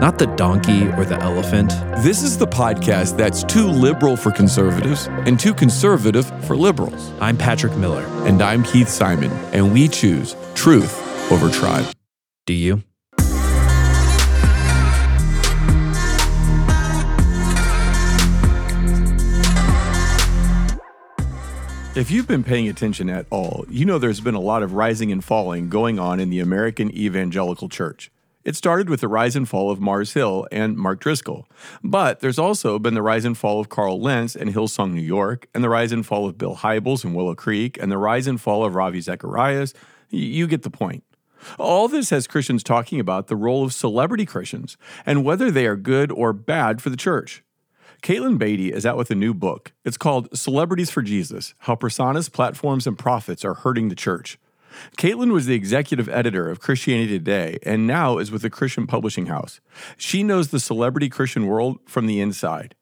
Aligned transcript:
not 0.00 0.18
the 0.18 0.26
donkey 0.36 0.88
or 0.88 1.04
the 1.04 1.20
elephant. 1.20 1.70
This 2.02 2.22
is 2.22 2.36
the 2.36 2.46
podcast 2.46 3.16
that's 3.16 3.44
too 3.44 3.66
liberal 3.66 4.16
for 4.16 4.30
conservatives 4.30 5.06
and 5.26 5.38
too 5.38 5.54
conservative 5.54 6.26
for 6.44 6.56
liberals. 6.56 7.12
I'm 7.20 7.36
Patrick 7.36 7.76
Miller. 7.76 8.04
And 8.26 8.42
I'm 8.42 8.62
Keith 8.62 8.88
Simon, 8.88 9.30
and 9.52 9.72
we 9.72 9.88
choose 9.88 10.34
truth 10.54 11.32
over 11.32 11.50
tribe. 11.50 11.86
Do 12.46 12.52
you? 12.52 12.82
If 21.96 22.10
you've 22.10 22.26
been 22.26 22.42
paying 22.42 22.68
attention 22.68 23.08
at 23.08 23.24
all, 23.30 23.64
you 23.68 23.84
know 23.84 23.98
there's 23.98 24.20
been 24.20 24.34
a 24.34 24.40
lot 24.40 24.64
of 24.64 24.72
rising 24.72 25.12
and 25.12 25.22
falling 25.22 25.68
going 25.68 26.00
on 26.00 26.18
in 26.18 26.28
the 26.28 26.40
American 26.40 26.90
evangelical 26.90 27.68
church. 27.68 28.10
It 28.44 28.56
started 28.56 28.90
with 28.90 29.00
the 29.00 29.08
rise 29.08 29.36
and 29.36 29.48
fall 29.48 29.70
of 29.70 29.80
Mars 29.80 30.12
Hill 30.12 30.46
and 30.52 30.76
Mark 30.76 31.00
Driscoll. 31.00 31.48
But 31.82 32.20
there's 32.20 32.38
also 32.38 32.78
been 32.78 32.94
the 32.94 33.02
rise 33.02 33.24
and 33.24 33.36
fall 33.36 33.58
of 33.58 33.68
Carl 33.68 34.00
Lentz 34.00 34.36
and 34.36 34.50
Hillsong 34.50 34.92
New 34.92 35.00
York, 35.00 35.48
and 35.54 35.64
the 35.64 35.70
rise 35.70 35.92
and 35.92 36.04
fall 36.04 36.28
of 36.28 36.36
Bill 36.36 36.56
Hybels 36.56 37.04
and 37.04 37.14
Willow 37.14 37.34
Creek, 37.34 37.78
and 37.80 37.90
the 37.90 37.98
rise 37.98 38.26
and 38.26 38.40
fall 38.40 38.64
of 38.64 38.74
Ravi 38.74 39.00
Zacharias. 39.00 39.72
You 40.10 40.46
get 40.46 40.62
the 40.62 40.70
point. 40.70 41.04
All 41.58 41.88
this 41.88 42.10
has 42.10 42.26
Christians 42.26 42.62
talking 42.62 43.00
about 43.00 43.26
the 43.26 43.36
role 43.36 43.64
of 43.64 43.74
celebrity 43.74 44.26
Christians 44.26 44.76
and 45.04 45.24
whether 45.24 45.50
they 45.50 45.66
are 45.66 45.76
good 45.76 46.10
or 46.10 46.32
bad 46.32 46.80
for 46.80 46.90
the 46.90 46.96
church. 46.96 47.42
Katelyn 48.02 48.38
Beaty 48.38 48.72
is 48.72 48.84
out 48.84 48.98
with 48.98 49.10
a 49.10 49.14
new 49.14 49.32
book. 49.32 49.72
It's 49.84 49.96
called 49.96 50.36
Celebrities 50.36 50.90
for 50.90 51.00
Jesus 51.00 51.54
How 51.60 51.74
Personas, 51.74 52.30
Platforms, 52.30 52.86
and 52.86 52.98
Profits 52.98 53.44
Are 53.44 53.54
Hurting 53.54 53.88
the 53.88 53.94
Church. 53.94 54.38
Katelyn 54.96 55.32
was 55.32 55.46
the 55.46 55.54
executive 55.54 56.08
editor 56.08 56.48
of 56.48 56.60
Christianity 56.60 57.18
Today 57.18 57.58
and 57.64 57.86
now 57.86 58.18
is 58.18 58.30
with 58.30 58.42
the 58.42 58.50
Christian 58.50 58.86
Publishing 58.86 59.26
House. 59.26 59.60
She 59.96 60.22
knows 60.22 60.48
the 60.48 60.60
celebrity 60.60 61.08
Christian 61.08 61.46
world 61.46 61.78
from 61.86 62.06
the 62.06 62.20
inside. 62.20 62.74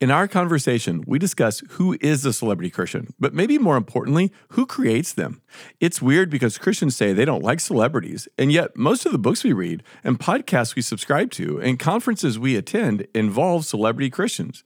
In 0.00 0.10
our 0.10 0.28
conversation, 0.28 1.02
we 1.06 1.18
discuss 1.18 1.62
who 1.70 1.96
is 2.00 2.24
a 2.24 2.32
celebrity 2.32 2.70
Christian, 2.70 3.14
but 3.18 3.34
maybe 3.34 3.58
more 3.58 3.76
importantly, 3.76 4.32
who 4.50 4.66
creates 4.66 5.12
them. 5.12 5.42
It's 5.80 6.02
weird 6.02 6.30
because 6.30 6.58
Christians 6.58 6.96
say 6.96 7.12
they 7.12 7.24
don't 7.24 7.42
like 7.42 7.60
celebrities, 7.60 8.28
and 8.38 8.52
yet 8.52 8.76
most 8.76 9.06
of 9.06 9.12
the 9.12 9.18
books 9.18 9.42
we 9.42 9.52
read 9.52 9.82
and 10.04 10.20
podcasts 10.20 10.76
we 10.76 10.82
subscribe 10.82 11.30
to 11.32 11.60
and 11.60 11.78
conferences 11.78 12.38
we 12.38 12.56
attend 12.56 13.06
involve 13.14 13.64
celebrity 13.64 14.10
Christians. 14.10 14.62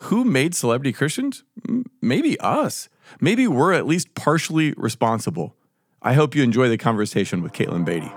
Who 0.00 0.24
made 0.24 0.54
celebrity 0.54 0.92
Christians? 0.92 1.44
Maybe 2.00 2.40
us. 2.40 2.88
Maybe 3.20 3.46
we're 3.46 3.74
at 3.74 3.86
least 3.86 4.14
partially 4.14 4.72
responsible. 4.76 5.56
I 6.06 6.12
hope 6.12 6.34
you 6.34 6.42
enjoy 6.42 6.68
the 6.68 6.76
conversation 6.76 7.42
with 7.42 7.54
Katelyn 7.54 7.86
Beaty. 7.86 8.12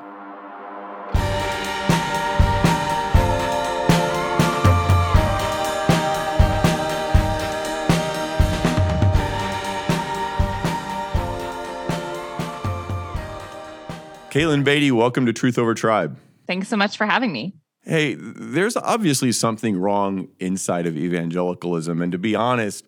Katelyn 14.32 14.66
Beaty, 14.66 14.92
welcome 14.92 15.26
to 15.26 15.32
Truth 15.32 15.58
Over 15.58 15.74
Tribe. 15.74 16.20
Thanks 16.46 16.68
so 16.68 16.76
much 16.76 16.98
for 16.98 17.06
having 17.06 17.32
me. 17.32 17.56
Hey, 17.84 18.16
there's 18.16 18.76
obviously 18.76 19.32
something 19.32 19.78
wrong 19.78 20.28
inside 20.42 20.88
of 20.88 20.98
evangelicalism. 20.98 22.02
And 22.02 22.12
to 22.12 22.18
be 22.18 22.36
honest, 22.36 22.84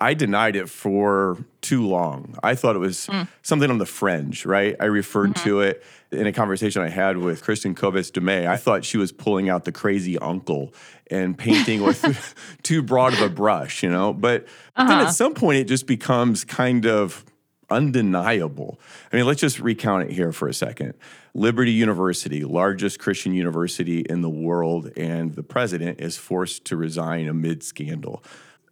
I 0.00 0.14
denied 0.14 0.56
it 0.56 0.68
for 0.68 1.38
too 1.62 1.86
long. 1.86 2.36
I 2.42 2.54
thought 2.54 2.76
it 2.76 2.80
was 2.80 3.06
mm. 3.06 3.26
something 3.42 3.70
on 3.70 3.78
the 3.78 3.86
fringe, 3.86 4.44
right? 4.44 4.76
I 4.78 4.84
referred 4.84 5.30
mm-hmm. 5.30 5.48
to 5.48 5.60
it 5.60 5.82
in 6.12 6.26
a 6.26 6.32
conversation 6.32 6.82
I 6.82 6.88
had 6.88 7.16
with 7.16 7.42
Kristin 7.42 7.74
Kobes 7.74 8.10
Du 8.10 8.20
Mez. 8.20 8.46
I 8.46 8.56
thought 8.56 8.84
she 8.84 8.98
was 8.98 9.10
pulling 9.10 9.48
out 9.48 9.64
the 9.64 9.72
crazy 9.72 10.18
uncle 10.18 10.74
and 11.10 11.36
painting 11.36 11.82
with 11.82 12.34
too 12.62 12.82
broad 12.82 13.14
of 13.14 13.20
a 13.20 13.28
brush, 13.28 13.82
you 13.82 13.90
know? 13.90 14.12
But 14.12 14.46
uh-huh. 14.76 14.88
then 14.88 15.06
at 15.06 15.12
some 15.12 15.34
point, 15.34 15.58
it 15.58 15.64
just 15.64 15.86
becomes 15.86 16.44
kind 16.44 16.86
of 16.86 17.24
undeniable. 17.70 18.78
I 19.12 19.16
mean, 19.16 19.26
let's 19.26 19.40
just 19.40 19.58
recount 19.58 20.10
it 20.10 20.12
here 20.12 20.32
for 20.32 20.46
a 20.46 20.54
second. 20.54 20.94
Liberty 21.34 21.72
University, 21.72 22.44
largest 22.44 22.98
Christian 22.98 23.34
university 23.34 24.00
in 24.00 24.22
the 24.22 24.30
world, 24.30 24.90
and 24.96 25.34
the 25.34 25.42
president 25.42 26.00
is 26.00 26.16
forced 26.16 26.64
to 26.66 26.76
resign 26.76 27.28
amid 27.28 27.62
scandal. 27.62 28.22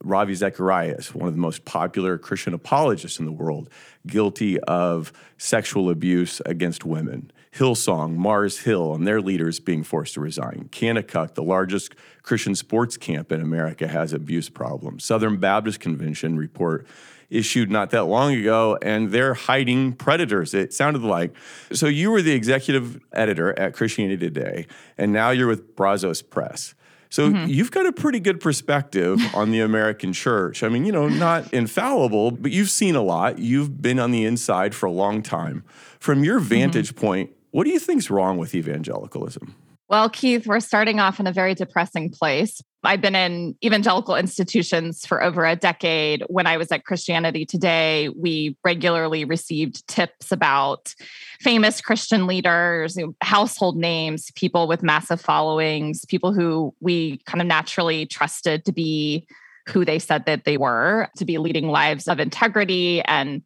Ravi 0.02 0.34
Zacharias, 0.34 1.14
one 1.14 1.28
of 1.28 1.34
the 1.34 1.40
most 1.40 1.64
popular 1.64 2.18
Christian 2.18 2.52
apologists 2.54 3.18
in 3.18 3.24
the 3.24 3.32
world, 3.32 3.70
guilty 4.06 4.60
of 4.60 5.12
sexual 5.38 5.90
abuse 5.90 6.40
against 6.44 6.84
women. 6.84 7.30
Hillsong, 7.52 8.16
Mars 8.16 8.60
Hill, 8.60 8.94
and 8.94 9.06
their 9.06 9.20
leaders 9.20 9.60
being 9.60 9.84
forced 9.84 10.14
to 10.14 10.20
resign. 10.20 10.68
Kanakuk, 10.72 11.34
the 11.34 11.42
largest 11.42 11.94
Christian 12.22 12.54
sports 12.56 12.96
camp 12.96 13.30
in 13.30 13.40
America, 13.40 13.86
has 13.86 14.12
abuse 14.12 14.48
problems. 14.48 15.04
Southern 15.04 15.36
Baptist 15.36 15.78
Convention 15.78 16.36
report 16.36 16.86
issued 17.30 17.70
not 17.70 17.90
that 17.90 18.04
long 18.04 18.34
ago, 18.34 18.76
and 18.82 19.10
they're 19.10 19.34
hiding 19.34 19.92
predators, 19.92 20.52
it 20.52 20.72
sounded 20.72 21.02
like. 21.02 21.34
So 21.72 21.86
you 21.86 22.10
were 22.10 22.22
the 22.22 22.32
executive 22.32 23.00
editor 23.12 23.58
at 23.58 23.72
Christianity 23.72 24.28
Today, 24.28 24.66
and 24.98 25.12
now 25.12 25.30
you're 25.30 25.48
with 25.48 25.76
Brazos 25.76 26.22
Press. 26.22 26.74
So 27.14 27.30
mm-hmm. 27.30 27.48
you've 27.48 27.70
got 27.70 27.86
a 27.86 27.92
pretty 27.92 28.18
good 28.18 28.40
perspective 28.40 29.20
on 29.36 29.52
the 29.52 29.60
American 29.60 30.12
church. 30.12 30.64
I 30.64 30.68
mean, 30.68 30.84
you 30.84 30.90
know, 30.90 31.08
not 31.08 31.54
infallible, 31.54 32.32
but 32.32 32.50
you've 32.50 32.70
seen 32.70 32.96
a 32.96 33.02
lot. 33.02 33.38
You've 33.38 33.80
been 33.80 34.00
on 34.00 34.10
the 34.10 34.24
inside 34.24 34.74
for 34.74 34.86
a 34.86 34.90
long 34.90 35.22
time. 35.22 35.62
From 36.00 36.24
your 36.24 36.40
mm-hmm. 36.40 36.48
vantage 36.48 36.88
mm-hmm. 36.88 37.06
point, 37.06 37.30
what 37.52 37.66
do 37.66 37.70
you 37.70 37.78
think's 37.78 38.10
wrong 38.10 38.36
with 38.36 38.52
evangelicalism? 38.52 39.54
Well, 39.94 40.10
Keith, 40.10 40.48
we're 40.48 40.58
starting 40.58 40.98
off 40.98 41.20
in 41.20 41.28
a 41.28 41.32
very 41.32 41.54
depressing 41.54 42.10
place. 42.10 42.60
I've 42.82 43.00
been 43.00 43.14
in 43.14 43.54
evangelical 43.64 44.16
institutions 44.16 45.06
for 45.06 45.22
over 45.22 45.44
a 45.44 45.54
decade. 45.54 46.24
When 46.26 46.48
I 46.48 46.56
was 46.56 46.72
at 46.72 46.84
Christianity 46.84 47.46
Today, 47.46 48.08
we 48.08 48.56
regularly 48.64 49.24
received 49.24 49.86
tips 49.86 50.32
about 50.32 50.92
famous 51.38 51.80
Christian 51.80 52.26
leaders, 52.26 52.98
household 53.20 53.76
names, 53.76 54.32
people 54.34 54.66
with 54.66 54.82
massive 54.82 55.20
followings, 55.20 56.04
people 56.06 56.32
who 56.32 56.74
we 56.80 57.18
kind 57.18 57.40
of 57.40 57.46
naturally 57.46 58.04
trusted 58.04 58.64
to 58.64 58.72
be 58.72 59.28
who 59.68 59.84
they 59.84 60.00
said 60.00 60.26
that 60.26 60.44
they 60.44 60.56
were, 60.56 61.08
to 61.18 61.24
be 61.24 61.38
leading 61.38 61.68
lives 61.68 62.08
of 62.08 62.18
integrity 62.18 63.00
and 63.02 63.42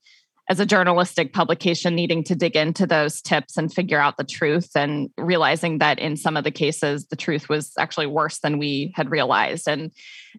as 0.49 0.61
a 0.61 0.67
journalistic 0.67 1.33
publication 1.33 1.95
needing 1.95 2.25
to 2.25 2.35
dig 2.35 2.57
into 2.57 2.87
those 2.87 3.21
tips 3.21 3.57
and 3.57 3.73
figure 3.73 4.01
out 4.01 4.17
the 4.17 4.25
truth 4.25 4.71
and 4.75 5.11
realizing 5.19 5.79
that 5.79 5.99
in 5.99 6.17
some 6.17 6.37
of 6.37 6.45
the 6.45 6.51
cases 6.51 7.07
the 7.07 7.17
truth 7.17 7.49
was 7.49 7.73
actually 7.79 8.07
worse 8.07 8.39
than 8.39 8.59
we 8.59 8.93
had 8.95 9.11
realized. 9.11 9.69
And 9.69 9.93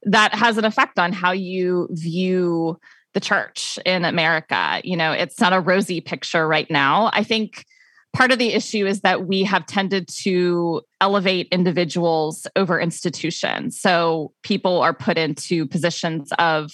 that 0.04 0.34
has 0.34 0.58
an 0.58 0.66
effect 0.66 0.98
on 0.98 1.14
how 1.14 1.32
you 1.32 1.88
view 1.92 2.80
the 3.14 3.20
church 3.20 3.78
in 3.86 4.04
America. 4.06 4.82
You 4.84 4.98
know 4.98 5.12
it's 5.12 5.40
not 5.40 5.54
a 5.54 5.60
rosy 5.60 6.02
picture 6.02 6.48
right 6.48 6.70
now. 6.70 7.12
I 7.14 7.24
think 7.24 7.66
part 8.14 8.32
of 8.32 8.40
the 8.40 8.54
issue 8.54 8.88
is 8.88 9.02
that 9.02 9.28
we 9.28 9.44
have 9.44 9.66
tended 9.68 10.08
to 10.08 10.82
elevate 11.02 11.48
individuals 11.52 12.48
over 12.56 12.80
institutions. 12.80 13.80
So 13.80 14.34
people 14.42 14.82
are 14.82 14.94
put 14.94 15.18
into 15.18 15.68
positions 15.68 16.32
of 16.40 16.72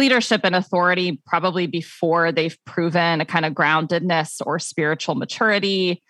leadership 0.00 0.40
and 0.44 0.56
authority 0.56 1.20
probably 1.26 1.66
before 1.66 2.32
they've 2.32 2.56
proven 2.64 3.20
a 3.20 3.24
kind 3.26 3.44
of 3.44 3.52
groundedness 3.52 4.40
or 4.44 4.58
spiritual 4.58 5.14
maturity 5.14 6.02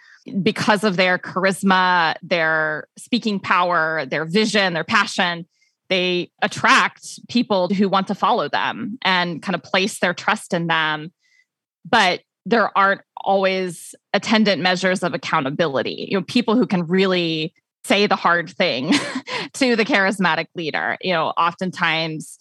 because 0.43 0.85
of 0.85 0.97
their 0.97 1.19
charisma, 1.19 2.15
their 2.23 2.87
speaking 2.97 3.41
power, 3.41 4.07
their 4.07 4.25
vision, 4.25 4.75
their 4.75 4.85
passion. 4.85 5.45
They 5.89 6.31
attract 6.41 7.19
people 7.29 7.69
who 7.69 7.89
want 7.89 8.07
to 8.07 8.15
follow 8.15 8.49
them 8.49 8.97
and 9.03 9.43
kind 9.43 9.57
of 9.57 9.63
place 9.65 9.99
their 9.99 10.15
trust 10.15 10.55
in 10.55 10.69
them. 10.69 11.13
But 11.85 12.21
there 12.47 12.71
aren't 12.79 13.01
always 13.17 13.95
attendant 14.15 14.63
measures 14.63 15.03
of 15.03 15.15
accountability. 15.15 16.07
You 16.11 16.19
know, 16.19 16.25
people 16.25 16.57
who 16.57 16.67
can 16.67 16.87
really 16.87 17.53
say 17.85 18.07
the 18.07 18.17
hard 18.17 18.51
thing 18.51 18.93
to 19.55 19.77
the 19.77 19.85
charismatic 19.85 20.47
leader. 20.55 20.97
You 21.01 21.13
know, 21.13 21.29
oftentimes 21.29 22.39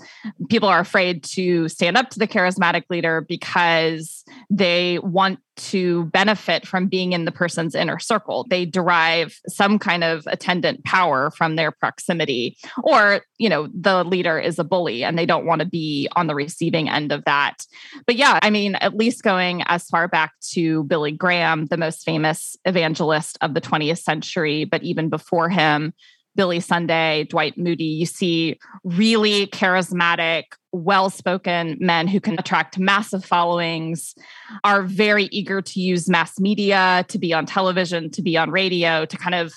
people 0.50 0.70
are 0.70 0.80
afraid 0.80 1.24
to 1.24 1.68
stand 1.70 1.98
up 1.98 2.10
to 2.12 2.20
the 2.20 2.28
charismatic 2.28 2.84
leader 2.90 3.22
because 3.22 4.24
they 4.50 5.00
want 5.00 5.40
to 5.60 6.06
benefit 6.06 6.66
from 6.66 6.88
being 6.88 7.14
in 7.14 7.26
the 7.26 7.32
person's 7.32 7.76
inner 7.76 8.00
circle. 8.00 8.46
They 8.50 8.66
derive 8.66 9.38
some 9.48 9.78
kind 9.78 10.04
of 10.04 10.26
attendant 10.28 10.84
power 10.86 11.32
from 11.32 11.56
their 11.56 11.72
proximity. 11.72 12.58
Or, 12.84 13.22
you 13.38 13.50
know, 13.50 13.68
the 13.74 14.04
leader 14.04 14.40
is 14.40 14.58
a 14.58 14.64
bully 14.64 15.04
and 15.04 15.18
they 15.18 15.26
don't 15.26 15.46
want 15.46 15.60
to 15.60 15.68
be 15.68 16.08
on 16.16 16.28
the 16.28 16.36
receiving 16.36 16.90
end 16.90 17.12
of 17.12 17.24
that. 17.26 17.66
But 18.06 18.16
yeah, 18.16 18.40
I 18.42 18.50
mean, 18.50 18.76
at 18.76 18.96
least 18.96 19.24
going 19.24 19.64
as 19.68 19.86
far 19.86 20.08
back 20.08 20.34
to 20.52 20.84
Billy 20.86 21.12
Graham, 21.12 21.66
the 21.66 21.78
most 21.78 22.04
famous 22.04 22.56
evangelist 22.66 23.38
of 23.42 23.54
the 23.54 23.62
20th 23.62 24.00
century, 24.00 24.64
but 24.64 24.84
even 24.84 25.10
before 25.10 25.50
him, 25.50 25.94
Billy 26.40 26.62
Sunday, 26.62 27.26
Dwight 27.26 27.58
Moody, 27.58 27.84
you 27.84 28.06
see 28.06 28.58
really 28.86 29.48
charismatic, 29.48 30.44
well 30.72 31.10
spoken 31.10 31.76
men 31.82 32.08
who 32.08 32.22
can 32.22 32.40
attract 32.40 32.80
massive 32.80 33.26
followings, 33.26 34.16
are 34.64 34.84
very 34.84 35.26
eager 35.34 35.62
to 35.62 35.82
use 35.82 36.08
mass 36.08 36.40
media, 36.40 37.04
to 37.10 37.20
be 37.20 37.34
on 37.34 37.46
television, 37.46 38.10
to 38.12 38.22
be 38.22 38.38
on 38.38 38.52
radio, 38.52 39.06
to 39.06 39.18
kind 39.18 39.36
of 39.36 39.52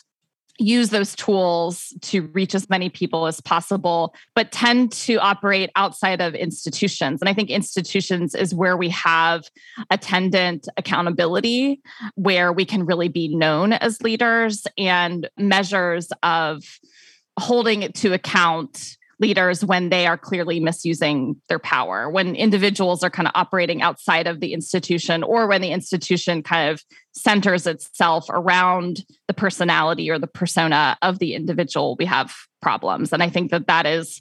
use 0.63 0.91
those 0.91 1.15
tools 1.15 1.93
to 2.03 2.23
reach 2.29 2.55
as 2.55 2.71
many 2.71 2.89
people 2.89 3.27
as 3.27 3.41
possible, 3.41 4.15
but 4.35 4.53
tend 4.53 4.93
to 4.93 5.17
operate 5.17 5.71
outside 5.77 6.21
of 6.21 6.35
institutions. 6.35 7.21
And 7.21 7.29
I 7.29 7.35
think 7.35 7.51
institutions 7.51 8.35
is 8.35 8.55
where 8.55 8.77
we 8.77 8.89
have 8.91 9.45
attendant 9.91 10.69
accountability, 10.77 11.81
where 12.15 12.53
we 12.53 12.65
can 12.65 12.87
really 12.87 13.09
be 13.09 13.35
known 13.35 13.73
as 13.73 14.01
leaders 14.03 14.67
and 14.79 15.29
measures 15.37 16.11
of 16.23 16.63
holding 17.39 17.83
it 17.83 17.95
to 17.97 18.13
account 18.13 18.97
leaders 19.21 19.65
when 19.65 19.89
they 19.89 20.07
are 20.07 20.19
clearly 20.19 20.61
misusing 20.61 21.37
their 21.49 21.59
power, 21.59 22.11
when 22.11 22.35
individuals 22.35 23.03
are 23.03 23.11
kind 23.11 23.29
of 23.29 23.33
operating 23.35 23.83
outside 23.83 24.27
of 24.27 24.41
the 24.41 24.53
institution, 24.53 25.23
or 25.23 25.47
when 25.47 25.61
the 25.61 25.71
institution 25.71 26.43
kind 26.43 26.71
of 26.71 26.83
centers 27.13 27.67
itself 27.67 28.27
around 28.31 29.05
the 29.29 29.35
personality 29.35 30.11
or 30.11 30.19
the 30.19 30.27
persona 30.27 30.97
of 31.03 31.19
the 31.19 31.35
individual, 31.35 31.97
we 31.99 32.05
have 32.05 32.35
problems. 32.61 33.13
And 33.13 33.23
I 33.23 33.29
think 33.29 33.51
that 33.51 33.67
that 33.67 33.87
is 33.87 34.21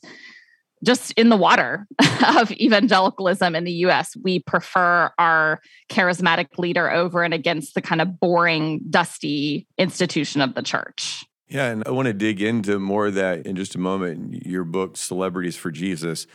just 0.83 1.11
in 1.11 1.29
the 1.29 1.37
water 1.37 1.87
of 2.37 2.51
evangelicalism 2.51 3.55
in 3.55 3.63
the 3.63 3.71
US. 3.85 4.15
We 4.21 4.39
prefer 4.39 5.11
our 5.17 5.61
charismatic 5.89 6.57
leader 6.57 6.89
over 6.89 7.23
and 7.23 7.33
against 7.33 7.75
the 7.75 7.81
kind 7.81 8.01
of 8.01 8.19
boring, 8.19 8.81
dusty 8.89 9.67
institution 9.77 10.41
of 10.41 10.55
the 10.55 10.63
church. 10.63 11.23
Yeah, 11.51 11.65
and 11.65 11.83
I 11.85 11.91
want 11.91 12.05
to 12.05 12.13
dig 12.13 12.41
into 12.41 12.79
more 12.79 13.07
of 13.07 13.15
that 13.15 13.45
in 13.45 13.57
just 13.57 13.75
a 13.75 13.77
moment. 13.77 14.45
Your 14.45 14.63
book, 14.63 14.95
Celebrities 14.95 15.57
for 15.57 15.69
Jesus, 15.69 16.25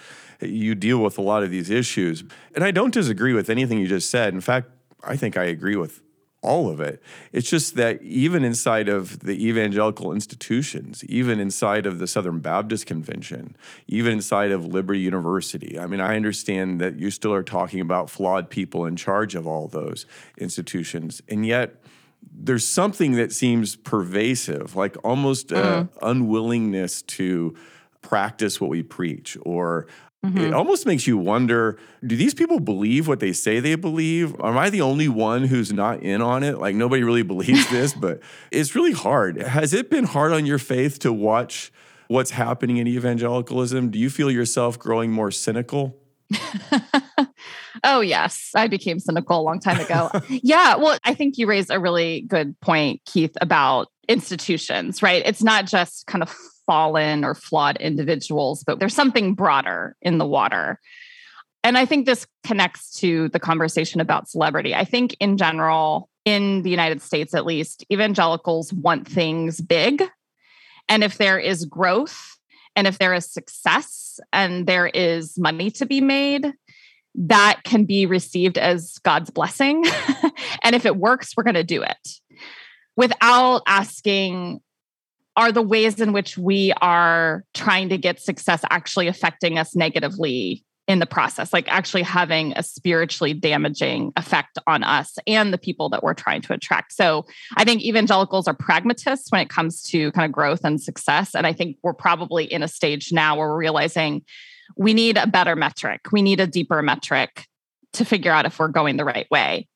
you 0.42 0.74
deal 0.74 0.98
with 0.98 1.16
a 1.16 1.22
lot 1.22 1.42
of 1.42 1.50
these 1.50 1.70
issues. 1.70 2.22
And 2.54 2.62
I 2.62 2.70
don't 2.70 2.92
disagree 2.92 3.32
with 3.32 3.48
anything 3.48 3.78
you 3.78 3.86
just 3.86 4.10
said. 4.10 4.34
In 4.34 4.42
fact, 4.42 4.68
I 5.02 5.16
think 5.16 5.38
I 5.38 5.44
agree 5.44 5.74
with 5.74 6.02
all 6.42 6.68
of 6.68 6.82
it. 6.82 7.02
It's 7.32 7.48
just 7.48 7.76
that 7.76 8.02
even 8.02 8.44
inside 8.44 8.90
of 8.90 9.20
the 9.20 9.48
evangelical 9.48 10.12
institutions, 10.12 11.02
even 11.04 11.40
inside 11.40 11.86
of 11.86 11.98
the 11.98 12.06
Southern 12.06 12.40
Baptist 12.40 12.84
Convention, 12.84 13.56
even 13.88 14.12
inside 14.12 14.50
of 14.50 14.66
Liberty 14.66 15.00
University, 15.00 15.78
I 15.78 15.86
mean, 15.86 16.00
I 16.00 16.14
understand 16.16 16.78
that 16.82 16.98
you 16.98 17.10
still 17.10 17.32
are 17.32 17.42
talking 17.42 17.80
about 17.80 18.10
flawed 18.10 18.50
people 18.50 18.84
in 18.84 18.96
charge 18.96 19.34
of 19.34 19.46
all 19.46 19.66
those 19.66 20.04
institutions. 20.36 21.22
And 21.26 21.46
yet, 21.46 21.76
there's 22.22 22.66
something 22.66 23.12
that 23.12 23.32
seems 23.32 23.76
pervasive, 23.76 24.76
like 24.76 24.96
almost 25.04 25.48
mm. 25.48 25.88
unwillingness 26.02 27.02
to 27.02 27.56
practice 28.02 28.60
what 28.60 28.70
we 28.70 28.82
preach 28.82 29.36
or 29.42 29.86
Mm-hmm. 30.26 30.38
It 30.38 30.54
almost 30.54 30.86
makes 30.86 31.06
you 31.06 31.18
wonder 31.18 31.78
do 32.04 32.16
these 32.16 32.34
people 32.34 32.58
believe 32.58 33.06
what 33.06 33.20
they 33.20 33.32
say 33.32 33.60
they 33.60 33.74
believe? 33.74 34.34
Am 34.40 34.56
I 34.58 34.70
the 34.70 34.80
only 34.80 35.08
one 35.08 35.44
who's 35.44 35.72
not 35.72 36.02
in 36.02 36.20
on 36.20 36.42
it? 36.42 36.58
Like 36.58 36.74
nobody 36.74 37.02
really 37.02 37.22
believes 37.22 37.68
this, 37.70 37.92
but 37.92 38.20
it's 38.50 38.74
really 38.74 38.92
hard. 38.92 39.40
Has 39.40 39.72
it 39.72 39.90
been 39.90 40.04
hard 40.04 40.32
on 40.32 40.46
your 40.46 40.58
faith 40.58 40.98
to 41.00 41.12
watch 41.12 41.72
what's 42.08 42.32
happening 42.32 42.78
in 42.78 42.88
evangelicalism? 42.88 43.90
Do 43.90 43.98
you 43.98 44.10
feel 44.10 44.30
yourself 44.30 44.78
growing 44.78 45.12
more 45.12 45.30
cynical? 45.30 45.96
oh, 47.84 48.00
yes. 48.00 48.50
I 48.54 48.68
became 48.68 48.98
cynical 48.98 49.40
a 49.40 49.42
long 49.42 49.60
time 49.60 49.80
ago. 49.80 50.10
yeah. 50.28 50.76
Well, 50.76 50.98
I 51.04 51.14
think 51.14 51.38
you 51.38 51.46
raised 51.46 51.70
a 51.70 51.80
really 51.80 52.22
good 52.22 52.58
point, 52.60 53.00
Keith, 53.06 53.36
about 53.40 53.88
institutions, 54.08 55.02
right? 55.02 55.22
It's 55.24 55.42
not 55.42 55.66
just 55.66 56.06
kind 56.06 56.22
of 56.22 56.34
fallen 56.66 57.24
or 57.24 57.34
flawed 57.34 57.76
individuals, 57.76 58.64
but 58.64 58.78
there's 58.78 58.94
something 58.94 59.34
broader 59.34 59.96
in 60.02 60.18
the 60.18 60.26
water. 60.26 60.80
And 61.62 61.76
I 61.76 61.84
think 61.84 62.06
this 62.06 62.26
connects 62.44 62.92
to 63.00 63.28
the 63.30 63.40
conversation 63.40 64.00
about 64.00 64.28
celebrity. 64.28 64.74
I 64.74 64.84
think 64.84 65.16
in 65.18 65.36
general, 65.36 66.08
in 66.24 66.62
the 66.62 66.70
United 66.70 67.02
States 67.02 67.34
at 67.34 67.46
least, 67.46 67.84
evangelicals 67.90 68.72
want 68.72 69.08
things 69.08 69.60
big. 69.60 70.02
And 70.88 71.02
if 71.02 71.18
there 71.18 71.38
is 71.38 71.64
growth 71.64 72.36
and 72.76 72.86
if 72.86 72.98
there 72.98 73.14
is 73.14 73.32
success 73.32 74.20
and 74.32 74.66
there 74.66 74.86
is 74.86 75.38
money 75.38 75.70
to 75.72 75.86
be 75.86 76.00
made, 76.00 76.52
that 77.16 77.62
can 77.64 77.84
be 77.84 78.06
received 78.06 78.58
as 78.58 78.98
God's 78.98 79.30
blessing. 79.30 79.84
and 80.62 80.74
if 80.74 80.84
it 80.86 80.96
works, 80.96 81.32
we're 81.36 81.44
going 81.44 81.54
to 81.54 81.64
do 81.64 81.82
it 81.82 82.08
without 82.96 83.62
asking 83.66 84.60
are 85.36 85.52
the 85.52 85.62
ways 85.62 86.00
in 86.00 86.12
which 86.12 86.38
we 86.38 86.72
are 86.80 87.44
trying 87.52 87.90
to 87.90 87.98
get 87.98 88.20
success 88.20 88.62
actually 88.70 89.06
affecting 89.06 89.58
us 89.58 89.76
negatively 89.76 90.64
in 90.88 90.98
the 90.98 91.06
process, 91.06 91.52
like 91.52 91.68
actually 91.68 92.02
having 92.02 92.52
a 92.56 92.62
spiritually 92.62 93.34
damaging 93.34 94.12
effect 94.16 94.56
on 94.66 94.82
us 94.84 95.18
and 95.26 95.52
the 95.52 95.58
people 95.58 95.88
that 95.90 96.02
we're 96.02 96.14
trying 96.14 96.40
to 96.40 96.54
attract. 96.54 96.92
So 96.92 97.26
I 97.56 97.64
think 97.64 97.82
evangelicals 97.82 98.46
are 98.46 98.54
pragmatists 98.54 99.30
when 99.30 99.40
it 99.40 99.50
comes 99.50 99.82
to 99.90 100.12
kind 100.12 100.24
of 100.24 100.32
growth 100.32 100.60
and 100.64 100.80
success. 100.80 101.34
And 101.34 101.46
I 101.46 101.52
think 101.52 101.76
we're 101.82 101.92
probably 101.92 102.44
in 102.44 102.62
a 102.62 102.68
stage 102.68 103.12
now 103.12 103.36
where 103.36 103.48
we're 103.48 103.58
realizing 103.58 104.24
we 104.76 104.94
need 104.94 105.16
a 105.16 105.26
better 105.26 105.56
metric, 105.56 106.12
we 106.12 106.22
need 106.22 106.40
a 106.40 106.46
deeper 106.46 106.82
metric 106.82 107.46
to 107.96 108.04
figure 108.04 108.30
out 108.30 108.44
if 108.44 108.58
we're 108.58 108.68
going 108.68 108.96
the 108.96 109.04
right 109.04 109.26
way. 109.30 109.66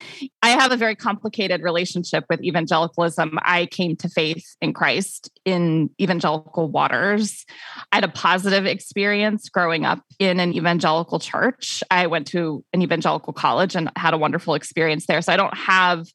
I 0.42 0.50
have 0.50 0.72
a 0.72 0.76
very 0.76 0.94
complicated 0.94 1.62
relationship 1.62 2.24
with 2.28 2.42
evangelicalism. 2.42 3.38
I 3.42 3.66
came 3.66 3.96
to 3.96 4.08
faith 4.08 4.56
in 4.60 4.72
Christ 4.72 5.30
in 5.44 5.90
evangelical 6.00 6.68
waters. 6.70 7.44
I 7.92 7.96
had 7.96 8.04
a 8.04 8.08
positive 8.08 8.66
experience 8.66 9.48
growing 9.48 9.84
up 9.84 10.04
in 10.18 10.38
an 10.38 10.54
evangelical 10.54 11.18
church. 11.18 11.82
I 11.90 12.06
went 12.06 12.26
to 12.28 12.64
an 12.72 12.82
evangelical 12.82 13.32
college 13.32 13.74
and 13.74 13.90
had 13.96 14.12
a 14.12 14.18
wonderful 14.18 14.54
experience 14.54 15.06
there. 15.06 15.22
So 15.22 15.32
I 15.32 15.36
don't 15.36 15.56
have 15.56 16.06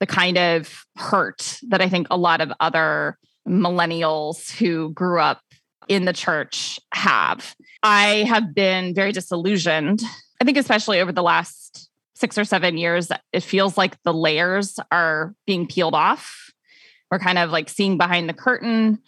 the 0.00 0.06
kind 0.06 0.36
of 0.36 0.84
hurt 0.96 1.58
that 1.68 1.80
I 1.80 1.88
think 1.88 2.08
a 2.10 2.16
lot 2.16 2.40
of 2.40 2.52
other 2.60 3.16
millennials 3.48 4.50
who 4.50 4.90
grew 4.92 5.20
up 5.20 5.40
in 5.88 6.04
the 6.04 6.12
church 6.12 6.78
have. 6.92 7.54
I 7.82 8.24
have 8.28 8.54
been 8.54 8.94
very 8.94 9.12
disillusioned 9.12 10.02
I 10.40 10.44
think, 10.44 10.58
especially 10.58 11.00
over 11.00 11.12
the 11.12 11.22
last 11.22 11.88
six 12.14 12.38
or 12.38 12.44
seven 12.44 12.76
years, 12.76 13.10
it 13.32 13.42
feels 13.42 13.76
like 13.78 13.96
the 14.02 14.12
layers 14.12 14.78
are 14.92 15.34
being 15.46 15.66
peeled 15.66 15.94
off. 15.94 16.50
We're 17.10 17.18
kind 17.18 17.38
of 17.38 17.50
like 17.50 17.68
seeing 17.68 17.98
behind 17.98 18.28
the 18.28 18.34
curtain. 18.34 18.98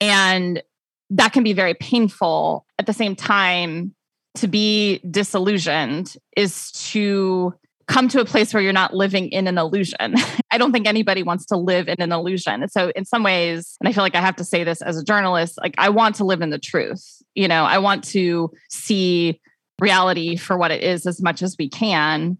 And 0.00 0.62
that 1.10 1.32
can 1.32 1.42
be 1.42 1.52
very 1.52 1.74
painful. 1.74 2.66
At 2.78 2.86
the 2.86 2.92
same 2.92 3.16
time, 3.16 3.94
to 4.36 4.48
be 4.48 5.00
disillusioned 5.10 6.16
is 6.36 6.72
to 6.72 7.54
come 7.86 8.08
to 8.08 8.20
a 8.20 8.24
place 8.24 8.52
where 8.52 8.62
you're 8.62 8.72
not 8.72 8.94
living 8.94 9.28
in 9.28 9.46
an 9.46 9.58
illusion. 9.58 10.14
I 10.50 10.58
don't 10.58 10.72
think 10.72 10.86
anybody 10.86 11.22
wants 11.22 11.46
to 11.46 11.56
live 11.56 11.88
in 11.88 12.00
an 12.00 12.12
illusion. 12.12 12.62
And 12.62 12.70
so 12.70 12.90
in 12.96 13.04
some 13.04 13.22
ways, 13.22 13.76
and 13.80 13.88
I 13.88 13.92
feel 13.92 14.02
like 14.02 14.16
I 14.16 14.20
have 14.20 14.36
to 14.36 14.44
say 14.44 14.64
this 14.64 14.82
as 14.82 14.98
a 14.98 15.04
journalist, 15.04 15.58
like 15.62 15.74
I 15.78 15.90
want 15.90 16.16
to 16.16 16.24
live 16.24 16.42
in 16.42 16.50
the 16.50 16.58
truth. 16.58 17.22
You 17.34 17.48
know, 17.48 17.64
I 17.64 17.78
want 17.78 18.04
to 18.04 18.50
see 18.70 19.40
reality 19.80 20.36
for 20.36 20.56
what 20.56 20.70
it 20.70 20.82
is 20.82 21.06
as 21.06 21.22
much 21.22 21.42
as 21.42 21.56
we 21.58 21.68
can. 21.68 22.38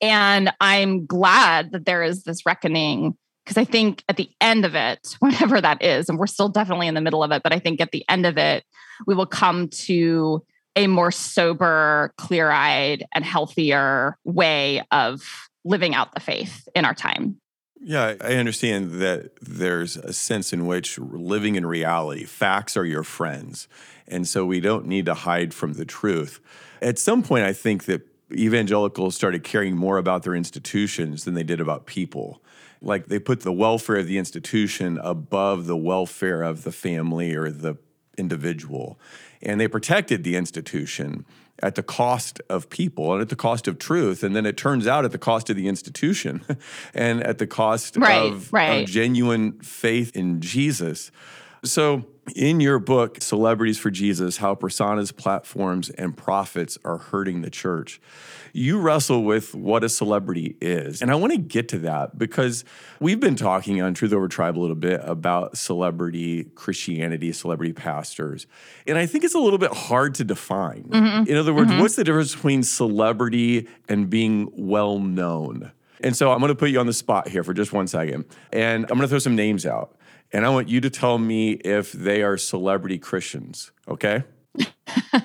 And 0.00 0.52
I'm 0.60 1.06
glad 1.06 1.72
that 1.72 1.84
there 1.84 2.02
is 2.02 2.24
this 2.24 2.46
reckoning 2.46 3.16
because 3.44 3.58
I 3.58 3.64
think 3.64 4.04
at 4.08 4.16
the 4.16 4.30
end 4.40 4.64
of 4.64 4.74
it, 4.74 5.00
whatever 5.20 5.60
that 5.60 5.82
is, 5.82 6.08
and 6.08 6.18
we're 6.18 6.26
still 6.26 6.48
definitely 6.48 6.86
in 6.86 6.94
the 6.94 7.00
middle 7.00 7.22
of 7.22 7.32
it, 7.32 7.42
but 7.42 7.52
I 7.52 7.58
think 7.58 7.80
at 7.80 7.92
the 7.92 8.04
end 8.08 8.26
of 8.26 8.36
it, 8.36 8.64
we 9.06 9.14
will 9.14 9.26
come 9.26 9.68
to 9.68 10.44
a 10.78 10.86
more 10.86 11.10
sober, 11.10 12.12
clear 12.16 12.50
eyed, 12.50 13.04
and 13.12 13.24
healthier 13.24 14.16
way 14.24 14.82
of 14.92 15.20
living 15.64 15.92
out 15.94 16.14
the 16.14 16.20
faith 16.20 16.68
in 16.74 16.84
our 16.84 16.94
time. 16.94 17.36
Yeah, 17.80 18.14
I 18.20 18.34
understand 18.34 18.92
that 19.00 19.32
there's 19.40 19.96
a 19.96 20.12
sense 20.12 20.52
in 20.52 20.66
which 20.66 20.98
living 20.98 21.56
in 21.56 21.66
reality, 21.66 22.24
facts 22.24 22.76
are 22.76 22.84
your 22.84 23.02
friends. 23.02 23.66
And 24.06 24.26
so 24.26 24.46
we 24.46 24.60
don't 24.60 24.86
need 24.86 25.06
to 25.06 25.14
hide 25.14 25.52
from 25.52 25.74
the 25.74 25.84
truth. 25.84 26.40
At 26.80 26.98
some 26.98 27.22
point, 27.22 27.44
I 27.44 27.52
think 27.52 27.84
that 27.86 28.02
evangelicals 28.32 29.16
started 29.16 29.42
caring 29.42 29.76
more 29.76 29.98
about 29.98 30.22
their 30.22 30.34
institutions 30.34 31.24
than 31.24 31.34
they 31.34 31.42
did 31.42 31.60
about 31.60 31.86
people. 31.86 32.40
like 32.80 33.06
they 33.06 33.18
put 33.18 33.40
the 33.40 33.52
welfare 33.52 33.96
of 33.96 34.06
the 34.06 34.18
institution 34.18 34.98
above 35.02 35.66
the 35.66 35.76
welfare 35.76 36.42
of 36.42 36.64
the 36.64 36.72
family 36.72 37.34
or 37.34 37.50
the 37.50 37.76
individual. 38.18 38.98
And 39.42 39.60
they 39.60 39.68
protected 39.68 40.24
the 40.24 40.36
institution 40.36 41.24
at 41.60 41.74
the 41.74 41.82
cost 41.82 42.40
of 42.48 42.70
people 42.70 43.12
and 43.12 43.20
at 43.20 43.28
the 43.28 43.36
cost 43.36 43.66
of 43.66 43.78
truth. 43.78 44.22
And 44.22 44.34
then 44.34 44.46
it 44.46 44.56
turns 44.56 44.86
out 44.86 45.04
at 45.04 45.12
the 45.12 45.18
cost 45.18 45.50
of 45.50 45.56
the 45.56 45.68
institution 45.68 46.44
and 46.94 47.22
at 47.22 47.38
the 47.38 47.46
cost 47.46 47.96
Right, 47.96 48.32
of, 48.32 48.52
right. 48.52 48.82
of 48.82 48.88
genuine 48.88 49.52
faith 49.60 50.14
in 50.14 50.40
Jesus. 50.40 51.10
So, 51.64 52.04
in 52.34 52.60
your 52.60 52.78
book, 52.78 53.20
Celebrities 53.20 53.78
for 53.78 53.90
Jesus 53.90 54.38
How 54.38 54.54
Personas, 54.54 55.14
Platforms, 55.14 55.90
and 55.90 56.16
Profits 56.16 56.78
Are 56.84 56.98
Hurting 56.98 57.42
the 57.42 57.50
Church, 57.50 58.00
you 58.52 58.78
wrestle 58.78 59.24
with 59.24 59.54
what 59.54 59.84
a 59.84 59.88
celebrity 59.88 60.56
is. 60.60 61.02
And 61.02 61.10
I 61.10 61.14
want 61.14 61.32
to 61.32 61.38
get 61.38 61.68
to 61.68 61.78
that 61.80 62.18
because 62.18 62.64
we've 63.00 63.20
been 63.20 63.36
talking 63.36 63.82
on 63.82 63.94
Truth 63.94 64.12
Over 64.12 64.28
Tribe 64.28 64.58
a 64.58 64.60
little 64.60 64.76
bit 64.76 65.00
about 65.04 65.56
celebrity 65.56 66.44
Christianity, 66.54 67.32
celebrity 67.32 67.72
pastors. 67.72 68.46
And 68.86 68.98
I 68.98 69.06
think 69.06 69.24
it's 69.24 69.34
a 69.34 69.40
little 69.40 69.58
bit 69.58 69.72
hard 69.72 70.14
to 70.16 70.24
define. 70.24 70.84
Mm-hmm. 70.84 71.30
In 71.30 71.36
other 71.36 71.52
words, 71.52 71.70
mm-hmm. 71.70 71.80
what's 71.80 71.96
the 71.96 72.04
difference 72.04 72.34
between 72.34 72.62
celebrity 72.62 73.68
and 73.88 74.08
being 74.08 74.50
well 74.54 74.98
known? 74.98 75.72
And 76.00 76.16
so 76.16 76.30
I'm 76.30 76.38
going 76.38 76.48
to 76.50 76.54
put 76.54 76.70
you 76.70 76.78
on 76.80 76.86
the 76.86 76.92
spot 76.92 77.28
here 77.28 77.42
for 77.42 77.52
just 77.52 77.72
one 77.72 77.86
second. 77.86 78.24
And 78.52 78.84
I'm 78.84 78.96
going 78.96 79.00
to 79.02 79.08
throw 79.08 79.18
some 79.18 79.36
names 79.36 79.66
out. 79.66 79.97
And 80.32 80.44
I 80.44 80.50
want 80.50 80.68
you 80.68 80.80
to 80.82 80.90
tell 80.90 81.18
me 81.18 81.52
if 81.52 81.92
they 81.92 82.22
are 82.22 82.36
celebrity 82.36 82.98
Christians. 82.98 83.72
Okay? 83.88 84.24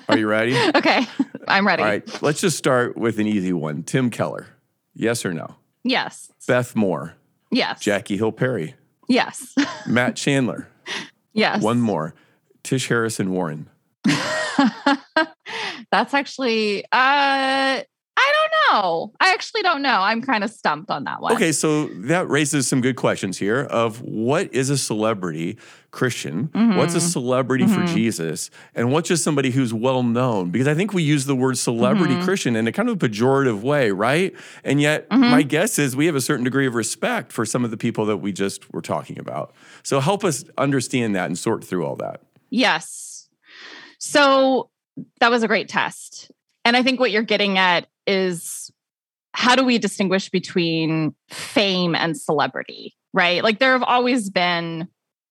Are 0.08 0.16
you 0.18 0.26
ready? 0.28 0.56
Okay, 0.76 1.06
I'm 1.48 1.66
ready. 1.66 1.82
All 1.82 1.88
right. 1.88 2.22
Let's 2.22 2.40
just 2.40 2.56
start 2.56 2.96
with 2.96 3.18
an 3.18 3.26
easy 3.26 3.52
one 3.52 3.82
Tim 3.82 4.10
Keller. 4.10 4.46
Yes 4.94 5.24
or 5.26 5.32
no? 5.32 5.56
Yes. 5.82 6.30
Beth 6.46 6.74
Moore. 6.76 7.14
Yes. 7.50 7.80
Jackie 7.80 8.16
Hill 8.16 8.32
Perry. 8.32 8.74
Yes. 9.08 9.54
Matt 9.86 10.16
Chandler. 10.16 10.68
yes. 11.32 11.62
One 11.62 11.80
more. 11.80 12.14
Tish 12.62 12.88
Harrison 12.88 13.30
Warren. 13.32 13.68
That's 15.90 16.14
actually 16.14 16.84
uh 16.92 17.82
know. 18.70 19.12
I 19.20 19.32
actually 19.32 19.62
don't 19.62 19.82
know. 19.82 20.00
I'm 20.00 20.22
kind 20.22 20.44
of 20.44 20.50
stumped 20.50 20.90
on 20.90 21.04
that 21.04 21.20
one. 21.20 21.32
Okay, 21.34 21.52
so 21.52 21.86
that 21.86 22.28
raises 22.28 22.68
some 22.68 22.80
good 22.80 22.96
questions 22.96 23.38
here 23.38 23.60
of 23.60 24.00
what 24.02 24.52
is 24.54 24.70
a 24.70 24.78
celebrity 24.78 25.58
Christian? 25.94 26.50
What's 26.52 26.94
a 26.94 26.98
mm-hmm. 26.98 27.06
celebrity 27.06 27.66
for 27.66 27.80
mm-hmm. 27.80 27.94
Jesus? 27.94 28.50
And 28.74 28.90
what's 28.90 29.08
just 29.08 29.22
somebody 29.22 29.52
who's 29.52 29.72
well 29.72 30.02
known? 30.02 30.50
Because 30.50 30.66
I 30.66 30.74
think 30.74 30.92
we 30.92 31.04
use 31.04 31.24
the 31.24 31.36
word 31.36 31.56
celebrity 31.56 32.14
mm-hmm. 32.14 32.24
Christian 32.24 32.56
in 32.56 32.66
a 32.66 32.72
kind 32.72 32.88
of 32.88 33.00
a 33.00 33.08
pejorative 33.08 33.62
way, 33.62 33.92
right? 33.92 34.34
And 34.64 34.80
yet, 34.80 35.08
my 35.10 35.42
guess 35.42 35.78
is 35.78 35.94
we 35.94 36.06
have 36.06 36.16
a 36.16 36.20
certain 36.20 36.44
degree 36.44 36.66
of 36.66 36.74
respect 36.74 37.30
for 37.30 37.46
some 37.46 37.64
of 37.64 37.70
the 37.70 37.76
people 37.76 38.06
that 38.06 38.16
we 38.16 38.32
just 38.32 38.70
were 38.74 38.82
talking 38.82 39.18
about. 39.20 39.54
So 39.84 40.00
help 40.00 40.24
us 40.24 40.44
understand 40.58 41.14
that 41.14 41.26
and 41.26 41.38
sort 41.38 41.62
through 41.62 41.86
all 41.86 41.96
that. 41.96 42.22
Yes. 42.50 43.28
So 43.98 44.70
that 45.20 45.30
was 45.30 45.44
a 45.44 45.48
great 45.48 45.68
test. 45.68 46.32
And 46.64 46.76
I 46.76 46.82
think 46.82 46.98
what 46.98 47.12
you're 47.12 47.22
getting 47.22 47.56
at 47.56 47.86
is 48.06 48.70
how 49.32 49.56
do 49.56 49.64
we 49.64 49.78
distinguish 49.78 50.30
between 50.30 51.14
fame 51.28 51.94
and 51.94 52.16
celebrity, 52.16 52.94
right? 53.12 53.42
Like 53.42 53.58
there 53.58 53.72
have 53.72 53.82
always 53.82 54.30
been 54.30 54.88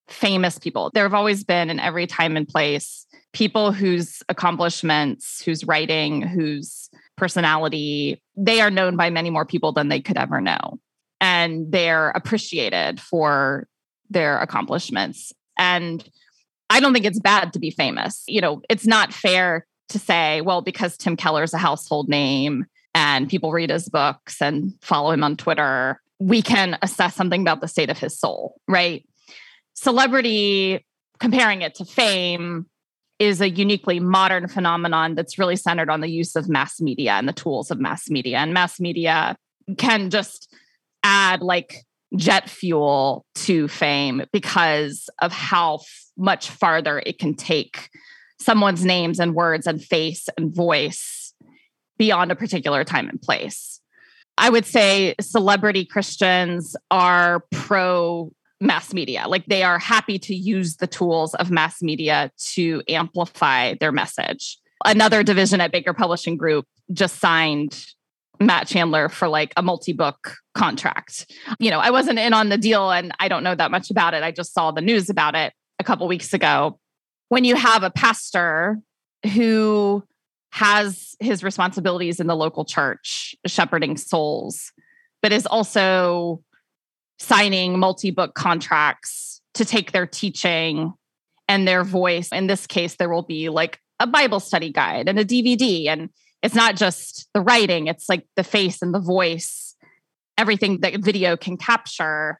famous 0.08 0.60
people. 0.60 0.92
There 0.94 1.04
have 1.04 1.14
always 1.14 1.44
been 1.44 1.70
in 1.70 1.80
every 1.80 2.06
time 2.06 2.36
and 2.36 2.48
place 2.48 3.08
people 3.32 3.72
whose 3.72 4.22
accomplishments, 4.30 5.42
whose 5.44 5.66
writing, 5.66 6.22
whose 6.22 6.90
personality, 7.18 8.22
they 8.36 8.62
are 8.62 8.70
known 8.70 8.96
by 8.96 9.10
many 9.10 9.30
more 9.30 9.46
people 9.46 9.72
than 9.72 9.90
they 9.90 10.00
could 10.00 10.18
ever 10.18 10.42
know. 10.42 10.80
And 11.20 11.72
they're 11.72 12.10
appreciated 12.10 13.00
for 13.00 13.68
their 14.10 14.38
accomplishments. 14.40 15.32
And 15.58 16.08
I 16.70 16.80
don't 16.80 16.94
think 16.94 17.06
it's 17.06 17.20
bad 17.20 17.54
to 17.54 17.60
be 17.60 17.72
famous. 17.72 18.24
You 18.28 18.42
know, 18.42 18.62
it's 18.70 18.86
not 18.86 19.14
fair 19.14 19.66
to 19.90 20.00
say, 20.00 20.42
well, 20.42 20.62
because 20.62 20.98
Tim 20.98 21.16
Keller's 21.16 21.54
a 21.54 21.58
household 21.58 22.10
name 22.10 22.66
and 22.96 23.30
people 23.30 23.52
read 23.52 23.70
his 23.70 23.90
books 23.90 24.42
and 24.42 24.74
follow 24.82 25.12
him 25.12 25.24
on 25.24 25.38
Twitter, 25.38 26.02
we 26.20 26.42
can 26.42 26.78
assess 26.82 27.16
something 27.16 27.42
about 27.42 27.62
the 27.62 27.68
state 27.68 27.90
of 27.90 27.98
his 27.98 28.18
soul, 28.18 28.60
right? 28.68 29.06
Celebrity, 29.74 30.86
comparing 31.20 31.62
it 31.62 31.76
to 31.76 31.86
fame, 31.86 32.68
is 33.20 33.42
a 33.42 33.50
uniquely 33.50 34.00
modern 34.00 34.48
phenomenon 34.48 35.16
that's 35.16 35.38
really 35.38 35.56
centered 35.56 35.90
on 35.90 36.02
the 36.02 36.10
use 36.10 36.36
of 36.36 36.50
mass 36.50 36.82
media 36.82 37.14
and 37.14 37.28
the 37.28 37.34
tools 37.34 37.72
of 37.72 37.80
mass 37.80 38.10
media. 38.10 38.38
And 38.38 38.54
mass 38.54 38.80
media 38.80 39.36
can 39.78 40.10
just 40.10 40.54
add 41.04 41.42
like 41.42 41.86
jet 42.16 42.50
fuel 42.50 43.26
to 43.36 43.68
fame 43.68 44.24
because 44.32 45.10
of 45.22 45.32
how 45.32 45.76
f- 45.76 46.06
much 46.18 46.50
farther 46.50 47.02
it 47.06 47.18
can 47.18 47.34
take 47.34 47.90
someone's 48.44 48.86
names 48.86 49.20
and 49.20 49.34
words 49.36 49.68
and 49.68 49.84
face 49.84 50.28
and 50.38 50.54
voice 50.54 51.34
beyond 51.98 52.32
a 52.32 52.36
particular 52.36 52.84
time 52.84 53.08
and 53.10 53.22
place. 53.22 53.80
I 54.38 54.50
would 54.50 54.66
say 54.66 55.16
celebrity 55.22 55.86
Christians 55.86 56.76
are 56.90 57.46
pro 57.52 58.32
mass 58.60 58.94
media. 58.94 59.26
Like 59.28 59.46
they 59.46 59.64
are 59.64 59.78
happy 59.78 60.18
to 60.20 60.36
use 60.36 60.78
the 60.78 60.88
tools 60.88 61.36
of 61.36 61.52
mass 61.52 61.82
media 61.82 62.32
to 62.54 62.82
amplify 62.88 63.76
their 63.80 63.92
message. 63.92 64.58
Another 64.86 65.24
division 65.24 65.62
at 65.62 65.72
Baker 65.72 65.94
Publishing 65.94 66.38
Group 66.38 66.66
just 66.92 67.20
signed 67.20 67.86
Matt 68.40 68.68
Chandler 68.68 69.10
for 69.10 69.28
like 69.28 69.54
a 69.56 69.62
multi 69.62 69.94
book 69.94 70.36
contract. 70.54 71.32
You 71.60 71.72
know, 71.72 71.80
I 71.80 71.92
wasn't 71.92 72.20
in 72.20 72.34
on 72.34 72.50
the 72.50 72.58
deal 72.58 72.92
and 72.92 73.12
I 73.20 73.28
don't 73.28 73.44
know 73.44 73.56
that 73.56 73.72
much 73.72 73.92
about 73.92 74.14
it. 74.14 74.24
I 74.24 74.32
just 74.32 74.54
saw 74.54 74.72
the 74.72 74.82
news 74.82 75.10
about 75.10 75.36
it 75.36 75.54
a 75.80 75.84
couple 75.84 76.08
weeks 76.08 76.34
ago. 76.34 76.80
When 77.34 77.46
you 77.46 77.56
have 77.56 77.82
a 77.82 77.90
pastor 77.90 78.80
who 79.34 80.04
has 80.52 81.16
his 81.20 81.44
responsibilities 81.44 82.20
in 82.20 82.28
the 82.28 82.36
local 82.36 82.64
church, 82.64 83.36
shepherding 83.48 83.98
souls, 83.98 84.72
but 85.24 85.32
is 85.32 85.48
also 85.48 86.44
signing 87.18 87.80
multi 87.80 88.12
book 88.12 88.36
contracts 88.36 89.42
to 89.56 89.66
take 89.66 89.94
their 89.94 90.06
teaching 90.06 90.94
and 91.48 91.68
their 91.68 91.84
voice. 91.84 92.30
In 92.32 92.46
this 92.46 92.68
case, 92.68 92.98
there 92.98 93.10
will 93.10 93.24
be 93.24 93.50
like 93.50 93.80
a 94.00 94.06
Bible 94.06 94.40
study 94.40 94.72
guide 94.72 95.10
and 95.10 95.18
a 95.18 95.26
DVD. 95.26 95.88
And 95.88 96.12
it's 96.44 96.54
not 96.54 96.76
just 96.76 97.28
the 97.34 97.42
writing, 97.42 97.88
it's 97.88 98.10
like 98.10 98.28
the 98.36 98.44
face 98.44 98.84
and 98.84 98.94
the 98.94 99.00
voice, 99.00 99.76
everything 100.38 100.82
that 100.82 101.04
video 101.04 101.36
can 101.36 101.58
capture. 101.58 102.40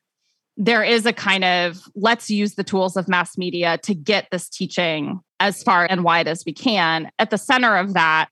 There 0.56 0.84
is 0.84 1.06
a 1.06 1.14
kind 1.14 1.44
of 1.44 1.80
let's 1.96 2.30
use 2.30 2.56
the 2.56 2.64
tools 2.64 2.96
of 2.96 3.08
mass 3.08 3.38
media 3.38 3.80
to 3.80 3.96
get 3.96 4.28
this 4.32 4.50
teaching 4.50 5.20
as 5.40 5.64
far 5.64 5.88
and 5.90 6.04
wide 6.04 6.28
as 6.28 6.44
we 6.46 6.54
can. 6.54 7.10
At 7.18 7.32
the 7.32 7.38
center 7.38 7.76
of 7.76 7.94
that, 7.96 8.30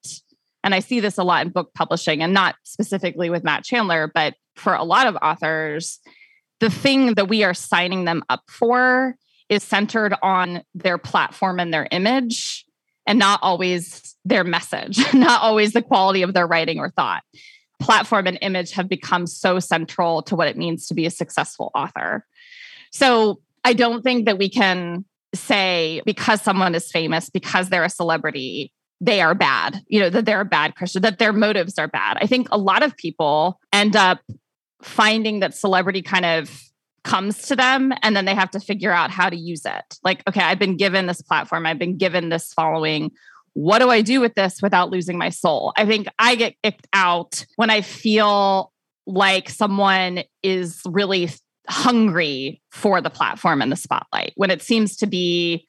and 0.63 0.75
I 0.75 0.79
see 0.79 0.99
this 0.99 1.17
a 1.17 1.23
lot 1.23 1.45
in 1.45 1.51
book 1.51 1.73
publishing 1.73 2.21
and 2.21 2.33
not 2.33 2.55
specifically 2.63 3.29
with 3.29 3.43
Matt 3.43 3.63
Chandler, 3.63 4.11
but 4.13 4.35
for 4.55 4.73
a 4.75 4.83
lot 4.83 5.07
of 5.07 5.17
authors, 5.21 5.99
the 6.59 6.69
thing 6.69 7.15
that 7.15 7.27
we 7.27 7.43
are 7.43 7.53
signing 7.53 8.05
them 8.05 8.23
up 8.29 8.43
for 8.47 9.15
is 9.49 9.63
centered 9.63 10.13
on 10.21 10.63
their 10.75 10.97
platform 10.97 11.59
and 11.59 11.73
their 11.73 11.87
image 11.91 12.65
and 13.07 13.19
not 13.19 13.39
always 13.41 14.15
their 14.23 14.43
message, 14.43 14.99
not 15.13 15.41
always 15.41 15.73
the 15.73 15.81
quality 15.81 16.21
of 16.21 16.33
their 16.33 16.47
writing 16.47 16.79
or 16.79 16.89
thought. 16.91 17.23
Platform 17.81 18.27
and 18.27 18.37
image 18.41 18.71
have 18.71 18.87
become 18.87 19.27
so 19.27 19.59
central 19.59 20.21
to 20.23 20.35
what 20.35 20.47
it 20.47 20.57
means 20.57 20.87
to 20.87 20.93
be 20.93 21.05
a 21.05 21.11
successful 21.11 21.71
author. 21.75 22.25
So 22.91 23.41
I 23.63 23.73
don't 23.73 24.01
think 24.03 24.25
that 24.25 24.37
we 24.37 24.49
can 24.49 25.05
say 25.33 26.01
because 26.05 26.41
someone 26.41 26.75
is 26.75 26.91
famous, 26.91 27.29
because 27.29 27.69
they're 27.69 27.83
a 27.83 27.89
celebrity, 27.89 28.71
they 28.99 29.21
are 29.21 29.33
bad, 29.33 29.81
you 29.87 29.99
know, 29.99 30.09
that 30.09 30.25
they're 30.25 30.41
a 30.41 30.45
bad 30.45 30.75
Christian, 30.75 31.01
that 31.01 31.19
their 31.19 31.33
motives 31.33 31.79
are 31.79 31.87
bad. 31.87 32.17
I 32.21 32.27
think 32.27 32.47
a 32.51 32.57
lot 32.57 32.83
of 32.83 32.95
people 32.95 33.59
end 33.73 33.95
up 33.95 34.19
finding 34.83 35.39
that 35.39 35.55
celebrity 35.55 36.01
kind 36.01 36.25
of 36.25 36.63
comes 37.03 37.47
to 37.47 37.55
them 37.55 37.93
and 38.03 38.15
then 38.15 38.25
they 38.25 38.35
have 38.35 38.51
to 38.51 38.59
figure 38.59 38.91
out 38.91 39.09
how 39.09 39.29
to 39.29 39.35
use 39.35 39.65
it. 39.65 39.97
Like, 40.03 40.21
okay, 40.27 40.41
I've 40.41 40.59
been 40.59 40.77
given 40.77 41.07
this 41.07 41.21
platform, 41.21 41.65
I've 41.65 41.79
been 41.79 41.97
given 41.97 42.29
this 42.29 42.53
following. 42.53 43.11
What 43.53 43.79
do 43.79 43.89
I 43.89 44.01
do 44.01 44.21
with 44.21 44.33
this 44.35 44.61
without 44.61 44.89
losing 44.89 45.17
my 45.17 45.29
soul? 45.29 45.73
I 45.75 45.85
think 45.85 46.07
I 46.17 46.35
get 46.35 46.55
kicked 46.63 46.87
out 46.93 47.45
when 47.57 47.69
I 47.69 47.81
feel 47.81 48.71
like 49.05 49.49
someone 49.49 50.23
is 50.41 50.81
really 50.85 51.29
hungry 51.67 52.61
for 52.71 53.01
the 53.01 53.09
platform 53.09 53.61
and 53.61 53.71
the 53.71 53.75
spotlight, 53.75 54.33
when 54.35 54.51
it 54.51 54.61
seems 54.61 54.95
to 54.97 55.07
be 55.07 55.65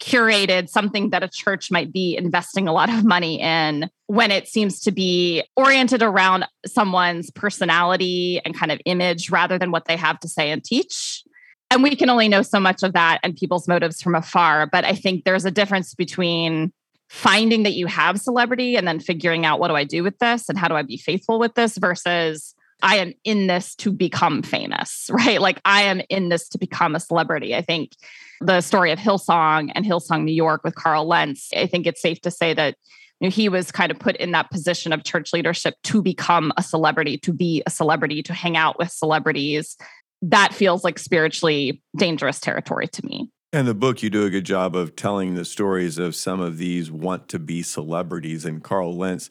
curated 0.00 0.68
something 0.68 1.10
that 1.10 1.22
a 1.22 1.28
church 1.28 1.70
might 1.70 1.92
be 1.92 2.16
investing 2.16 2.66
a 2.66 2.72
lot 2.72 2.88
of 2.88 3.04
money 3.04 3.38
in 3.38 3.88
when 4.06 4.30
it 4.30 4.48
seems 4.48 4.80
to 4.80 4.90
be 4.90 5.44
oriented 5.56 6.02
around 6.02 6.46
someone's 6.66 7.30
personality 7.30 8.40
and 8.44 8.56
kind 8.56 8.72
of 8.72 8.80
image 8.86 9.30
rather 9.30 9.58
than 9.58 9.70
what 9.70 9.84
they 9.84 9.96
have 9.96 10.18
to 10.18 10.28
say 10.28 10.50
and 10.50 10.64
teach. 10.64 11.22
And 11.70 11.82
we 11.82 11.94
can 11.94 12.08
only 12.10 12.28
know 12.28 12.42
so 12.42 12.58
much 12.58 12.82
of 12.82 12.94
that 12.94 13.20
and 13.22 13.36
people's 13.36 13.68
motives 13.68 14.00
from 14.00 14.14
afar. 14.14 14.66
But 14.66 14.84
I 14.84 14.94
think 14.94 15.24
there's 15.24 15.44
a 15.44 15.50
difference 15.50 15.94
between 15.94 16.72
finding 17.10 17.64
that 17.64 17.72
you 17.72 17.86
have 17.86 18.20
celebrity 18.20 18.76
and 18.76 18.86
then 18.86 19.00
figuring 19.00 19.44
out 19.44 19.58
what 19.58 19.66
do 19.66 19.74
I 19.74 19.82
do 19.82 20.04
with 20.04 20.16
this 20.20 20.48
and 20.48 20.56
how 20.56 20.68
do 20.68 20.76
I 20.76 20.82
be 20.82 20.96
faithful 20.96 21.40
with 21.40 21.54
this 21.54 21.76
versus 21.76 22.54
I 22.84 22.98
am 22.98 23.12
in 23.24 23.48
this 23.48 23.74
to 23.76 23.90
become 23.90 24.42
famous, 24.42 25.10
right? 25.12 25.40
Like 25.40 25.60
I 25.64 25.82
am 25.82 26.00
in 26.08 26.28
this 26.28 26.48
to 26.50 26.58
become 26.58 26.94
a 26.94 27.00
celebrity. 27.00 27.54
I 27.54 27.62
think 27.62 27.96
the 28.40 28.60
story 28.60 28.92
of 28.92 28.98
Hillsong 29.00 29.72
and 29.74 29.84
Hillsong 29.84 30.22
New 30.22 30.32
York 30.32 30.62
with 30.62 30.76
Carl 30.76 31.04
Lentz, 31.04 31.50
I 31.54 31.66
think 31.66 31.84
it's 31.84 32.00
safe 32.00 32.20
to 32.22 32.30
say 32.30 32.54
that 32.54 32.76
you 33.18 33.26
know, 33.26 33.30
he 33.32 33.48
was 33.48 33.72
kind 33.72 33.90
of 33.90 33.98
put 33.98 34.16
in 34.16 34.30
that 34.30 34.50
position 34.52 34.92
of 34.92 35.02
church 35.02 35.32
leadership 35.32 35.74
to 35.82 36.00
become 36.00 36.52
a 36.56 36.62
celebrity, 36.62 37.18
to 37.18 37.32
be 37.32 37.60
a 37.66 37.70
celebrity, 37.70 38.22
to 38.22 38.32
hang 38.32 38.56
out 38.56 38.78
with 38.78 38.88
celebrities. 38.88 39.76
That 40.22 40.54
feels 40.54 40.84
like 40.84 40.98
spiritually 40.98 41.82
dangerous 41.96 42.38
territory 42.38 42.86
to 42.86 43.04
me. 43.04 43.30
In 43.52 43.66
the 43.66 43.74
book, 43.74 44.00
you 44.00 44.10
do 44.10 44.24
a 44.24 44.30
good 44.30 44.44
job 44.44 44.76
of 44.76 44.94
telling 44.94 45.34
the 45.34 45.44
stories 45.44 45.98
of 45.98 46.14
some 46.14 46.38
of 46.38 46.56
these 46.56 46.88
want 46.88 47.26
to 47.30 47.40
be 47.40 47.64
celebrities, 47.64 48.44
and 48.44 48.62
Carl 48.62 48.96
Lentz 48.96 49.28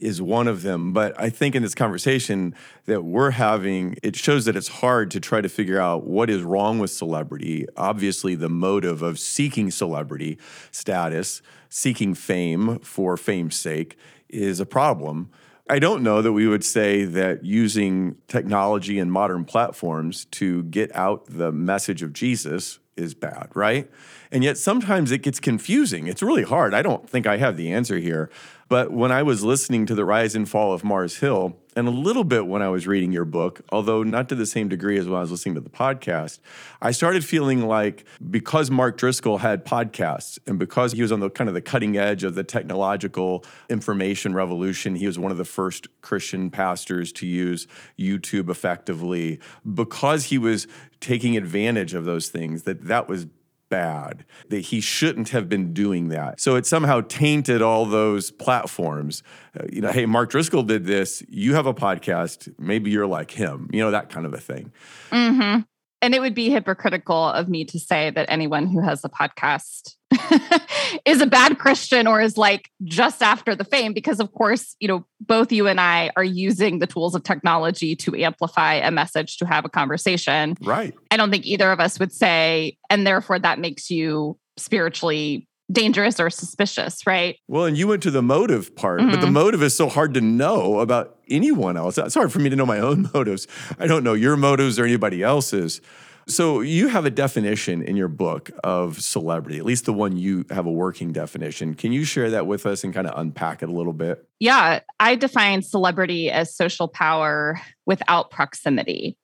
is 0.00 0.20
one 0.20 0.48
of 0.48 0.62
them. 0.62 0.92
But 0.92 1.14
I 1.16 1.30
think 1.30 1.54
in 1.54 1.62
this 1.62 1.76
conversation 1.76 2.56
that 2.86 3.04
we're 3.04 3.30
having, 3.30 3.94
it 4.02 4.16
shows 4.16 4.44
that 4.46 4.56
it's 4.56 4.66
hard 4.66 5.12
to 5.12 5.20
try 5.20 5.40
to 5.40 5.48
figure 5.48 5.78
out 5.78 6.04
what 6.04 6.28
is 6.28 6.42
wrong 6.42 6.80
with 6.80 6.90
celebrity. 6.90 7.64
Obviously, 7.76 8.34
the 8.34 8.48
motive 8.48 9.02
of 9.02 9.20
seeking 9.20 9.70
celebrity 9.70 10.36
status, 10.72 11.40
seeking 11.68 12.14
fame 12.14 12.80
for 12.80 13.16
fame's 13.16 13.54
sake, 13.54 13.96
is 14.28 14.58
a 14.58 14.66
problem. 14.66 15.30
I 15.68 15.78
don't 15.78 16.02
know 16.02 16.22
that 16.22 16.32
we 16.32 16.48
would 16.48 16.64
say 16.64 17.04
that 17.04 17.44
using 17.44 18.16
technology 18.26 18.98
and 18.98 19.12
modern 19.12 19.44
platforms 19.44 20.24
to 20.32 20.64
get 20.64 20.92
out 20.96 21.26
the 21.26 21.52
message 21.52 22.02
of 22.02 22.12
Jesus 22.12 22.80
is 23.00 23.14
bad, 23.14 23.48
right? 23.54 23.90
And 24.30 24.44
yet 24.44 24.58
sometimes 24.58 25.10
it 25.10 25.18
gets 25.22 25.40
confusing. 25.40 26.06
It's 26.06 26.22
really 26.22 26.44
hard. 26.44 26.74
I 26.74 26.82
don't 26.82 27.08
think 27.08 27.26
I 27.26 27.38
have 27.38 27.56
the 27.56 27.72
answer 27.72 27.98
here. 27.98 28.30
But 28.70 28.92
when 28.92 29.10
I 29.10 29.24
was 29.24 29.42
listening 29.42 29.84
to 29.86 29.96
the 29.96 30.04
rise 30.04 30.36
and 30.36 30.48
fall 30.48 30.72
of 30.72 30.84
Mars 30.84 31.18
Hill, 31.18 31.56
and 31.74 31.88
a 31.88 31.90
little 31.90 32.22
bit 32.22 32.46
when 32.46 32.62
I 32.62 32.68
was 32.68 32.86
reading 32.86 33.10
your 33.10 33.24
book, 33.24 33.62
although 33.72 34.04
not 34.04 34.28
to 34.28 34.36
the 34.36 34.46
same 34.46 34.68
degree 34.68 34.96
as 34.96 35.08
when 35.08 35.18
I 35.18 35.22
was 35.22 35.32
listening 35.32 35.56
to 35.56 35.60
the 35.60 35.70
podcast, 35.70 36.38
I 36.80 36.92
started 36.92 37.24
feeling 37.24 37.66
like 37.66 38.04
because 38.30 38.70
Mark 38.70 38.96
Driscoll 38.96 39.38
had 39.38 39.64
podcasts 39.64 40.38
and 40.46 40.56
because 40.56 40.92
he 40.92 41.02
was 41.02 41.10
on 41.10 41.18
the 41.18 41.30
kind 41.30 41.48
of 41.48 41.54
the 41.54 41.60
cutting 41.60 41.96
edge 41.96 42.22
of 42.22 42.36
the 42.36 42.44
technological 42.44 43.44
information 43.68 44.34
revolution, 44.34 44.94
he 44.94 45.06
was 45.08 45.18
one 45.18 45.32
of 45.32 45.38
the 45.38 45.44
first 45.44 45.88
Christian 46.00 46.48
pastors 46.48 47.10
to 47.14 47.26
use 47.26 47.66
YouTube 47.98 48.48
effectively, 48.48 49.40
because 49.74 50.26
he 50.26 50.38
was 50.38 50.68
taking 51.00 51.36
advantage 51.36 51.92
of 51.92 52.04
those 52.04 52.28
things, 52.28 52.62
that 52.62 52.84
that 52.84 53.08
was 53.08 53.26
bad, 53.70 54.26
that 54.50 54.60
he 54.60 54.80
shouldn't 54.80 55.30
have 55.30 55.48
been 55.48 55.72
doing 55.72 56.08
that. 56.08 56.40
So 56.40 56.56
it 56.56 56.66
somehow 56.66 57.00
tainted 57.00 57.62
all 57.62 57.86
those 57.86 58.30
platforms. 58.30 59.22
Uh, 59.58 59.64
you 59.72 59.80
know, 59.80 59.90
hey, 59.90 60.04
Mark 60.04 60.30
Driscoll 60.30 60.62
did 60.62 60.84
this. 60.84 61.22
You 61.28 61.54
have 61.54 61.66
a 61.66 61.74
podcast. 61.74 62.52
Maybe 62.58 62.90
you're 62.90 63.06
like 63.06 63.30
him, 63.30 63.70
you 63.72 63.80
know, 63.80 63.90
that 63.90 64.10
kind 64.10 64.26
of 64.26 64.34
a 64.34 64.40
thing. 64.40 64.72
Mm-hmm. 65.10 65.60
And 66.02 66.14
it 66.14 66.20
would 66.20 66.34
be 66.34 66.50
hypocritical 66.50 67.28
of 67.28 67.48
me 67.48 67.64
to 67.66 67.78
say 67.78 68.10
that 68.10 68.26
anyone 68.28 68.66
who 68.66 68.80
has 68.80 69.04
a 69.04 69.08
podcast 69.08 69.96
is 71.04 71.20
a 71.20 71.26
bad 71.26 71.58
Christian 71.58 72.06
or 72.06 72.20
is 72.20 72.36
like 72.36 72.70
just 72.84 73.22
after 73.22 73.54
the 73.54 73.64
fame, 73.64 73.92
because 73.92 74.18
of 74.18 74.32
course, 74.32 74.76
you 74.80 74.88
know, 74.88 75.04
both 75.20 75.52
you 75.52 75.66
and 75.66 75.80
I 75.80 76.10
are 76.16 76.24
using 76.24 76.78
the 76.78 76.86
tools 76.86 77.14
of 77.14 77.22
technology 77.22 77.94
to 77.96 78.16
amplify 78.16 78.74
a 78.74 78.90
message, 78.90 79.36
to 79.38 79.46
have 79.46 79.64
a 79.64 79.68
conversation. 79.68 80.56
Right. 80.62 80.94
I 81.10 81.16
don't 81.16 81.30
think 81.30 81.46
either 81.46 81.70
of 81.70 81.80
us 81.80 81.98
would 81.98 82.12
say, 82.12 82.78
and 82.88 83.06
therefore 83.06 83.38
that 83.38 83.58
makes 83.58 83.90
you 83.90 84.38
spiritually 84.56 85.46
dangerous 85.70 86.18
or 86.18 86.30
suspicious, 86.30 87.06
right? 87.06 87.36
Well, 87.48 87.64
and 87.64 87.76
you 87.76 87.86
went 87.86 88.02
to 88.02 88.10
the 88.10 88.22
motive 88.22 88.74
part, 88.74 89.00
mm-hmm. 89.00 89.10
but 89.10 89.20
the 89.20 89.26
mm-hmm. 89.26 89.34
motive 89.34 89.62
is 89.62 89.76
so 89.76 89.88
hard 89.88 90.14
to 90.14 90.20
know 90.20 90.80
about 90.80 91.18
anyone 91.30 91.76
else. 91.76 91.98
It's 91.98 92.14
hard 92.14 92.32
for 92.32 92.38
me 92.38 92.50
to 92.50 92.56
know 92.56 92.66
my 92.66 92.78
own 92.78 93.08
motives. 93.14 93.46
I 93.78 93.86
don't 93.86 94.04
know 94.04 94.14
your 94.14 94.36
motives 94.36 94.78
or 94.78 94.84
anybody 94.84 95.22
else's. 95.22 95.80
So 96.26 96.60
you 96.60 96.88
have 96.88 97.06
a 97.06 97.10
definition 97.10 97.82
in 97.82 97.96
your 97.96 98.06
book 98.06 98.50
of 98.62 99.00
celebrity, 99.02 99.58
at 99.58 99.64
least 99.64 99.84
the 99.84 99.92
one 99.92 100.16
you 100.16 100.44
have 100.50 100.64
a 100.64 100.70
working 100.70 101.12
definition. 101.12 101.74
Can 101.74 101.92
you 101.92 102.04
share 102.04 102.30
that 102.30 102.46
with 102.46 102.66
us 102.66 102.84
and 102.84 102.94
kind 102.94 103.08
of 103.08 103.18
unpack 103.18 103.62
it 103.62 103.68
a 103.68 103.72
little 103.72 103.92
bit? 103.92 104.24
Yeah, 104.38 104.80
I 105.00 105.16
define 105.16 105.62
celebrity 105.62 106.30
as 106.30 106.54
social 106.54 106.86
power 106.86 107.60
without 107.84 108.30
proximity. 108.30 109.16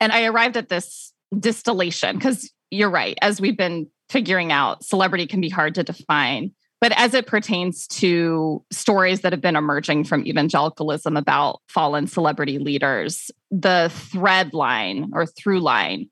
And 0.00 0.12
I 0.12 0.26
arrived 0.26 0.56
at 0.56 0.68
this 0.68 1.12
distillation 1.36 2.16
because 2.16 2.52
you're 2.70 2.90
right. 2.90 3.18
As 3.20 3.40
we've 3.40 3.56
been 3.56 3.88
figuring 4.08 4.52
out, 4.52 4.84
celebrity 4.84 5.26
can 5.26 5.40
be 5.40 5.48
hard 5.48 5.74
to 5.74 5.82
define. 5.82 6.52
But 6.80 6.92
as 6.96 7.12
it 7.12 7.26
pertains 7.26 7.88
to 7.88 8.64
stories 8.70 9.22
that 9.22 9.32
have 9.32 9.40
been 9.40 9.56
emerging 9.56 10.04
from 10.04 10.24
evangelicalism 10.24 11.16
about 11.16 11.60
fallen 11.66 12.06
celebrity 12.06 12.58
leaders, 12.58 13.30
the 13.50 13.90
thread 13.92 14.54
line 14.54 15.10
or 15.12 15.26
through 15.26 15.60
line 15.60 16.08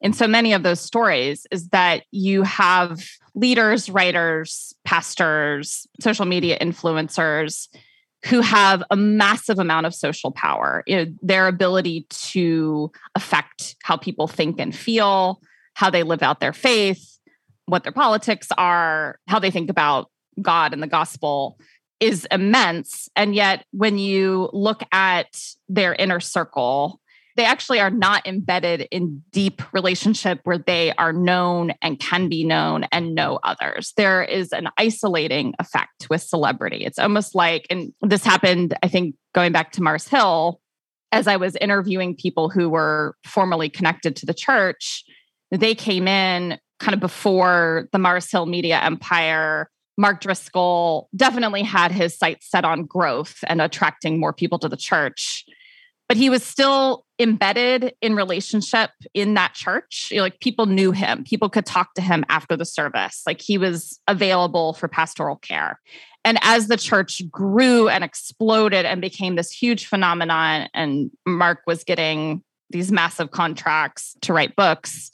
in 0.00 0.12
so 0.12 0.26
many 0.26 0.52
of 0.52 0.62
those 0.62 0.80
stories 0.80 1.46
is 1.50 1.68
that 1.68 2.04
you 2.10 2.42
have 2.42 3.00
leaders, 3.34 3.90
writers, 3.90 4.74
pastors, 4.84 5.86
social 6.00 6.24
media 6.24 6.58
influencers 6.58 7.68
who 8.26 8.40
have 8.40 8.82
a 8.90 8.96
massive 8.96 9.58
amount 9.58 9.86
of 9.86 9.94
social 9.94 10.30
power, 10.30 10.82
you 10.86 10.96
know, 10.96 11.06
their 11.22 11.46
ability 11.46 12.06
to 12.10 12.90
affect 13.14 13.76
how 13.82 13.96
people 13.96 14.26
think 14.26 14.60
and 14.60 14.74
feel, 14.74 15.40
how 15.74 15.88
they 15.88 16.02
live 16.02 16.22
out 16.22 16.40
their 16.40 16.52
faith, 16.52 17.18
what 17.70 17.82
their 17.82 17.92
politics 17.92 18.48
are, 18.58 19.18
how 19.28 19.38
they 19.38 19.50
think 19.50 19.70
about 19.70 20.10
God 20.40 20.72
and 20.72 20.82
the 20.82 20.86
gospel 20.86 21.58
is 22.00 22.26
immense. 22.30 23.08
And 23.14 23.34
yet, 23.34 23.64
when 23.72 23.98
you 23.98 24.48
look 24.52 24.82
at 24.92 25.28
their 25.68 25.94
inner 25.94 26.20
circle, 26.20 27.00
they 27.36 27.44
actually 27.44 27.78
are 27.78 27.90
not 27.90 28.26
embedded 28.26 28.88
in 28.90 29.22
deep 29.30 29.62
relationship 29.72 30.40
where 30.44 30.58
they 30.58 30.92
are 30.94 31.12
known 31.12 31.72
and 31.80 31.98
can 31.98 32.28
be 32.28 32.44
known 32.44 32.84
and 32.90 33.14
know 33.14 33.38
others. 33.44 33.92
There 33.96 34.22
is 34.22 34.52
an 34.52 34.68
isolating 34.76 35.54
effect 35.58 36.08
with 36.10 36.22
celebrity. 36.22 36.84
It's 36.84 36.98
almost 36.98 37.34
like, 37.34 37.66
and 37.70 37.92
this 38.02 38.24
happened, 38.24 38.76
I 38.82 38.88
think, 38.88 39.14
going 39.34 39.52
back 39.52 39.72
to 39.72 39.82
Mars 39.82 40.08
Hill, 40.08 40.60
as 41.12 41.26
I 41.26 41.36
was 41.36 41.56
interviewing 41.56 42.16
people 42.16 42.50
who 42.50 42.68
were 42.68 43.14
formerly 43.24 43.68
connected 43.68 44.16
to 44.16 44.26
the 44.26 44.34
church, 44.34 45.04
they 45.50 45.74
came 45.74 46.08
in 46.08 46.58
kind 46.80 46.94
of 46.94 47.00
before 47.00 47.88
the 47.92 47.98
Mars 47.98 48.30
Hill 48.30 48.46
media 48.46 48.80
empire. 48.80 49.70
Mark 49.96 50.22
Driscoll 50.22 51.08
definitely 51.14 51.62
had 51.62 51.92
his 51.92 52.16
sights 52.16 52.50
set 52.50 52.64
on 52.64 52.84
growth 52.84 53.44
and 53.46 53.60
attracting 53.60 54.18
more 54.18 54.32
people 54.32 54.58
to 54.60 54.68
the 54.68 54.76
church. 54.76 55.44
But 56.08 56.16
he 56.16 56.28
was 56.30 56.42
still 56.42 57.04
embedded 57.20 57.94
in 58.00 58.16
relationship 58.16 58.90
in 59.14 59.34
that 59.34 59.54
church. 59.54 60.08
You 60.10 60.16
know, 60.16 60.22
like 60.24 60.40
people 60.40 60.66
knew 60.66 60.90
him, 60.90 61.22
people 61.22 61.48
could 61.48 61.66
talk 61.66 61.94
to 61.94 62.02
him 62.02 62.24
after 62.28 62.56
the 62.56 62.64
service. 62.64 63.22
Like 63.26 63.40
he 63.40 63.58
was 63.58 64.00
available 64.08 64.72
for 64.72 64.88
pastoral 64.88 65.36
care. 65.36 65.78
And 66.24 66.38
as 66.42 66.66
the 66.66 66.76
church 66.76 67.22
grew 67.30 67.88
and 67.88 68.02
exploded 68.02 68.86
and 68.86 69.00
became 69.00 69.36
this 69.36 69.52
huge 69.52 69.86
phenomenon, 69.86 70.68
and 70.74 71.10
Mark 71.26 71.60
was 71.66 71.84
getting 71.84 72.42
these 72.70 72.90
massive 72.90 73.30
contracts 73.30 74.16
to 74.22 74.32
write 74.32 74.56
books, 74.56 75.10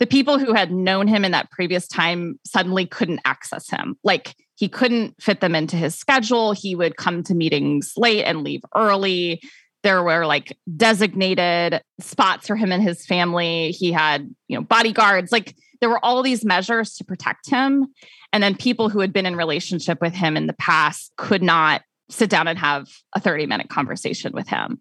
the 0.00 0.06
people 0.06 0.38
who 0.38 0.54
had 0.54 0.72
known 0.72 1.06
him 1.06 1.24
in 1.24 1.32
that 1.32 1.50
previous 1.50 1.86
time 1.86 2.40
suddenly 2.44 2.86
couldn't 2.86 3.20
access 3.24 3.68
him. 3.68 3.96
Like 4.02 4.34
he 4.56 4.68
couldn't 4.68 5.22
fit 5.22 5.40
them 5.40 5.54
into 5.54 5.76
his 5.76 5.94
schedule. 5.94 6.52
He 6.52 6.74
would 6.74 6.96
come 6.96 7.22
to 7.24 7.34
meetings 7.34 7.92
late 7.96 8.24
and 8.24 8.42
leave 8.42 8.62
early. 8.74 9.42
There 9.82 10.02
were 10.02 10.24
like 10.24 10.56
designated 10.74 11.82
spots 12.00 12.46
for 12.46 12.56
him 12.56 12.72
and 12.72 12.82
his 12.82 13.06
family. 13.06 13.72
He 13.72 13.92
had, 13.92 14.34
you 14.48 14.56
know, 14.56 14.64
bodyguards. 14.64 15.32
Like 15.32 15.54
there 15.80 15.90
were 15.90 16.02
all 16.02 16.22
these 16.22 16.44
measures 16.46 16.94
to 16.94 17.04
protect 17.04 17.50
him. 17.50 17.86
And 18.32 18.42
then 18.42 18.56
people 18.56 18.88
who 18.88 19.00
had 19.00 19.12
been 19.12 19.26
in 19.26 19.36
relationship 19.36 20.00
with 20.00 20.14
him 20.14 20.36
in 20.36 20.46
the 20.46 20.54
past 20.54 21.12
could 21.16 21.42
not 21.42 21.82
sit 22.08 22.30
down 22.30 22.48
and 22.48 22.58
have 22.58 22.88
a 23.14 23.20
30 23.20 23.46
minute 23.46 23.68
conversation 23.68 24.32
with 24.32 24.48
him. 24.48 24.80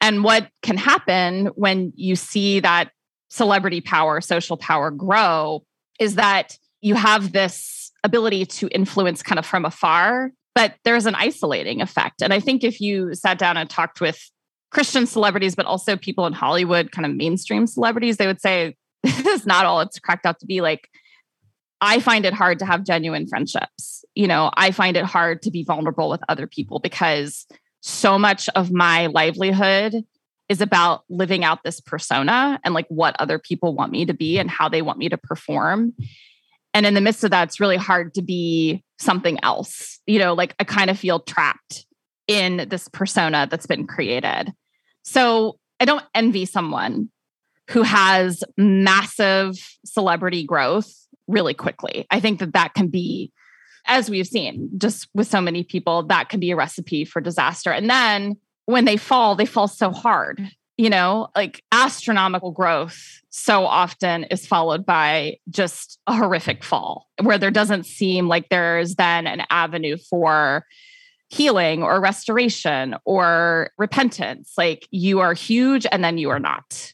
And 0.00 0.24
what 0.24 0.48
can 0.62 0.76
happen 0.76 1.46
when 1.54 1.92
you 1.96 2.16
see 2.16 2.60
that 2.60 2.90
celebrity 3.32 3.80
power, 3.80 4.20
social 4.20 4.58
power 4.58 4.90
grow 4.90 5.64
is 5.98 6.16
that 6.16 6.58
you 6.82 6.94
have 6.94 7.32
this 7.32 7.90
ability 8.04 8.44
to 8.44 8.68
influence 8.68 9.22
kind 9.22 9.38
of 9.38 9.46
from 9.46 9.64
afar, 9.64 10.30
but 10.54 10.74
there's 10.84 11.06
an 11.06 11.14
isolating 11.14 11.80
effect. 11.80 12.20
And 12.20 12.34
I 12.34 12.40
think 12.40 12.62
if 12.62 12.78
you 12.78 13.14
sat 13.14 13.38
down 13.38 13.56
and 13.56 13.70
talked 13.70 14.02
with 14.02 14.20
Christian 14.70 15.06
celebrities, 15.06 15.54
but 15.54 15.64
also 15.64 15.96
people 15.96 16.26
in 16.26 16.34
Hollywood, 16.34 16.92
kind 16.92 17.06
of 17.06 17.16
mainstream 17.16 17.66
celebrities, 17.66 18.18
they 18.18 18.26
would 18.26 18.40
say, 18.40 18.76
this 19.02 19.24
is 19.24 19.46
not 19.46 19.64
all 19.64 19.80
it's 19.80 19.98
cracked 19.98 20.26
out 20.26 20.38
to 20.40 20.46
be. 20.46 20.60
Like, 20.60 20.90
I 21.80 22.00
find 22.00 22.26
it 22.26 22.34
hard 22.34 22.58
to 22.58 22.66
have 22.66 22.84
genuine 22.84 23.26
friendships. 23.26 24.04
You 24.14 24.26
know, 24.26 24.50
I 24.58 24.72
find 24.72 24.94
it 24.94 25.06
hard 25.06 25.40
to 25.42 25.50
be 25.50 25.64
vulnerable 25.64 26.10
with 26.10 26.20
other 26.28 26.46
people 26.46 26.80
because 26.80 27.46
so 27.80 28.18
much 28.18 28.50
of 28.54 28.70
my 28.70 29.06
livelihood 29.06 30.04
is 30.48 30.60
about 30.60 31.04
living 31.08 31.44
out 31.44 31.62
this 31.64 31.80
persona 31.80 32.60
and 32.64 32.74
like 32.74 32.86
what 32.88 33.16
other 33.18 33.38
people 33.38 33.74
want 33.74 33.92
me 33.92 34.04
to 34.04 34.14
be 34.14 34.38
and 34.38 34.50
how 34.50 34.68
they 34.68 34.82
want 34.82 34.98
me 34.98 35.08
to 35.08 35.16
perform. 35.16 35.94
And 36.74 36.86
in 36.86 36.94
the 36.94 37.00
midst 37.00 37.24
of 37.24 37.30
that, 37.30 37.48
it's 37.48 37.60
really 37.60 37.76
hard 37.76 38.14
to 38.14 38.22
be 38.22 38.82
something 38.98 39.38
else. 39.42 40.00
You 40.06 40.18
know, 40.18 40.34
like 40.34 40.54
I 40.58 40.64
kind 40.64 40.90
of 40.90 40.98
feel 40.98 41.20
trapped 41.20 41.86
in 42.26 42.68
this 42.68 42.88
persona 42.88 43.46
that's 43.50 43.66
been 43.66 43.86
created. 43.86 44.52
So 45.02 45.58
I 45.80 45.84
don't 45.84 46.04
envy 46.14 46.46
someone 46.46 47.10
who 47.70 47.82
has 47.82 48.44
massive 48.56 49.56
celebrity 49.84 50.44
growth 50.44 50.92
really 51.26 51.54
quickly. 51.54 52.06
I 52.10 52.20
think 52.20 52.40
that 52.40 52.52
that 52.54 52.74
can 52.74 52.88
be, 52.88 53.32
as 53.86 54.08
we've 54.08 54.26
seen, 54.26 54.70
just 54.78 55.08
with 55.14 55.28
so 55.28 55.40
many 55.40 55.64
people, 55.64 56.04
that 56.04 56.28
can 56.28 56.40
be 56.40 56.50
a 56.50 56.56
recipe 56.56 57.04
for 57.04 57.20
disaster. 57.20 57.72
And 57.72 57.88
then 57.88 58.36
when 58.66 58.84
they 58.84 58.96
fall, 58.96 59.34
they 59.34 59.46
fall 59.46 59.68
so 59.68 59.90
hard. 59.90 60.50
You 60.78 60.88
know, 60.90 61.28
like 61.36 61.62
astronomical 61.70 62.50
growth 62.50 63.20
so 63.30 63.66
often 63.66 64.24
is 64.24 64.46
followed 64.46 64.86
by 64.86 65.36
just 65.50 66.00
a 66.06 66.16
horrific 66.16 66.64
fall 66.64 67.08
where 67.22 67.38
there 67.38 67.50
doesn't 67.50 67.84
seem 67.84 68.26
like 68.26 68.48
there's 68.48 68.94
then 68.94 69.26
an 69.26 69.42
avenue 69.50 69.96
for 70.10 70.64
healing 71.28 71.82
or 71.82 72.00
restoration 72.00 72.94
or 73.04 73.70
repentance. 73.78 74.52
Like 74.58 74.88
you 74.90 75.20
are 75.20 75.34
huge 75.34 75.86
and 75.90 76.02
then 76.02 76.18
you 76.18 76.30
are 76.30 76.40
not. 76.40 76.92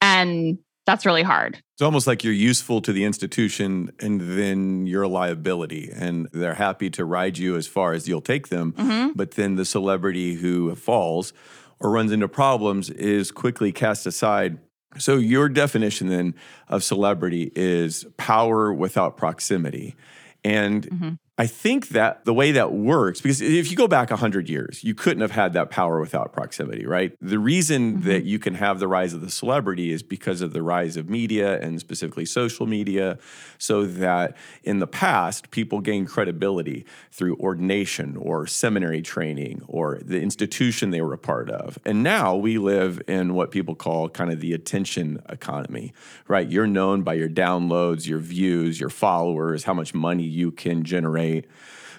And 0.00 0.58
that's 0.86 1.04
really 1.04 1.22
hard. 1.22 1.60
It's 1.74 1.82
almost 1.82 2.06
like 2.06 2.24
you're 2.24 2.32
useful 2.32 2.80
to 2.82 2.92
the 2.92 3.04
institution 3.04 3.90
and 4.00 4.20
then 4.20 4.86
you're 4.86 5.02
a 5.02 5.08
liability 5.08 5.90
and 5.92 6.28
they're 6.32 6.54
happy 6.54 6.88
to 6.90 7.04
ride 7.04 7.36
you 7.36 7.56
as 7.56 7.66
far 7.66 7.92
as 7.92 8.08
you'll 8.08 8.20
take 8.20 8.48
them. 8.48 8.72
Mm-hmm. 8.72 9.12
But 9.14 9.32
then 9.32 9.56
the 9.56 9.64
celebrity 9.64 10.34
who 10.34 10.74
falls 10.76 11.32
or 11.80 11.90
runs 11.90 12.12
into 12.12 12.28
problems 12.28 12.88
is 12.88 13.30
quickly 13.30 13.72
cast 13.72 14.06
aside. 14.06 14.58
So, 14.96 15.16
your 15.16 15.50
definition 15.50 16.08
then 16.08 16.34
of 16.68 16.82
celebrity 16.82 17.52
is 17.54 18.06
power 18.16 18.72
without 18.72 19.18
proximity. 19.18 19.94
And 20.42 20.88
mm-hmm. 20.88 21.14
I 21.38 21.46
think 21.46 21.88
that 21.88 22.24
the 22.24 22.32
way 22.32 22.52
that 22.52 22.72
works, 22.72 23.20
because 23.20 23.42
if 23.42 23.70
you 23.70 23.76
go 23.76 23.86
back 23.86 24.08
100 24.08 24.48
years, 24.48 24.82
you 24.82 24.94
couldn't 24.94 25.20
have 25.20 25.32
had 25.32 25.52
that 25.52 25.68
power 25.68 26.00
without 26.00 26.32
proximity, 26.32 26.86
right? 26.86 27.14
The 27.20 27.38
reason 27.38 27.98
mm-hmm. 27.98 28.08
that 28.08 28.24
you 28.24 28.38
can 28.38 28.54
have 28.54 28.80
the 28.80 28.88
rise 28.88 29.12
of 29.12 29.20
the 29.20 29.30
celebrity 29.30 29.92
is 29.92 30.02
because 30.02 30.40
of 30.40 30.54
the 30.54 30.62
rise 30.62 30.96
of 30.96 31.10
media 31.10 31.60
and 31.60 31.78
specifically 31.78 32.24
social 32.24 32.66
media, 32.66 33.18
so 33.58 33.84
that 33.84 34.34
in 34.62 34.78
the 34.78 34.86
past, 34.86 35.50
people 35.50 35.82
gained 35.82 36.08
credibility 36.08 36.86
through 37.12 37.36
ordination 37.36 38.16
or 38.16 38.46
seminary 38.46 39.02
training 39.02 39.60
or 39.68 39.98
the 40.02 40.22
institution 40.22 40.88
they 40.88 41.02
were 41.02 41.12
a 41.12 41.18
part 41.18 41.50
of. 41.50 41.78
And 41.84 42.02
now 42.02 42.34
we 42.34 42.56
live 42.56 43.02
in 43.06 43.34
what 43.34 43.50
people 43.50 43.74
call 43.74 44.08
kind 44.08 44.32
of 44.32 44.40
the 44.40 44.54
attention 44.54 45.22
economy, 45.28 45.92
right? 46.28 46.48
You're 46.48 46.66
known 46.66 47.02
by 47.02 47.12
your 47.12 47.28
downloads, 47.28 48.08
your 48.08 48.20
views, 48.20 48.80
your 48.80 48.88
followers, 48.88 49.64
how 49.64 49.74
much 49.74 49.92
money 49.92 50.24
you 50.24 50.50
can 50.50 50.82
generate 50.82 51.25
right? 51.34 51.44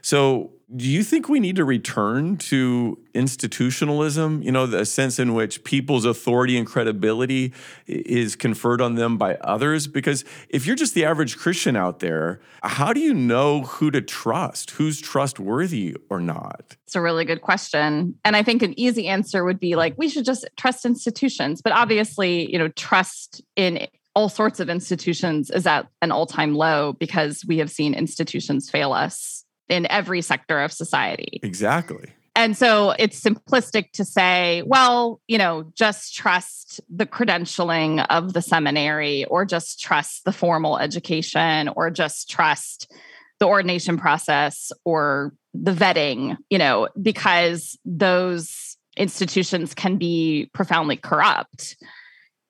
So, 0.02 0.52
do 0.76 0.86
you 0.86 1.02
think 1.02 1.30
we 1.30 1.40
need 1.40 1.56
to 1.56 1.64
return 1.64 2.36
to 2.38 3.00
institutionalism? 3.14 4.42
You 4.42 4.52
know, 4.52 4.66
the 4.66 4.86
sense 4.86 5.18
in 5.18 5.34
which 5.34 5.64
people's 5.64 6.04
authority 6.04 6.58
and 6.58 6.68
credibility 6.68 7.54
is 7.86 8.36
conferred 8.36 8.82
on 8.82 8.96
them 8.96 9.18
by 9.18 9.36
others? 9.36 9.88
Because 9.88 10.26
if 10.50 10.66
you're 10.66 10.76
just 10.76 10.94
the 10.94 11.06
average 11.06 11.38
Christian 11.38 11.78
out 11.78 12.00
there, 12.00 12.42
how 12.64 12.92
do 12.92 13.00
you 13.00 13.14
know 13.14 13.62
who 13.62 13.92
to 13.92 14.02
trust? 14.02 14.72
Who's 14.72 15.00
trustworthy 15.00 15.96
or 16.10 16.20
not? 16.20 16.76
It's 16.86 16.96
a 16.96 17.02
really 17.02 17.24
good 17.24 17.42
question. 17.42 18.16
And 18.26 18.36
I 18.36 18.44
think 18.44 18.62
an 18.62 18.78
easy 18.78 19.08
answer 19.08 19.46
would 19.46 19.62
be 19.62 19.78
like, 19.78 19.98
we 19.98 20.10
should 20.10 20.26
just 20.26 20.46
trust 20.58 20.86
institutions. 20.86 21.62
But 21.62 21.72
obviously, 21.72 22.52
you 22.52 22.60
know, 22.60 22.68
trust 22.70 23.42
in 23.56 23.88
all 24.18 24.30
sorts 24.30 24.60
of 24.60 24.68
institutions 24.68 25.52
is 25.52 25.68
at 25.68 25.88
an 26.02 26.12
all 26.12 26.26
time 26.26 26.56
low 26.56 26.94
because 26.94 27.46
we 27.48 27.60
have 27.60 27.70
seen 27.70 27.94
institutions 27.94 28.68
fail 28.68 28.92
us 28.92 29.46
in 29.70 29.86
every 29.92 30.24
sector 30.24 30.60
of 30.60 30.74
society. 30.74 31.40
Exactly. 31.44 32.12
And 32.36 32.58
so 32.58 32.96
it's 32.98 33.22
simplistic 33.22 33.92
to 33.92 34.04
say, 34.04 34.64
well, 34.66 35.22
you 35.28 35.38
know, 35.38 35.72
just 35.76 36.16
trust 36.16 36.82
the 36.90 37.06
credentialing 37.06 38.08
of 38.10 38.34
the 38.34 38.42
seminary 38.42 39.26
or 39.26 39.46
just 39.46 39.80
trust 39.80 40.26
the 40.26 40.34
formal 40.34 40.80
education 40.80 41.70
or 41.76 41.92
just 41.92 42.28
trust 42.28 42.92
the 43.40 43.46
ordination 43.46 44.00
process 44.00 44.72
or 44.84 45.32
the 45.54 45.74
vetting, 45.74 46.38
you 46.50 46.58
know, 46.58 46.90
because 47.00 47.78
those 47.86 48.78
institutions 48.98 49.76
can 49.76 49.98
be 49.98 50.50
profoundly 50.54 50.98
corrupt 50.98 51.78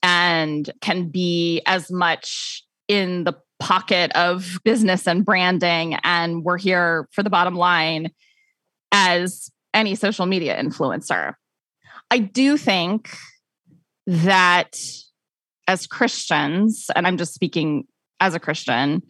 and 0.07 0.71
can 0.79 1.09
be 1.09 1.61
as 1.65 1.91
much 1.91 2.63
in 2.87 3.25
the 3.25 3.37
pocket 3.59 4.09
of 4.15 4.57
business 4.63 5.05
and 5.05 5.25
branding 5.25 5.97
and 6.05 6.45
we're 6.45 6.57
here 6.57 7.09
for 7.11 7.23
the 7.23 7.29
bottom 7.29 7.55
line 7.55 8.09
as 8.93 9.51
any 9.73 9.95
social 9.95 10.25
media 10.25 10.57
influencer. 10.57 11.33
I 12.09 12.19
do 12.19 12.55
think 12.55 13.09
that 14.05 14.77
as 15.67 15.85
Christians, 15.87 16.89
and 16.95 17.05
I'm 17.05 17.17
just 17.17 17.33
speaking 17.33 17.83
as 18.21 18.33
a 18.33 18.39
Christian, 18.39 19.01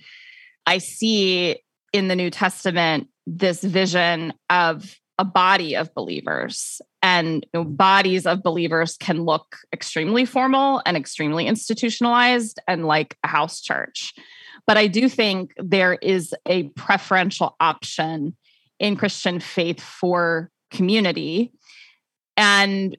I 0.65 0.79
see 0.79 1.61
in 1.93 2.07
the 2.07 2.15
New 2.15 2.31
Testament 2.31 3.07
this 3.27 3.61
vision 3.61 4.33
of 4.49 4.95
a 5.19 5.25
body 5.25 5.75
of 5.75 5.93
believers 5.93 6.81
and 7.01 7.45
you 7.53 7.59
know, 7.59 7.63
bodies 7.63 8.25
of 8.25 8.43
believers 8.43 8.97
can 8.97 9.23
look 9.23 9.57
extremely 9.73 10.25
formal 10.25 10.81
and 10.85 10.97
extremely 10.97 11.47
institutionalized 11.47 12.59
and 12.67 12.85
like 12.85 13.17
a 13.23 13.27
house 13.27 13.61
church. 13.61 14.13
But 14.65 14.77
i 14.77 14.87
do 14.87 15.07
think 15.07 15.53
there 15.57 15.93
is 15.95 16.35
a 16.45 16.63
preferential 16.69 17.55
option 17.59 18.35
in 18.79 18.95
christian 18.97 19.39
faith 19.39 19.81
for 19.81 20.51
community. 20.71 21.53
And 22.35 22.97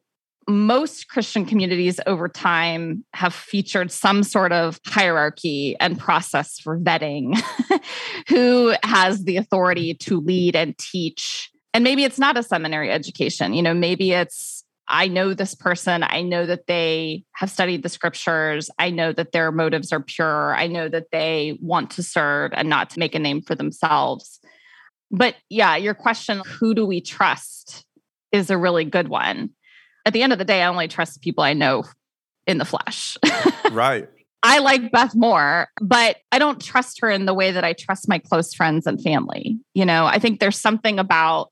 most 0.48 1.08
Christian 1.08 1.44
communities 1.44 2.00
over 2.06 2.28
time 2.28 3.04
have 3.12 3.34
featured 3.34 3.92
some 3.92 4.22
sort 4.22 4.50
of 4.50 4.80
hierarchy 4.86 5.76
and 5.78 5.98
process 5.98 6.58
for 6.58 6.78
vetting 6.78 7.38
who 8.28 8.74
has 8.82 9.24
the 9.24 9.36
authority 9.36 9.92
to 9.94 10.20
lead 10.20 10.56
and 10.56 10.76
teach 10.78 11.50
and 11.78 11.84
maybe 11.84 12.02
it's 12.02 12.18
not 12.18 12.36
a 12.36 12.42
seminary 12.42 12.90
education 12.90 13.54
you 13.54 13.62
know 13.62 13.72
maybe 13.72 14.10
it's 14.10 14.64
i 14.88 15.06
know 15.06 15.32
this 15.32 15.54
person 15.54 16.02
i 16.02 16.22
know 16.22 16.44
that 16.44 16.66
they 16.66 17.22
have 17.34 17.48
studied 17.48 17.84
the 17.84 17.88
scriptures 17.88 18.68
i 18.80 18.90
know 18.90 19.12
that 19.12 19.30
their 19.30 19.52
motives 19.52 19.92
are 19.92 20.00
pure 20.00 20.56
i 20.56 20.66
know 20.66 20.88
that 20.88 21.12
they 21.12 21.56
want 21.62 21.92
to 21.92 22.02
serve 22.02 22.50
and 22.52 22.68
not 22.68 22.90
to 22.90 22.98
make 22.98 23.14
a 23.14 23.18
name 23.20 23.40
for 23.40 23.54
themselves. 23.54 24.40
But 25.12 25.36
yeah 25.48 25.76
your 25.76 25.94
question 25.94 26.42
who 26.44 26.74
do 26.74 26.84
we 26.84 27.00
trust 27.00 27.86
is 28.32 28.50
a 28.50 28.58
really 28.58 28.84
good 28.84 29.06
one. 29.06 29.50
At 30.04 30.12
the 30.12 30.22
end 30.22 30.32
of 30.32 30.40
the 30.40 30.44
day 30.44 30.62
i 30.62 30.66
only 30.66 30.88
trust 30.88 31.22
people 31.22 31.44
i 31.44 31.52
know 31.52 31.84
in 32.46 32.58
the 32.58 32.64
flesh. 32.64 33.16
Right. 33.70 34.08
I 34.42 34.60
like 34.60 34.92
Beth 34.92 35.14
Moore, 35.14 35.68
but 35.80 36.16
I 36.32 36.38
don't 36.38 36.58
trust 36.58 37.00
her 37.00 37.10
in 37.10 37.26
the 37.26 37.34
way 37.34 37.50
that 37.50 37.64
I 37.64 37.74
trust 37.74 38.08
my 38.08 38.18
close 38.18 38.54
friends 38.54 38.86
and 38.86 39.02
family. 39.02 39.58
You 39.74 39.84
know, 39.84 40.06
I 40.06 40.18
think 40.18 40.40
there's 40.40 40.58
something 40.58 40.98
about 40.98 41.50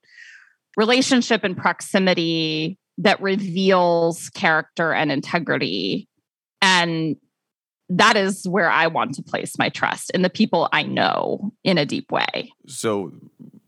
relationship 0.77 1.45
and 1.45 1.57
proximity 1.57 2.79
that 2.99 3.21
reveals 3.21 4.31
character 4.31 4.93
and 4.93 5.13
integrity. 5.13 6.09
And 6.63 7.17
that 7.89 8.17
is 8.17 8.47
where 8.49 8.71
I 8.71 8.87
want 8.89 9.15
to 9.15 9.23
place 9.23 9.59
my 9.59 9.69
trust 9.69 10.11
in 10.11 10.23
the 10.23 10.31
people 10.31 10.69
I 10.73 10.83
know 10.83 11.53
in 11.63 11.79
a 11.79 11.87
deep 11.87 12.11
way. 12.11 12.53
So, 12.67 13.13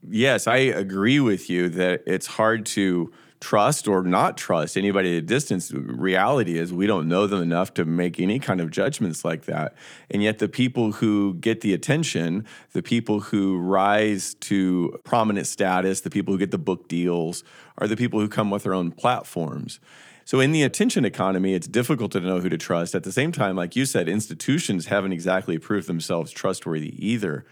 yes, 0.09 0.47
I 0.47 0.57
agree 0.57 1.21
with 1.21 1.49
you 1.49 1.69
that 1.71 2.03
it's 2.07 2.27
hard 2.27 2.67
to 2.67 3.13
trust 3.41 3.87
or 3.87 4.03
not 4.03 4.37
trust 4.37 4.77
anybody 4.77 5.17
at 5.17 5.23
a 5.23 5.27
distance. 5.27 5.73
Reality 5.73 6.59
is 6.59 6.73
we 6.73 6.87
don't 6.87 7.09
know 7.09 7.27
them 7.27 7.43
enough 7.43 7.73
to 7.75 7.85
make 7.85 8.19
any 8.19 8.39
kind 8.39 8.61
of 8.61 8.71
judgments 8.71 9.25
like 9.25 9.45
that. 9.45 9.75
And 10.11 10.23
yet, 10.23 10.39
the 10.39 10.49
people 10.49 10.93
who 10.93 11.35
get 11.35 11.61
the 11.61 11.73
attention, 11.73 12.47
the 12.73 12.83
people 12.83 13.21
who 13.21 13.59
rise 13.59 14.35
to 14.35 14.99
prominent 15.05 15.47
status, 15.47 16.01
the 16.01 16.11
people 16.11 16.35
who 16.35 16.39
get 16.39 16.51
the 16.51 16.59
book 16.59 16.89
deals, 16.89 17.45
are 17.79 17.87
the 17.87 17.97
people 17.97 18.21
who 18.21 18.29
come 18.29 18.51
with 18.51 18.65
their 18.65 18.75
own 18.75 18.91
platforms. 18.91 19.81
So, 20.25 20.41
in 20.41 20.53
the 20.53 20.63
attention 20.63 21.05
economy, 21.05 21.55
it's 21.55 21.67
difficult 21.67 22.13
to 22.13 22.21
know 22.21 22.41
who 22.41 22.49
to 22.49 22.59
trust. 22.59 22.95
At 22.95 23.05
the 23.05 23.13
same 23.13 23.33
time, 23.33 23.57
like 23.57 23.77
you 23.77 23.87
said, 23.87 24.09
institutions 24.09 24.87
haven't 24.87 25.13
exactly 25.13 25.59
proved 25.59 25.87
themselves 25.87 26.31
trustworthy 26.31 26.95
either. 26.99 27.47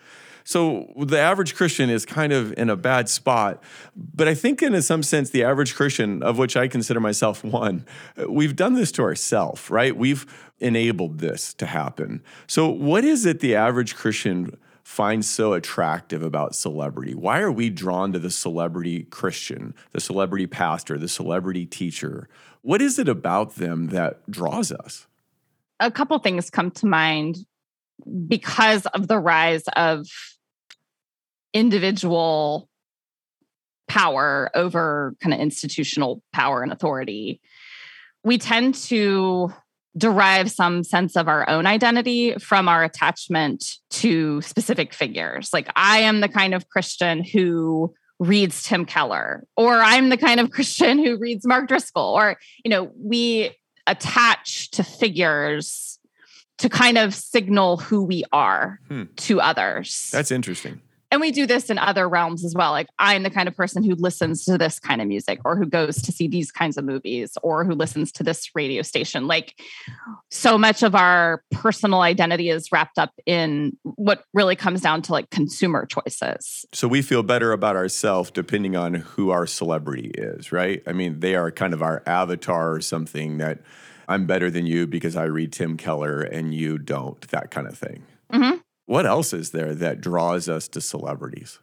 So 0.46 0.92
the 0.96 1.18
average 1.18 1.56
Christian 1.56 1.90
is 1.90 2.06
kind 2.06 2.32
of 2.32 2.54
in 2.56 2.70
a 2.70 2.76
bad 2.76 3.08
spot. 3.08 3.60
But 3.96 4.28
I 4.28 4.34
think, 4.34 4.62
in 4.62 4.80
some 4.80 5.02
sense, 5.02 5.30
the 5.30 5.42
average 5.42 5.74
Christian, 5.74 6.22
of 6.22 6.38
which 6.38 6.56
I 6.56 6.68
consider 6.68 7.00
myself 7.00 7.42
one, 7.42 7.84
we've 8.28 8.54
done 8.54 8.74
this 8.74 8.92
to 8.92 9.02
ourselves, 9.02 9.68
right? 9.68 9.96
We've 9.96 10.24
enabled 10.60 11.18
this 11.18 11.52
to 11.54 11.66
happen. 11.66 12.22
So, 12.46 12.68
what 12.68 13.04
is 13.04 13.26
it 13.26 13.40
the 13.40 13.56
average 13.56 13.96
Christian 13.96 14.56
finds 14.84 15.28
so 15.28 15.52
attractive 15.52 16.22
about 16.22 16.54
celebrity? 16.54 17.12
Why 17.12 17.40
are 17.40 17.50
we 17.50 17.68
drawn 17.68 18.12
to 18.12 18.20
the 18.20 18.30
celebrity 18.30 19.02
Christian, 19.02 19.74
the 19.90 20.00
celebrity 20.00 20.46
pastor, 20.46 20.96
the 20.96 21.08
celebrity 21.08 21.66
teacher? 21.66 22.28
What 22.62 22.80
is 22.80 23.00
it 23.00 23.08
about 23.08 23.56
them 23.56 23.88
that 23.88 24.30
draws 24.30 24.70
us? 24.70 25.08
A 25.80 25.90
couple 25.90 26.16
things 26.20 26.50
come 26.50 26.70
to 26.70 26.86
mind 26.86 27.38
because 28.28 28.86
of 28.86 29.08
the 29.08 29.18
rise 29.18 29.64
of 29.74 30.06
individual 31.56 32.68
power 33.88 34.50
over 34.54 35.14
kind 35.22 35.32
of 35.32 35.40
institutional 35.40 36.22
power 36.32 36.62
and 36.62 36.72
authority. 36.72 37.40
we 38.24 38.36
tend 38.38 38.74
to 38.74 39.52
derive 39.96 40.50
some 40.50 40.82
sense 40.82 41.16
of 41.16 41.28
our 41.28 41.48
own 41.48 41.64
identity 41.66 42.34
from 42.38 42.68
our 42.68 42.82
attachment 42.84 43.64
to 43.88 44.42
specific 44.42 44.92
figures. 44.92 45.50
Like, 45.52 45.70
I 45.76 45.98
am 46.00 46.20
the 46.20 46.28
kind 46.28 46.52
of 46.52 46.68
Christian 46.68 47.22
who 47.24 47.94
reads 48.18 48.64
Tim 48.64 48.84
Keller, 48.84 49.44
or 49.56 49.74
I'm 49.80 50.08
the 50.10 50.16
kind 50.16 50.40
of 50.40 50.50
Christian 50.56 50.98
who 50.98 51.16
reads 51.18 51.46
Mark 51.46 51.68
Driscoll, 51.68 52.02
or, 52.18 52.36
you 52.64 52.68
know, 52.68 52.90
we 52.98 53.52
attach 53.86 54.70
to 54.72 54.82
figures 54.82 55.98
to 56.58 56.68
kind 56.68 56.98
of 56.98 57.14
signal 57.14 57.76
who 57.76 58.02
we 58.02 58.24
are 58.32 58.80
Hmm. 58.88 59.04
to 59.16 59.40
others. 59.40 60.10
That's 60.12 60.30
interesting. 60.32 60.80
And 61.10 61.20
we 61.20 61.30
do 61.30 61.46
this 61.46 61.70
in 61.70 61.78
other 61.78 62.08
realms 62.08 62.44
as 62.44 62.54
well. 62.54 62.72
Like 62.72 62.88
I'm 62.98 63.22
the 63.22 63.30
kind 63.30 63.48
of 63.48 63.56
person 63.56 63.82
who 63.82 63.94
listens 63.94 64.44
to 64.44 64.58
this 64.58 64.78
kind 64.78 65.00
of 65.00 65.08
music 65.08 65.40
or 65.44 65.56
who 65.56 65.66
goes 65.66 66.02
to 66.02 66.12
see 66.12 66.28
these 66.28 66.50
kinds 66.50 66.76
of 66.76 66.84
movies 66.84 67.38
or 67.42 67.64
who 67.64 67.72
listens 67.72 68.10
to 68.12 68.22
this 68.22 68.50
radio 68.54 68.82
station. 68.82 69.26
Like 69.26 69.54
so 70.30 70.58
much 70.58 70.82
of 70.82 70.94
our 70.94 71.42
personal 71.50 72.00
identity 72.00 72.50
is 72.50 72.72
wrapped 72.72 72.98
up 72.98 73.12
in 73.24 73.76
what 73.82 74.24
really 74.34 74.56
comes 74.56 74.80
down 74.80 75.02
to 75.02 75.12
like 75.12 75.30
consumer 75.30 75.86
choices. 75.86 76.64
So 76.72 76.88
we 76.88 77.02
feel 77.02 77.22
better 77.22 77.52
about 77.52 77.76
ourselves 77.76 78.30
depending 78.30 78.76
on 78.76 78.94
who 78.94 79.30
our 79.30 79.46
celebrity 79.46 80.10
is, 80.14 80.52
right? 80.52 80.82
I 80.86 80.92
mean, 80.92 81.20
they 81.20 81.34
are 81.36 81.50
kind 81.50 81.72
of 81.72 81.82
our 81.82 82.02
avatar 82.06 82.72
or 82.72 82.80
something 82.80 83.38
that 83.38 83.60
I'm 84.08 84.26
better 84.26 84.50
than 84.50 84.66
you 84.66 84.86
because 84.86 85.16
I 85.16 85.24
read 85.24 85.52
Tim 85.52 85.76
Keller 85.76 86.20
and 86.20 86.54
you 86.54 86.78
don't, 86.78 87.20
that 87.28 87.50
kind 87.50 87.66
of 87.66 87.76
thing. 87.76 88.04
Mhm. 88.32 88.60
What 88.86 89.06
else 89.06 89.32
is 89.32 89.50
there 89.50 89.74
that 89.74 90.00
draws 90.00 90.48
us 90.48 90.68
to 90.68 90.80
celebrities? 90.80 91.58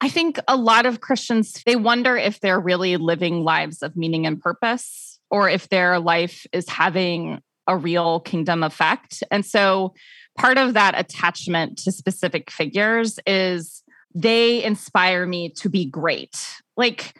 I 0.00 0.08
think 0.08 0.38
a 0.46 0.56
lot 0.56 0.86
of 0.86 1.00
Christians 1.00 1.62
they 1.64 1.76
wonder 1.76 2.16
if 2.16 2.40
they're 2.40 2.60
really 2.60 2.96
living 2.96 3.42
lives 3.42 3.82
of 3.82 3.96
meaning 3.96 4.26
and 4.26 4.40
purpose 4.40 5.18
or 5.30 5.48
if 5.48 5.68
their 5.70 5.98
life 5.98 6.46
is 6.52 6.68
having 6.68 7.40
a 7.66 7.76
real 7.76 8.20
kingdom 8.20 8.62
effect. 8.62 9.22
And 9.30 9.44
so 9.44 9.94
part 10.36 10.58
of 10.58 10.74
that 10.74 10.98
attachment 10.98 11.78
to 11.78 11.92
specific 11.92 12.50
figures 12.50 13.18
is 13.26 13.82
they 14.14 14.62
inspire 14.62 15.26
me 15.26 15.50
to 15.56 15.68
be 15.68 15.86
great. 15.86 16.36
Like 16.76 17.14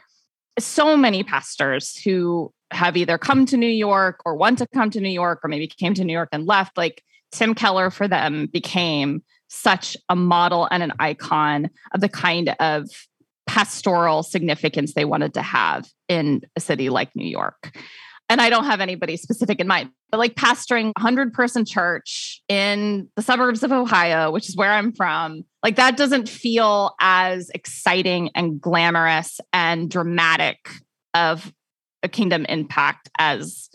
so 0.58 0.96
many 0.96 1.24
pastors 1.24 1.96
who 1.96 2.52
have 2.70 2.96
either 2.96 3.18
come 3.18 3.46
to 3.46 3.56
New 3.56 3.66
York 3.66 4.20
or 4.24 4.36
want 4.36 4.58
to 4.58 4.66
come 4.68 4.90
to 4.90 5.00
New 5.00 5.08
York 5.08 5.40
or 5.42 5.48
maybe 5.48 5.66
came 5.66 5.94
to 5.94 6.04
New 6.04 6.12
York 6.12 6.28
and 6.32 6.46
left 6.46 6.76
like 6.76 7.02
Tim 7.32 7.54
Keller 7.54 7.90
for 7.90 8.06
them 8.08 8.46
became 8.46 9.22
such 9.48 9.96
a 10.08 10.16
model 10.16 10.68
and 10.70 10.82
an 10.82 10.92
icon 10.98 11.70
of 11.94 12.00
the 12.00 12.08
kind 12.08 12.54
of 12.60 12.88
pastoral 13.46 14.22
significance 14.22 14.94
they 14.94 15.04
wanted 15.04 15.34
to 15.34 15.42
have 15.42 15.86
in 16.08 16.42
a 16.56 16.60
city 16.60 16.90
like 16.90 17.14
New 17.14 17.26
York. 17.26 17.76
And 18.28 18.40
I 18.40 18.50
don't 18.50 18.64
have 18.64 18.80
anybody 18.80 19.16
specific 19.16 19.60
in 19.60 19.68
mind, 19.68 19.90
but 20.10 20.18
like 20.18 20.34
pastoring 20.34 20.86
a 20.88 21.00
100 21.00 21.32
person 21.32 21.64
church 21.64 22.42
in 22.48 23.08
the 23.14 23.22
suburbs 23.22 23.62
of 23.62 23.70
Ohio, 23.70 24.32
which 24.32 24.48
is 24.48 24.56
where 24.56 24.72
I'm 24.72 24.92
from, 24.92 25.44
like 25.62 25.76
that 25.76 25.96
doesn't 25.96 26.28
feel 26.28 26.94
as 27.00 27.50
exciting 27.50 28.30
and 28.34 28.60
glamorous 28.60 29.40
and 29.52 29.88
dramatic 29.88 30.58
of 31.14 31.52
a 32.02 32.08
kingdom 32.08 32.44
impact 32.46 33.08
as 33.16 33.70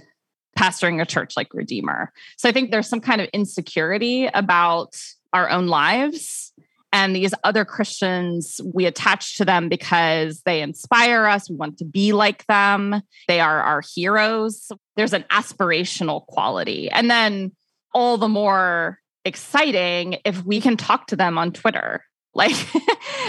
pastoring 0.59 1.01
a 1.01 1.05
church 1.05 1.37
like 1.37 1.53
Redeemer. 1.53 2.11
So 2.37 2.49
I 2.49 2.51
think 2.51 2.71
there's 2.71 2.89
some 2.89 3.01
kind 3.01 3.21
of 3.21 3.29
insecurity 3.33 4.27
about 4.33 4.97
our 5.33 5.49
own 5.49 5.67
lives. 5.67 6.53
And 6.93 7.15
these 7.15 7.33
other 7.43 7.63
Christians, 7.63 8.59
we 8.73 8.85
attach 8.85 9.37
to 9.37 9.45
them 9.45 9.69
because 9.69 10.41
they 10.41 10.61
inspire 10.61 11.25
us. 11.25 11.49
We 11.49 11.55
want 11.55 11.77
to 11.77 11.85
be 11.85 12.11
like 12.11 12.45
them. 12.47 13.01
They 13.29 13.39
are 13.39 13.61
our 13.61 13.81
heroes. 13.95 14.71
There's 14.97 15.13
an 15.13 15.23
aspirational 15.31 16.25
quality. 16.25 16.89
And 16.89 17.09
then 17.09 17.53
all 17.93 18.17
the 18.17 18.27
more 18.27 18.99
exciting 19.23 20.17
if 20.25 20.43
we 20.43 20.59
can 20.59 20.75
talk 20.75 21.07
to 21.07 21.15
them 21.15 21.37
on 21.37 21.51
Twitter. 21.51 22.03
Like, 22.33 22.55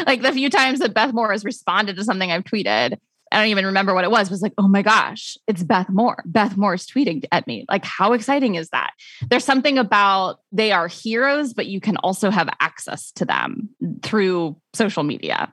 like 0.06 0.22
the 0.22 0.30
few 0.30 0.48
times 0.48 0.78
that 0.78 0.94
Beth 0.94 1.12
Moore 1.12 1.32
has 1.32 1.44
responded 1.44 1.96
to 1.96 2.04
something 2.04 2.30
I've 2.30 2.44
tweeted, 2.44 2.98
I 3.32 3.38
don't 3.38 3.48
even 3.48 3.66
remember 3.66 3.94
what 3.94 4.04
it 4.04 4.10
was, 4.10 4.30
was 4.30 4.42
like, 4.42 4.52
oh 4.58 4.68
my 4.68 4.82
gosh, 4.82 5.36
it's 5.46 5.62
Beth 5.62 5.88
Moore. 5.88 6.22
Beth 6.26 6.56
Moore 6.56 6.74
is 6.74 6.86
tweeting 6.86 7.24
at 7.32 7.46
me. 7.46 7.64
Like, 7.68 7.84
how 7.84 8.12
exciting 8.12 8.56
is 8.56 8.68
that? 8.70 8.92
There's 9.28 9.44
something 9.44 9.78
about 9.78 10.40
they 10.52 10.72
are 10.72 10.88
heroes, 10.88 11.54
but 11.54 11.66
you 11.66 11.80
can 11.80 11.96
also 11.98 12.30
have 12.30 12.48
access 12.60 13.10
to 13.12 13.24
them 13.24 13.70
through 14.02 14.56
social 14.74 15.02
media. 15.02 15.52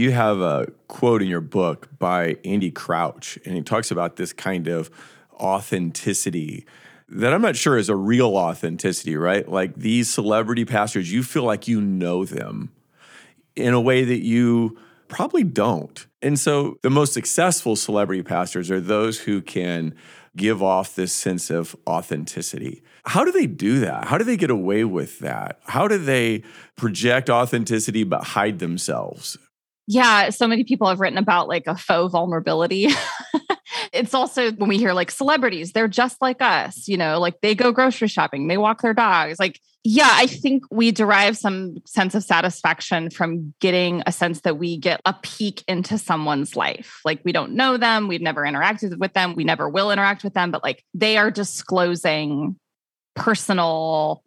You 0.00 0.12
have 0.12 0.40
a 0.40 0.66
quote 0.88 1.20
in 1.20 1.28
your 1.28 1.42
book 1.42 1.90
by 1.98 2.38
Andy 2.42 2.70
Crouch, 2.70 3.38
and 3.44 3.54
he 3.54 3.60
talks 3.60 3.90
about 3.90 4.16
this 4.16 4.32
kind 4.32 4.66
of 4.66 4.90
authenticity 5.34 6.64
that 7.10 7.34
I'm 7.34 7.42
not 7.42 7.54
sure 7.54 7.76
is 7.76 7.90
a 7.90 7.94
real 7.94 8.34
authenticity, 8.34 9.14
right? 9.14 9.46
Like 9.46 9.74
these 9.74 10.08
celebrity 10.08 10.64
pastors, 10.64 11.12
you 11.12 11.22
feel 11.22 11.42
like 11.42 11.68
you 11.68 11.82
know 11.82 12.24
them 12.24 12.72
in 13.54 13.74
a 13.74 13.80
way 13.80 14.02
that 14.04 14.24
you 14.24 14.78
probably 15.08 15.44
don't. 15.44 16.06
And 16.22 16.38
so 16.38 16.78
the 16.80 16.88
most 16.88 17.12
successful 17.12 17.76
celebrity 17.76 18.22
pastors 18.22 18.70
are 18.70 18.80
those 18.80 19.18
who 19.18 19.42
can 19.42 19.94
give 20.34 20.62
off 20.62 20.94
this 20.94 21.12
sense 21.12 21.50
of 21.50 21.76
authenticity. 21.86 22.82
How 23.04 23.22
do 23.22 23.32
they 23.32 23.46
do 23.46 23.80
that? 23.80 24.06
How 24.06 24.16
do 24.16 24.24
they 24.24 24.38
get 24.38 24.48
away 24.48 24.82
with 24.82 25.18
that? 25.18 25.60
How 25.64 25.86
do 25.88 25.98
they 25.98 26.42
project 26.76 27.28
authenticity 27.28 28.04
but 28.04 28.24
hide 28.24 28.60
themselves? 28.60 29.36
Yeah, 29.92 30.30
so 30.30 30.46
many 30.46 30.62
people 30.62 30.86
have 30.86 31.00
written 31.00 31.18
about 31.18 31.48
like 31.48 31.66
a 31.66 31.76
faux 31.76 32.12
vulnerability. 32.12 32.90
it's 33.92 34.14
also 34.14 34.52
when 34.52 34.68
we 34.68 34.78
hear 34.78 34.92
like 34.92 35.10
celebrities, 35.10 35.72
they're 35.72 35.88
just 35.88 36.22
like 36.22 36.40
us, 36.40 36.86
you 36.86 36.96
know, 36.96 37.18
like 37.18 37.40
they 37.40 37.56
go 37.56 37.72
grocery 37.72 38.06
shopping, 38.06 38.46
they 38.46 38.56
walk 38.56 38.82
their 38.82 38.94
dogs. 38.94 39.40
Like, 39.40 39.58
yeah, 39.82 40.12
I 40.12 40.28
think 40.28 40.62
we 40.70 40.92
derive 40.92 41.36
some 41.36 41.78
sense 41.86 42.14
of 42.14 42.22
satisfaction 42.22 43.10
from 43.10 43.52
getting 43.58 44.04
a 44.06 44.12
sense 44.12 44.42
that 44.42 44.58
we 44.58 44.76
get 44.76 45.00
a 45.06 45.14
peek 45.22 45.64
into 45.66 45.98
someone's 45.98 46.54
life. 46.54 47.00
Like, 47.04 47.20
we 47.24 47.32
don't 47.32 47.54
know 47.54 47.76
them, 47.76 48.06
we've 48.06 48.20
never 48.20 48.42
interacted 48.42 48.96
with 48.96 49.12
them, 49.14 49.34
we 49.34 49.42
never 49.42 49.68
will 49.68 49.90
interact 49.90 50.22
with 50.22 50.34
them, 50.34 50.52
but 50.52 50.62
like 50.62 50.84
they 50.94 51.16
are 51.16 51.32
disclosing 51.32 52.54
personal 53.16 54.22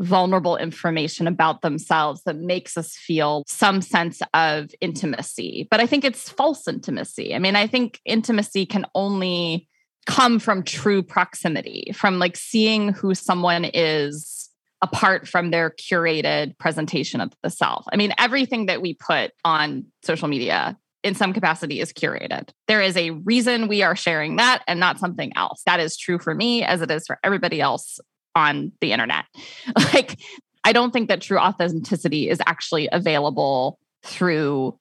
vulnerable 0.00 0.56
information 0.56 1.26
about 1.26 1.62
themselves 1.62 2.22
that 2.24 2.36
makes 2.36 2.76
us 2.76 2.96
feel 2.96 3.44
some 3.46 3.82
sense 3.82 4.22
of 4.34 4.70
intimacy. 4.80 5.68
But 5.70 5.80
I 5.80 5.86
think 5.86 6.04
it's 6.04 6.30
false 6.30 6.66
intimacy. 6.66 7.34
I 7.34 7.38
mean, 7.38 7.54
I 7.54 7.66
think 7.66 8.00
intimacy 8.04 8.66
can 8.66 8.86
only 8.94 9.68
come 10.06 10.38
from 10.38 10.62
true 10.62 11.02
proximity, 11.02 11.92
from 11.94 12.18
like 12.18 12.36
seeing 12.36 12.92
who 12.92 13.14
someone 13.14 13.66
is 13.66 14.48
apart 14.82 15.28
from 15.28 15.50
their 15.50 15.70
curated 15.70 16.56
presentation 16.58 17.20
of 17.20 17.32
the 17.42 17.50
self. 17.50 17.84
I 17.92 17.96
mean, 17.96 18.14
everything 18.18 18.66
that 18.66 18.80
we 18.80 18.94
put 18.94 19.32
on 19.44 19.84
social 20.02 20.26
media 20.26 20.78
in 21.02 21.14
some 21.14 21.32
capacity 21.32 21.80
is 21.80 21.92
curated. 21.92 22.48
There 22.66 22.80
is 22.80 22.96
a 22.96 23.10
reason 23.10 23.68
we 23.68 23.82
are 23.82 23.96
sharing 23.96 24.36
that 24.36 24.62
and 24.66 24.80
not 24.80 24.98
something 24.98 25.32
else. 25.36 25.62
That 25.66 25.80
is 25.80 25.96
true 25.96 26.18
for 26.18 26.34
me 26.34 26.62
as 26.62 26.80
it 26.80 26.90
is 26.90 27.06
for 27.06 27.18
everybody 27.22 27.60
else 27.60 28.00
on 28.34 28.72
the 28.80 28.92
internet. 28.92 29.24
like, 29.94 30.18
I 30.64 30.72
don't 30.72 30.92
think 30.92 31.08
that 31.08 31.20
true 31.20 31.38
authenticity 31.38 32.28
is 32.28 32.40
actually 32.46 32.88
available 32.92 33.78
through 34.02 34.78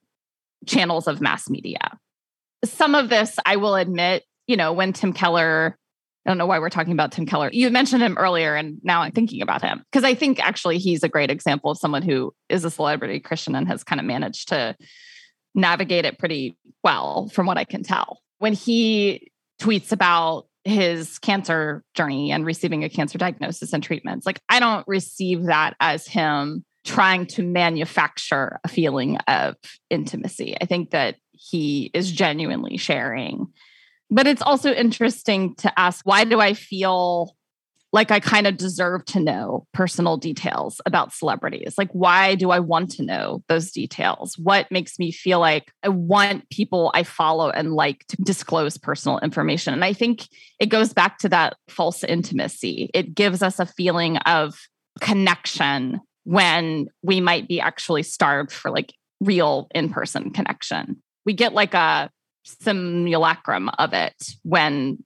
channels 0.65 1.07
of 1.07 1.21
mass 1.21 1.49
media. 1.49 1.97
Some 2.65 2.95
of 2.95 3.09
this, 3.09 3.38
I 3.45 3.55
will 3.55 3.75
admit, 3.75 4.23
you 4.47 4.57
know, 4.57 4.73
when 4.73 4.93
Tim 4.93 5.13
Keller, 5.13 5.77
I 6.25 6.29
don't 6.29 6.38
know 6.38 6.45
why 6.45 6.59
we're 6.59 6.69
talking 6.69 6.93
about 6.93 7.12
Tim 7.12 7.25
Keller. 7.25 7.49
You 7.53 7.69
mentioned 7.69 8.01
him 8.01 8.17
earlier, 8.17 8.55
and 8.55 8.79
now 8.83 9.01
I'm 9.01 9.13
thinking 9.13 9.41
about 9.41 9.62
him 9.62 9.83
because 9.91 10.03
I 10.03 10.13
think 10.15 10.45
actually 10.45 10.77
he's 10.77 11.03
a 11.03 11.09
great 11.09 11.31
example 11.31 11.71
of 11.71 11.77
someone 11.77 12.01
who 12.01 12.33
is 12.49 12.65
a 12.65 12.71
celebrity 12.71 13.19
Christian 13.19 13.55
and 13.55 13.67
has 13.67 13.83
kind 13.83 13.99
of 13.99 14.05
managed 14.05 14.49
to 14.49 14.75
navigate 15.55 16.05
it 16.05 16.19
pretty 16.19 16.57
well, 16.83 17.29
from 17.29 17.45
what 17.45 17.57
I 17.57 17.63
can 17.63 17.83
tell. 17.83 18.19
When 18.39 18.53
he 18.53 19.31
tweets 19.62 19.91
about 19.91 20.47
his 20.69 21.19
cancer 21.19 21.84
journey 21.93 22.32
and 22.32 22.45
receiving 22.45 22.84
a 22.84 22.89
cancer 22.89 23.17
diagnosis 23.17 23.73
and 23.73 23.84
treatments. 23.84 24.25
Like, 24.25 24.39
I 24.49 24.60
don't 24.60 24.88
receive 24.88 25.45
that 25.45 25.75
as 25.79 26.08
him 26.08 26.63
trying 26.86 27.25
to 27.25 27.43
manufacture 27.43 28.60
a 28.63 28.67
feeling 28.67 29.17
of 29.27 29.55
intimacy. 29.89 30.55
I 30.60 30.65
think 30.65 30.91
that 30.91 31.15
he 31.32 31.91
is 31.93 32.12
genuinely 32.12 32.77
sharing. 32.77 33.47
But 34.10 34.27
it's 34.27 34.41
also 34.41 34.71
interesting 34.71 35.55
to 35.55 35.79
ask 35.79 36.05
why 36.05 36.23
do 36.23 36.39
I 36.39 36.53
feel 36.53 37.36
like 37.91 38.12
I 38.12 38.19
kind 38.19 38.45
of 38.45 38.58
deserve 38.58 39.04
to 39.06 39.19
know 39.19 39.65
personal 39.73 40.17
details 40.17 40.80
about 40.86 41.13
celebrities. 41.13 41.73
Like, 41.78 41.91
why 41.91 42.36
do 42.36 42.52
I 42.52 42.60
want 42.60 42.91
to 42.91 43.04
know 43.04 43.43
those 43.47 43.71
details? 43.71 44.38
What 44.38 44.71
makes 44.71 44.99
me 44.99 45.12
feel 45.12 45.39
like 45.39 45.71
I 45.84 45.89
want 45.89 46.49
people 46.49 46.91
I 46.93 47.04
follow 47.04 47.49
and 47.49 47.73
like 47.73 48.06
to 48.10 48.17
disclose 48.17 48.78
personal 48.78 49.17
information? 49.19 49.73
And 49.73 49.84
I 49.84 49.93
think 49.93 50.28
it 50.60 50.67
goes 50.67 50.93
back 50.93 51.17
to 51.19 51.30
that 51.30 51.58
false 51.67 52.04
intimacy. 52.04 52.91
It 52.93 53.15
gives 53.15 53.41
us 53.41 53.60
a 53.60 53.65
feeling 53.65 54.17
of 54.17 54.60
connection 55.02 55.99
when 56.25 56.89
we 57.02 57.21
might 57.21 57.47
be 57.47 57.60
actually 57.60 58.04
starved 58.04 58.52
for 58.52 58.69
like 58.69 58.93
real 59.19 59.67
in 59.73 59.89
person 59.89 60.30
connection. 60.30 61.02
We 61.25 61.34
get 61.34 61.54
like 61.54 61.73
a 61.73 62.12
simulacrum 62.43 63.69
of 63.80 63.93
it 63.93 64.15
when 64.43 65.04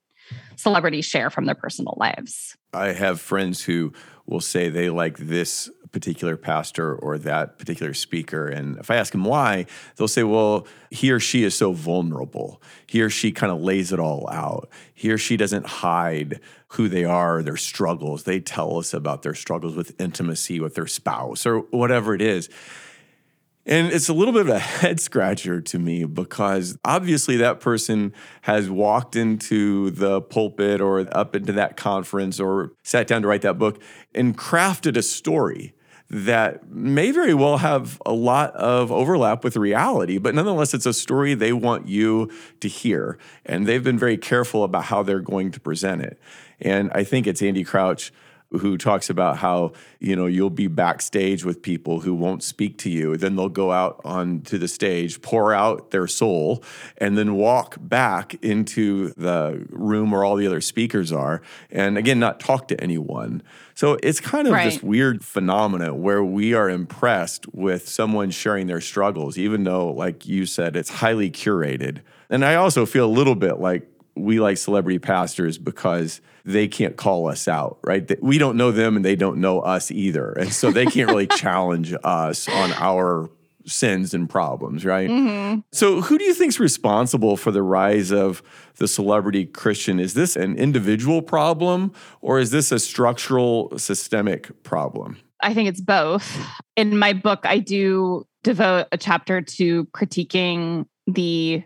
celebrities 0.56 1.04
share 1.04 1.30
from 1.30 1.46
their 1.46 1.54
personal 1.54 1.94
lives. 1.98 2.56
I 2.72 2.92
have 2.92 3.20
friends 3.20 3.62
who 3.62 3.92
will 4.26 4.40
say 4.40 4.68
they 4.68 4.90
like 4.90 5.18
this 5.18 5.70
particular 5.92 6.36
pastor 6.36 6.94
or 6.94 7.18
that 7.18 7.56
particular 7.56 7.94
speaker. 7.94 8.48
And 8.48 8.78
if 8.78 8.90
I 8.90 8.96
ask 8.96 9.12
them 9.12 9.24
why, 9.24 9.66
they'll 9.96 10.08
say, 10.08 10.24
well, 10.24 10.66
he 10.90 11.12
or 11.12 11.20
she 11.20 11.44
is 11.44 11.54
so 11.54 11.72
vulnerable. 11.72 12.60
He 12.86 13.00
or 13.00 13.08
she 13.08 13.30
kind 13.30 13.52
of 13.52 13.60
lays 13.60 13.92
it 13.92 14.00
all 14.00 14.28
out. 14.30 14.68
He 14.92 15.12
or 15.12 15.18
she 15.18 15.36
doesn't 15.36 15.66
hide 15.66 16.40
who 16.68 16.88
they 16.88 17.04
are, 17.04 17.42
their 17.42 17.56
struggles. 17.56 18.24
They 18.24 18.40
tell 18.40 18.78
us 18.78 18.92
about 18.92 19.22
their 19.22 19.34
struggles 19.34 19.76
with 19.76 19.98
intimacy 20.00 20.58
with 20.58 20.74
their 20.74 20.88
spouse 20.88 21.46
or 21.46 21.60
whatever 21.60 22.12
it 22.12 22.20
is. 22.20 22.48
And 23.66 23.92
it's 23.92 24.08
a 24.08 24.14
little 24.14 24.32
bit 24.32 24.42
of 24.42 24.48
a 24.48 24.58
head 24.80 25.00
scratcher 25.00 25.60
to 25.60 25.78
me 25.78 26.04
because 26.04 26.78
obviously 26.84 27.36
that 27.38 27.60
person 27.60 28.12
has 28.42 28.68
walked 28.68 29.16
into 29.16 29.90
the 29.90 30.20
pulpit 30.20 30.80
or 30.80 31.00
up 31.16 31.34
into 31.34 31.52
that 31.52 31.76
conference 31.76 32.38
or 32.38 32.72
sat 32.82 33.06
down 33.06 33.22
to 33.22 33.28
write 33.28 33.42
that 33.42 33.58
book 33.58 33.80
and 34.14 34.36
crafted 34.36 34.96
a 34.96 35.02
story 35.02 35.74
that 36.10 36.68
may 36.70 37.10
very 37.10 37.32
well 37.32 37.56
have 37.56 38.00
a 38.04 38.12
lot 38.12 38.54
of 38.54 38.92
overlap 38.92 39.42
with 39.42 39.56
reality, 39.56 40.18
but 40.18 40.34
nonetheless, 40.34 40.74
it's 40.74 40.86
a 40.86 40.92
story 40.92 41.34
they 41.34 41.52
want 41.52 41.88
you 41.88 42.30
to 42.60 42.68
hear. 42.68 43.18
And 43.46 43.66
they've 43.66 43.82
been 43.82 43.98
very 43.98 44.18
careful 44.18 44.64
about 44.64 44.84
how 44.84 45.02
they're 45.02 45.20
going 45.20 45.50
to 45.52 45.60
present 45.60 46.02
it. 46.02 46.20
And 46.60 46.90
I 46.92 47.04
think 47.04 47.26
it's 47.26 47.42
Andy 47.42 47.64
Crouch 47.64 48.12
who 48.58 48.76
talks 48.76 49.10
about 49.10 49.38
how 49.38 49.72
you 50.00 50.14
know 50.16 50.26
you'll 50.26 50.50
be 50.50 50.66
backstage 50.66 51.44
with 51.44 51.62
people 51.62 52.00
who 52.00 52.14
won't 52.14 52.42
speak 52.42 52.78
to 52.78 52.90
you. 52.90 53.16
Then 53.16 53.36
they'll 53.36 53.48
go 53.48 53.72
out 53.72 54.00
onto 54.04 54.58
the 54.58 54.68
stage 54.68 55.22
pour 55.22 55.52
out 55.52 55.90
their 55.90 56.06
soul 56.06 56.62
and 56.98 57.16
then 57.16 57.34
walk 57.34 57.76
back 57.80 58.34
into 58.42 59.10
the 59.14 59.66
room 59.70 60.10
where 60.10 60.24
all 60.24 60.36
the 60.36 60.46
other 60.46 60.60
speakers 60.60 61.12
are 61.12 61.42
and 61.70 61.98
again 61.98 62.18
not 62.18 62.40
talk 62.40 62.68
to 62.68 62.80
anyone. 62.80 63.42
So 63.74 63.98
it's 64.02 64.20
kind 64.20 64.46
of 64.46 64.52
right. 64.52 64.70
this 64.70 64.82
weird 64.82 65.24
phenomenon 65.24 66.00
where 66.00 66.22
we 66.22 66.54
are 66.54 66.70
impressed 66.70 67.52
with 67.52 67.88
someone 67.88 68.30
sharing 68.30 68.66
their 68.66 68.80
struggles 68.80 69.36
even 69.36 69.64
though 69.64 69.90
like 69.92 70.26
you 70.26 70.46
said 70.46 70.76
it's 70.76 70.90
highly 70.90 71.30
curated. 71.30 72.00
And 72.30 72.44
i 72.44 72.54
also 72.54 72.86
feel 72.86 73.06
a 73.06 73.14
little 73.14 73.34
bit 73.34 73.58
like 73.58 73.88
we 74.16 74.40
like 74.40 74.56
celebrity 74.56 74.98
pastors 74.98 75.58
because 75.58 76.20
they 76.44 76.68
can't 76.68 76.96
call 76.96 77.28
us 77.28 77.48
out, 77.48 77.78
right? 77.82 78.22
We 78.22 78.38
don't 78.38 78.56
know 78.56 78.70
them 78.70 78.96
and 78.96 79.04
they 79.04 79.16
don't 79.16 79.38
know 79.38 79.60
us 79.60 79.90
either. 79.90 80.32
And 80.32 80.52
so 80.52 80.70
they 80.70 80.86
can't 80.86 81.10
really 81.10 81.26
challenge 81.36 81.94
us 82.04 82.48
on 82.48 82.72
our 82.74 83.30
sins 83.66 84.14
and 84.14 84.28
problems, 84.28 84.84
right? 84.84 85.08
Mm-hmm. 85.08 85.60
So, 85.72 86.02
who 86.02 86.18
do 86.18 86.24
you 86.24 86.34
think 86.34 86.50
is 86.50 86.60
responsible 86.60 87.36
for 87.36 87.50
the 87.50 87.62
rise 87.62 88.12
of 88.12 88.42
the 88.76 88.86
celebrity 88.86 89.46
Christian? 89.46 89.98
Is 89.98 90.14
this 90.14 90.36
an 90.36 90.56
individual 90.56 91.22
problem 91.22 91.92
or 92.20 92.38
is 92.38 92.50
this 92.50 92.72
a 92.72 92.78
structural, 92.78 93.76
systemic 93.78 94.62
problem? 94.62 95.16
I 95.42 95.54
think 95.54 95.68
it's 95.68 95.80
both. 95.80 96.38
In 96.76 96.98
my 96.98 97.12
book, 97.12 97.40
I 97.44 97.58
do 97.58 98.26
devote 98.42 98.86
a 98.92 98.98
chapter 98.98 99.40
to 99.40 99.84
critiquing 99.86 100.86
the 101.06 101.64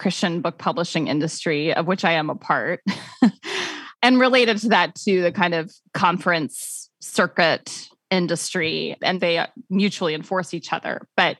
Christian 0.00 0.40
book 0.40 0.58
publishing 0.58 1.06
industry, 1.06 1.74
of 1.74 1.86
which 1.86 2.04
I 2.04 2.12
am 2.12 2.30
a 2.30 2.34
part. 2.34 2.80
and 4.02 4.18
related 4.18 4.56
to 4.58 4.68
that, 4.70 4.94
to 4.96 5.22
the 5.22 5.30
kind 5.30 5.54
of 5.54 5.70
conference 5.94 6.90
circuit 7.00 7.86
industry, 8.10 8.96
and 9.02 9.20
they 9.20 9.38
uh, 9.38 9.46
mutually 9.68 10.14
enforce 10.14 10.54
each 10.54 10.72
other. 10.72 11.06
But 11.16 11.36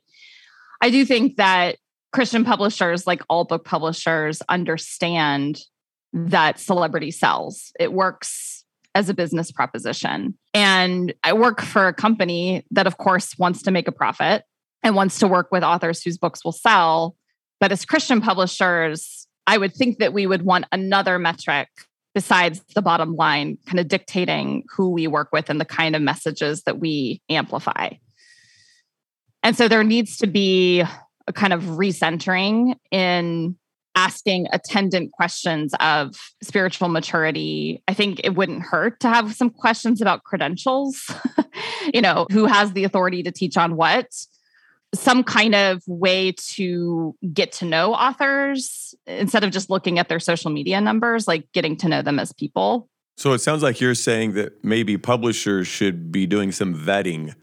I 0.81 0.91
do 0.91 1.05
think 1.05 1.37
that 1.37 1.77
Christian 2.13 2.45
publishers, 2.45 3.07
like 3.07 3.23
all 3.29 3.45
book 3.45 3.65
publishers, 3.65 4.43
understand 4.49 5.61
that 6.13 6.59
celebrity 6.59 7.11
sells. 7.11 7.73
It 7.81 7.93
works 7.93 8.65
as 8.95 9.09
a 9.09 9.15
business 9.15 9.53
proposition. 9.53 10.37
And 10.53 11.15
I 11.23 11.33
work 11.33 11.61
for 11.61 11.87
a 11.87 11.95
company 11.95 12.67
that, 12.73 12.87
of 12.87 12.99
course, 12.99 13.39
wants 13.39 13.63
to 13.63 13.71
make 13.71 13.89
a 13.89 13.93
profit 13.93 14.43
and 14.83 14.97
wants 14.97 15.19
to 15.21 15.29
work 15.29 15.49
with 15.53 15.63
authors 15.63 16.03
whose 16.03 16.19
books 16.19 16.45
will 16.45 16.53
sell. 16.53 17.17
But 17.61 17.73
as 17.73 17.85
Christian 17.85 18.21
publishers, 18.21 19.27
I 19.47 19.59
would 19.59 19.75
think 19.75 19.99
that 19.99 20.13
we 20.13 20.27
would 20.27 20.43
want 20.43 20.65
another 20.73 21.19
metric 21.19 21.69
besides 22.15 22.61
the 22.75 22.83
bottom 22.83 23.15
line, 23.15 23.59
kind 23.67 23.79
of 23.79 23.87
dictating 23.87 24.65
who 24.75 24.91
we 24.91 25.07
work 25.07 25.29
with 25.33 25.49
and 25.49 25.61
the 25.61 25.65
kind 25.65 25.95
of 25.95 26.03
messages 26.03 26.63
that 26.63 26.81
we 26.81 27.21
amplify. 27.29 27.91
And 29.43 29.57
so 29.57 29.69
there 29.69 29.85
needs 29.85 30.17
to 30.19 30.27
be 30.27 30.83
a 31.27 31.33
kind 31.33 31.53
of 31.53 31.63
recentering 31.63 32.75
in 32.91 33.57
asking 33.97 34.47
attendant 34.53 35.13
questions 35.13 35.75
of 35.81 36.15
spiritual 36.43 36.89
maturity. 36.89 37.83
I 37.89 37.95
think 37.95 38.21
it 38.25 38.35
wouldn't 38.35 38.63
hurt 38.63 39.01
to 39.01 39.09
have 39.09 39.35
some 39.35 39.51
questions 39.51 40.01
about 40.01 40.25
credentials, 40.25 41.11
you 41.95 42.01
know, 42.01 42.27
who 42.31 42.47
has 42.47 42.73
the 42.73 42.85
authority 42.85 43.23
to 43.23 43.33
teach 43.33 43.57
on 43.57 43.77
what 43.77 44.07
some 44.95 45.23
kind 45.23 45.55
of 45.55 45.83
way 45.87 46.33
to 46.33 47.15
get 47.33 47.53
to 47.53 47.65
know 47.65 47.95
authors 47.95 48.95
instead 49.07 49.45
of 49.45 49.51
just 49.51 49.71
looking 49.71 49.99
at 49.99 50.09
their 50.09 50.21
social 50.21 50.51
media 50.51 50.81
numbers, 50.81 51.29
like 51.29 51.51
getting 51.53 51.77
to 51.77 51.89
know 51.89 52.03
them 52.03 52.19
as 52.19 52.33
people. 52.33 52.89
So 53.17 53.33
it 53.33 53.41
sounds 53.41 53.63
like 53.63 53.81
you're 53.81 53.95
saying 53.95 54.33
that 54.33 54.65
maybe 54.65 54.97
publishers 54.97 55.67
should 55.67 56.11
be 56.11 56.27
doing 56.27 56.53
some 56.53 56.75
vetting 56.75 57.35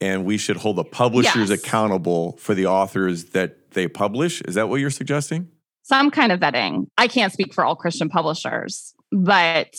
and 0.00 0.24
we 0.24 0.38
should 0.38 0.56
hold 0.56 0.76
the 0.76 0.84
publishers 0.84 1.50
yes. 1.50 1.62
accountable 1.62 2.36
for 2.38 2.54
the 2.54 2.66
authors 2.66 3.26
that 3.26 3.72
they 3.72 3.86
publish. 3.86 4.40
Is 4.42 4.54
that 4.54 4.68
what 4.68 4.80
you're 4.80 4.90
suggesting? 4.90 5.48
Some 5.82 6.10
kind 6.10 6.32
of 6.32 6.40
vetting. 6.40 6.86
I 6.98 7.06
can't 7.06 7.32
speak 7.32 7.54
for 7.54 7.64
all 7.64 7.76
Christian 7.76 8.08
publishers, 8.08 8.94
but 9.12 9.76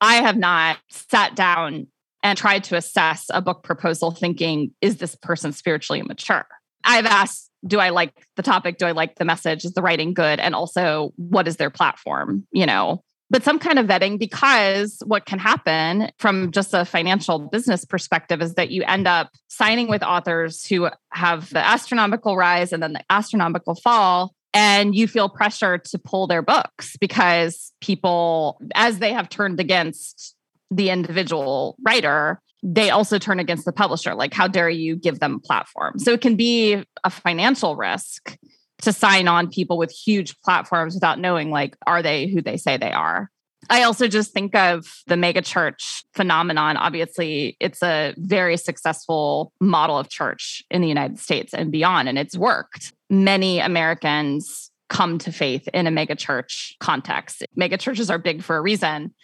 I 0.00 0.16
have 0.16 0.36
not 0.36 0.78
sat 0.90 1.34
down 1.34 1.88
and 2.22 2.36
tried 2.36 2.64
to 2.64 2.76
assess 2.76 3.26
a 3.30 3.40
book 3.40 3.62
proposal 3.62 4.10
thinking, 4.10 4.72
is 4.80 4.98
this 4.98 5.14
person 5.14 5.52
spiritually 5.52 6.02
mature? 6.02 6.46
I've 6.84 7.06
asked, 7.06 7.50
do 7.66 7.80
I 7.80 7.90
like 7.90 8.12
the 8.36 8.42
topic? 8.42 8.78
Do 8.78 8.86
I 8.86 8.92
like 8.92 9.16
the 9.16 9.24
message? 9.24 9.64
Is 9.64 9.72
the 9.72 9.82
writing 9.82 10.14
good? 10.14 10.38
And 10.40 10.54
also, 10.54 11.12
what 11.16 11.48
is 11.48 11.56
their 11.56 11.70
platform? 11.70 12.46
You 12.52 12.66
know, 12.66 13.02
but 13.30 13.42
some 13.42 13.58
kind 13.58 13.78
of 13.78 13.86
vetting 13.86 14.18
because 14.18 15.02
what 15.04 15.26
can 15.26 15.38
happen 15.38 16.10
from 16.18 16.50
just 16.50 16.72
a 16.72 16.84
financial 16.84 17.38
business 17.38 17.84
perspective 17.84 18.40
is 18.40 18.54
that 18.54 18.70
you 18.70 18.82
end 18.84 19.06
up 19.06 19.30
signing 19.48 19.88
with 19.88 20.02
authors 20.02 20.64
who 20.64 20.88
have 21.12 21.50
the 21.50 21.64
astronomical 21.64 22.36
rise 22.36 22.72
and 22.72 22.82
then 22.82 22.94
the 22.94 23.04
astronomical 23.10 23.74
fall 23.74 24.34
and 24.54 24.94
you 24.94 25.06
feel 25.06 25.28
pressure 25.28 25.76
to 25.76 25.98
pull 25.98 26.26
their 26.26 26.42
books 26.42 26.96
because 27.00 27.72
people 27.80 28.58
as 28.74 28.98
they 28.98 29.12
have 29.12 29.28
turned 29.28 29.60
against 29.60 30.34
the 30.70 30.90
individual 30.90 31.76
writer 31.84 32.40
they 32.62 32.90
also 32.90 33.18
turn 33.18 33.38
against 33.38 33.64
the 33.64 33.72
publisher. 33.72 34.14
Like 34.14 34.34
how 34.34 34.48
dare 34.48 34.70
you 34.70 34.96
give 34.96 35.20
them 35.20 35.34
a 35.34 35.38
platform? 35.38 35.98
So 35.98 36.12
it 36.12 36.20
can 36.20 36.36
be 36.36 36.84
a 37.04 37.10
financial 37.10 37.76
risk 37.76 38.36
to 38.82 38.92
sign 38.92 39.28
on 39.28 39.48
people 39.48 39.78
with 39.78 39.90
huge 39.90 40.38
platforms 40.40 40.94
without 40.94 41.18
knowing 41.18 41.50
like 41.50 41.76
are 41.86 42.02
they 42.02 42.28
who 42.28 42.42
they 42.42 42.56
say 42.56 42.76
they 42.76 42.92
are? 42.92 43.30
I 43.70 43.82
also 43.82 44.06
just 44.06 44.32
think 44.32 44.54
of 44.54 44.86
the 45.08 45.16
megachurch 45.16 46.04
phenomenon. 46.14 46.76
Obviously 46.76 47.56
it's 47.60 47.82
a 47.82 48.14
very 48.16 48.56
successful 48.56 49.52
model 49.60 49.98
of 49.98 50.08
church 50.08 50.62
in 50.70 50.80
the 50.80 50.88
united 50.88 51.18
states 51.18 51.54
and 51.54 51.72
beyond 51.72 52.08
and 52.08 52.18
it's 52.18 52.36
worked. 52.36 52.92
Many 53.10 53.58
americans 53.58 54.70
come 54.88 55.18
to 55.18 55.30
faith 55.30 55.68
in 55.74 55.86
a 55.86 55.90
megachurch 55.90 56.72
context. 56.80 57.44
Megachurches 57.58 58.10
are 58.10 58.18
big 58.18 58.42
for 58.42 58.56
a 58.56 58.60
reason 58.60 59.14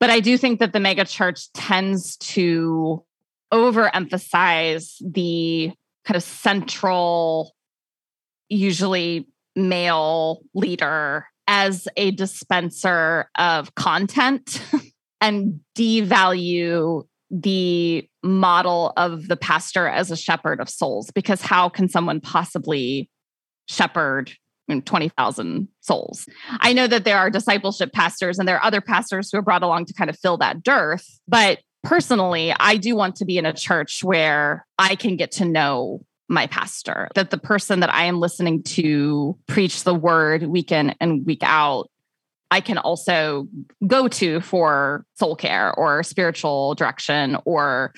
but 0.00 0.10
i 0.10 0.18
do 0.20 0.36
think 0.36 0.58
that 0.58 0.72
the 0.72 0.78
megachurch 0.78 1.48
tends 1.54 2.16
to 2.16 3.04
overemphasize 3.52 4.94
the 5.00 5.72
kind 6.04 6.16
of 6.16 6.22
central 6.22 7.54
usually 8.48 9.28
male 9.54 10.40
leader 10.54 11.26
as 11.46 11.88
a 11.96 12.12
dispenser 12.12 13.28
of 13.36 13.74
content 13.74 14.62
and 15.20 15.60
devalue 15.76 17.04
the 17.30 18.08
model 18.22 18.92
of 18.96 19.28
the 19.28 19.36
pastor 19.36 19.86
as 19.86 20.10
a 20.10 20.16
shepherd 20.16 20.60
of 20.60 20.68
souls 20.68 21.10
because 21.12 21.40
how 21.40 21.68
can 21.68 21.88
someone 21.88 22.20
possibly 22.20 23.08
shepherd 23.68 24.32
20,000 24.70 25.68
souls. 25.80 26.26
I 26.60 26.72
know 26.72 26.86
that 26.86 27.04
there 27.04 27.18
are 27.18 27.30
discipleship 27.30 27.92
pastors 27.92 28.38
and 28.38 28.46
there 28.46 28.56
are 28.56 28.64
other 28.64 28.80
pastors 28.80 29.30
who 29.30 29.38
are 29.38 29.42
brought 29.42 29.62
along 29.62 29.86
to 29.86 29.94
kind 29.94 30.10
of 30.10 30.18
fill 30.18 30.36
that 30.38 30.62
dearth, 30.62 31.20
but 31.28 31.58
personally, 31.82 32.54
I 32.58 32.76
do 32.76 32.94
want 32.94 33.16
to 33.16 33.24
be 33.24 33.38
in 33.38 33.46
a 33.46 33.52
church 33.52 34.04
where 34.04 34.66
I 34.78 34.94
can 34.96 35.16
get 35.16 35.32
to 35.32 35.44
know 35.44 36.04
my 36.28 36.46
pastor, 36.46 37.08
that 37.16 37.30
the 37.30 37.38
person 37.38 37.80
that 37.80 37.92
I 37.92 38.04
am 38.04 38.20
listening 38.20 38.62
to 38.62 39.36
preach 39.48 39.82
the 39.82 39.94
word 39.94 40.44
week 40.44 40.70
in 40.70 40.94
and 41.00 41.26
week 41.26 41.42
out, 41.42 41.90
I 42.52 42.60
can 42.60 42.78
also 42.78 43.48
go 43.86 44.06
to 44.08 44.40
for 44.40 45.04
soul 45.14 45.34
care 45.34 45.74
or 45.74 46.02
spiritual 46.04 46.74
direction, 46.76 47.36
or 47.44 47.92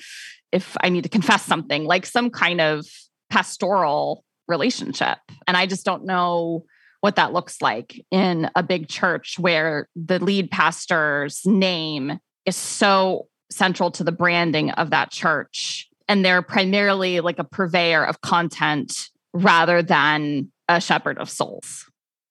if 0.51 0.75
I 0.81 0.89
need 0.89 1.03
to 1.03 1.09
confess 1.09 1.43
something, 1.43 1.85
like 1.85 2.05
some 2.05 2.31
kind 2.31 2.59
of 2.59 2.85
pastoral 3.29 4.23
relationship. 4.47 5.17
And 5.47 5.57
I 5.57 5.65
just 5.65 5.85
don't 5.85 6.05
know 6.05 6.65
what 7.01 7.15
that 7.17 7.33
looks 7.33 7.61
like 7.61 8.01
in 8.11 8.49
a 8.55 8.63
big 8.63 8.87
church 8.87 9.37
where 9.37 9.89
the 9.95 10.19
lead 10.19 10.49
pastor's 10.51 11.45
name 11.45 12.19
is 12.45 12.55
so 12.55 13.27
central 13.51 13.91
to 13.91 14.03
the 14.03 14.11
branding 14.11 14.71
of 14.71 14.89
that 14.89 15.11
church 15.11 15.89
and 16.07 16.23
they're 16.23 16.41
primarily 16.41 17.19
like 17.19 17.39
a 17.39 17.43
purveyor 17.43 18.05
of 18.05 18.21
content 18.21 19.09
rather 19.33 19.81
than 19.81 20.51
a 20.67 20.79
shepherd 20.79 21.17
of 21.17 21.29
souls. 21.29 21.85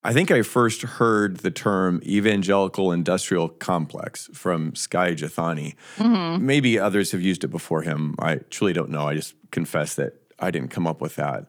I 0.05 0.11
think 0.11 0.31
I 0.31 0.41
first 0.41 0.81
heard 0.81 1.37
the 1.37 1.51
term 1.51 2.01
evangelical 2.05 2.91
industrial 2.91 3.47
complex 3.47 4.29
from 4.33 4.75
Skye 4.75 5.13
Jethani. 5.13 5.75
Mm-hmm. 5.97 6.45
Maybe 6.45 6.77
others 6.77 7.11
have 7.13 7.21
used 7.21 7.43
it 7.43 7.49
before 7.49 7.83
him. 7.83 8.15
I 8.19 8.35
truly 8.49 8.73
don't 8.73 8.89
know. 8.89 9.07
I 9.07 9.15
just 9.15 9.35
confess 9.51 9.95
that 9.95 10.13
I 10.39 10.51
didn't 10.51 10.71
come 10.71 10.87
up 10.87 10.99
with 10.99 11.15
that. 11.15 11.45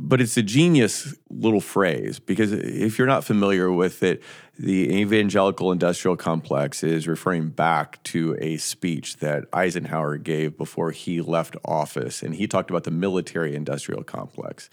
But 0.00 0.20
it's 0.20 0.36
a 0.36 0.42
genius 0.42 1.14
little 1.28 1.60
phrase 1.60 2.20
because 2.20 2.52
if 2.52 2.98
you're 2.98 3.08
not 3.08 3.24
familiar 3.24 3.72
with 3.72 4.02
it, 4.04 4.22
the 4.56 4.92
evangelical 4.92 5.72
industrial 5.72 6.16
complex 6.16 6.84
is 6.84 7.08
referring 7.08 7.48
back 7.48 8.02
to 8.04 8.36
a 8.40 8.56
speech 8.58 9.16
that 9.18 9.44
Eisenhower 9.52 10.16
gave 10.16 10.56
before 10.56 10.92
he 10.92 11.20
left 11.20 11.56
office. 11.64 12.22
And 12.22 12.34
he 12.34 12.46
talked 12.46 12.70
about 12.70 12.84
the 12.84 12.90
military 12.92 13.54
industrial 13.54 14.04
complex 14.04 14.70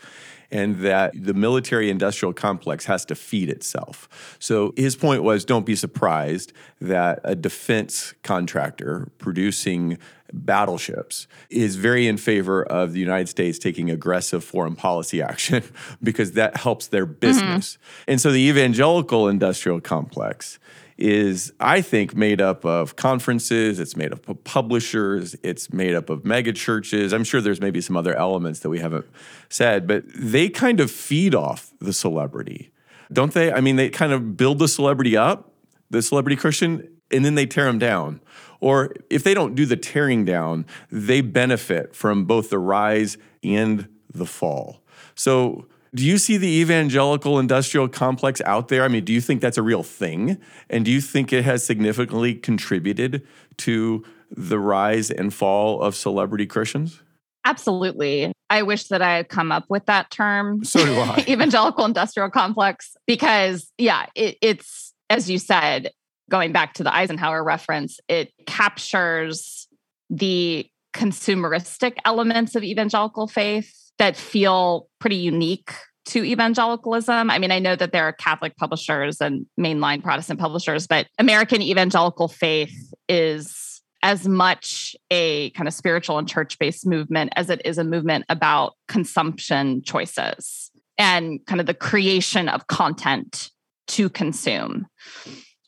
and 0.52 0.78
that 0.80 1.14
the 1.16 1.34
military 1.34 1.90
industrial 1.90 2.34
complex 2.34 2.86
has 2.86 3.06
to 3.06 3.16
feed 3.16 3.50
itself. 3.50 4.38
So 4.40 4.74
his 4.76 4.96
point 4.96 5.24
was 5.24 5.46
don't 5.46 5.66
be 5.66 5.76
surprised 5.76 6.54
that 6.82 7.20
a 7.24 7.36
defense 7.36 8.14
contractor 8.24 9.10
producing 9.18 9.98
battleships 10.34 11.28
is 11.50 11.76
very 11.76 12.08
in 12.08 12.18
favor 12.18 12.64
of 12.64 12.94
the 12.94 13.00
United 13.00 13.30
States 13.30 13.60
taking 13.60 13.90
aggressive 13.90 14.44
foreign 14.44 14.76
policy 14.76 15.22
action 15.22 15.64
because 16.04 16.34
that 16.34 16.58
helps 16.58 16.88
their 16.88 17.06
business. 17.06 17.74
Mm-hmm. 17.74 18.12
And 18.12 18.22
so 18.22 18.32
the 18.32 18.48
evangelical 18.50 19.28
industrial 19.28 19.80
complex 19.80 20.60
is, 20.98 21.52
I 21.60 21.82
think, 21.82 22.16
made 22.16 22.40
up 22.40 22.64
of 22.66 22.96
conferences, 22.96 23.80
it's 23.80 23.98
made 23.98 24.14
up 24.14 24.28
of 24.30 24.44
publishers, 24.44 25.36
it's 25.44 25.74
made 25.74 25.94
up 25.94 26.10
of 26.10 26.24
mega 26.24 26.54
churches. 26.54 27.14
I'm 27.14 27.24
sure 27.24 27.42
there's 27.42 27.60
maybe 27.60 27.82
some 27.82 27.98
other 27.98 28.16
elements 28.16 28.62
that 28.62 28.70
we 28.70 28.80
haven't 28.80 29.06
said, 29.50 29.88
but 29.88 30.04
they 30.08 30.48
kind 30.50 30.80
of 30.80 30.90
feed 30.90 31.36
off 31.36 31.74
the 31.80 31.92
celebrity, 31.92 32.72
don't 33.12 33.34
they? 33.34 33.52
I 33.52 33.60
mean, 33.60 33.76
they 33.76 33.90
kind 33.90 34.14
of 34.14 34.38
build 34.38 34.60
the 34.60 34.68
celebrity 34.68 35.18
up, 35.18 35.52
the 35.90 36.02
celebrity 36.02 36.38
Christian, 36.38 36.88
and 37.12 37.26
then 37.26 37.36
they 37.36 37.46
tear 37.46 37.66
them 37.66 37.80
down. 37.80 38.22
Or 38.62 38.94
if 39.10 39.24
they 39.24 39.34
don't 39.34 39.54
do 39.54 39.66
the 39.66 39.78
tearing 39.78 40.24
down, 40.24 40.66
they 40.90 41.22
benefit 41.22 41.94
from 41.96 42.26
both 42.26 42.50
the 42.50 42.58
rise 42.60 43.18
and 43.44 43.90
the 44.14 44.26
fall. 44.26 44.82
So, 45.14 45.68
do 45.96 46.04
you 46.04 46.18
see 46.18 46.36
the 46.36 46.60
evangelical 46.60 47.40
industrial 47.40 47.88
complex 47.88 48.42
out 48.42 48.68
there? 48.68 48.84
I 48.84 48.90
mean, 48.90 49.06
do 49.06 49.14
you 49.14 49.22
think 49.22 49.42
that's 49.42 49.58
a 49.58 49.64
real 49.64 49.82
thing? 49.82 50.38
And 50.70 50.84
do 50.84 50.92
you 50.92 51.00
think 51.00 51.32
it 51.32 51.46
has 51.46 51.66
significantly 51.66 52.36
contributed 52.36 53.26
to 53.58 54.04
the 54.30 54.60
rise 54.60 55.10
and 55.10 55.34
fall 55.34 55.82
of 55.82 55.96
celebrity 55.96 56.46
Christians? 56.46 57.02
Absolutely. 57.46 58.34
I 58.50 58.64
wish 58.64 58.90
that 58.90 59.02
I 59.02 59.16
had 59.18 59.30
come 59.30 59.52
up 59.52 59.66
with 59.70 59.86
that 59.86 60.12
term. 60.12 60.66
So 60.66 60.86
do 60.86 61.00
I. 61.00 61.24
evangelical 61.30 61.86
industrial 61.86 62.30
complex, 62.30 62.98
because, 63.08 63.72
yeah, 63.78 64.08
it, 64.16 64.38
it's, 64.42 64.94
as 65.10 65.30
you 65.30 65.38
said, 65.38 65.92
going 66.30 66.52
back 66.52 66.74
to 66.74 66.84
the 66.84 66.94
Eisenhower 66.94 67.44
reference, 67.44 68.00
it 68.10 68.34
captures 68.48 69.68
the 70.10 70.68
consumeristic 70.94 71.94
elements 72.04 72.56
of 72.56 72.64
evangelical 72.64 73.28
faith 73.28 73.85
that 73.98 74.16
feel 74.16 74.88
pretty 75.00 75.16
unique 75.16 75.72
to 76.06 76.24
evangelicalism. 76.24 77.30
I 77.30 77.40
mean, 77.40 77.52
I 77.52 77.60
know 77.60 77.76
that 77.76 77.92
there 77.92 78.04
are 78.04 78.14
Catholic 78.14 78.56
publishers 78.58 79.22
and 79.22 79.46
mainline 79.60 80.04
Protestant 80.04 80.40
publishers, 80.40 80.88
but 80.88 81.08
American 81.18 81.62
evangelical 81.62 82.28
faith 82.28 82.94
is 83.10 83.82
as 84.04 84.28
much 84.28 84.96
a 85.10 85.50
kind 85.52 85.68
of 85.68 85.74
spiritual 85.74 86.20
and 86.20 86.30
church 86.30 86.60
based 86.60 86.86
movement 86.86 87.34
as 87.36 87.50
it 87.50 87.60
is 87.66 87.80
a 87.80 87.84
movement 87.84 88.24
about 88.30 88.74
consumption 88.88 89.82
choices 89.82 90.70
and 90.98 91.44
kind 91.48 91.60
of 91.60 91.66
the 91.66 91.74
creation 91.74 92.48
of 92.48 92.68
content 92.68 93.50
to 93.88 94.10
consume. 94.10 94.86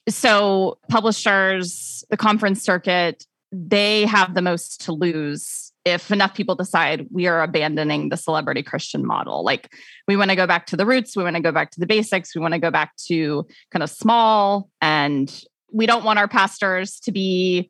So, 0.07 0.77
publishers, 0.89 2.03
the 2.09 2.17
conference 2.17 2.61
circuit, 2.61 3.25
they 3.51 4.05
have 4.05 4.35
the 4.35 4.41
most 4.41 4.81
to 4.81 4.91
lose 4.91 5.73
if 5.87 6.11
enough 6.11 6.33
people 6.33 6.55
decide 6.55 7.07
we 7.11 7.27
are 7.27 7.41
abandoning 7.41 8.09
the 8.09 8.17
celebrity 8.17 8.61
Christian 8.61 9.05
model. 9.05 9.43
Like 9.43 9.73
we 10.07 10.17
want 10.17 10.29
to 10.29 10.35
go 10.35 10.45
back 10.45 10.65
to 10.67 10.77
the 10.77 10.85
roots, 10.85 11.15
we 11.15 11.23
want 11.23 11.35
to 11.35 11.41
go 11.41 11.51
back 11.51 11.71
to 11.71 11.79
the 11.79 11.87
basics, 11.87 12.35
we 12.35 12.41
want 12.41 12.53
to 12.53 12.59
go 12.59 12.71
back 12.71 12.95
to 13.07 13.47
kind 13.71 13.83
of 13.83 13.89
small, 13.89 14.69
and 14.81 15.43
we 15.71 15.85
don't 15.85 16.03
want 16.03 16.19
our 16.19 16.27
pastors 16.27 16.99
to 17.01 17.11
be 17.11 17.69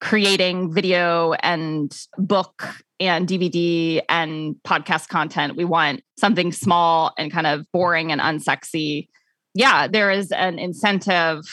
creating 0.00 0.72
video 0.72 1.32
and 1.34 1.96
book 2.16 2.68
and 3.00 3.28
DVD 3.28 4.00
and 4.08 4.56
podcast 4.64 5.08
content. 5.08 5.56
We 5.56 5.64
want 5.64 6.02
something 6.18 6.52
small 6.52 7.12
and 7.18 7.32
kind 7.32 7.46
of 7.46 7.66
boring 7.72 8.12
and 8.12 8.20
unsexy. 8.20 9.08
Yeah, 9.54 9.88
there 9.88 10.10
is 10.10 10.30
an 10.30 10.58
incentive 10.58 11.44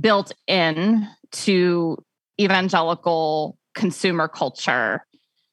built 0.00 0.32
in 0.46 1.08
to 1.32 1.96
evangelical 2.40 3.58
consumer 3.74 4.28
culture 4.28 5.04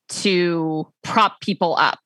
to 0.09 0.87
prop 1.03 1.39
people 1.41 1.75
up 1.77 1.99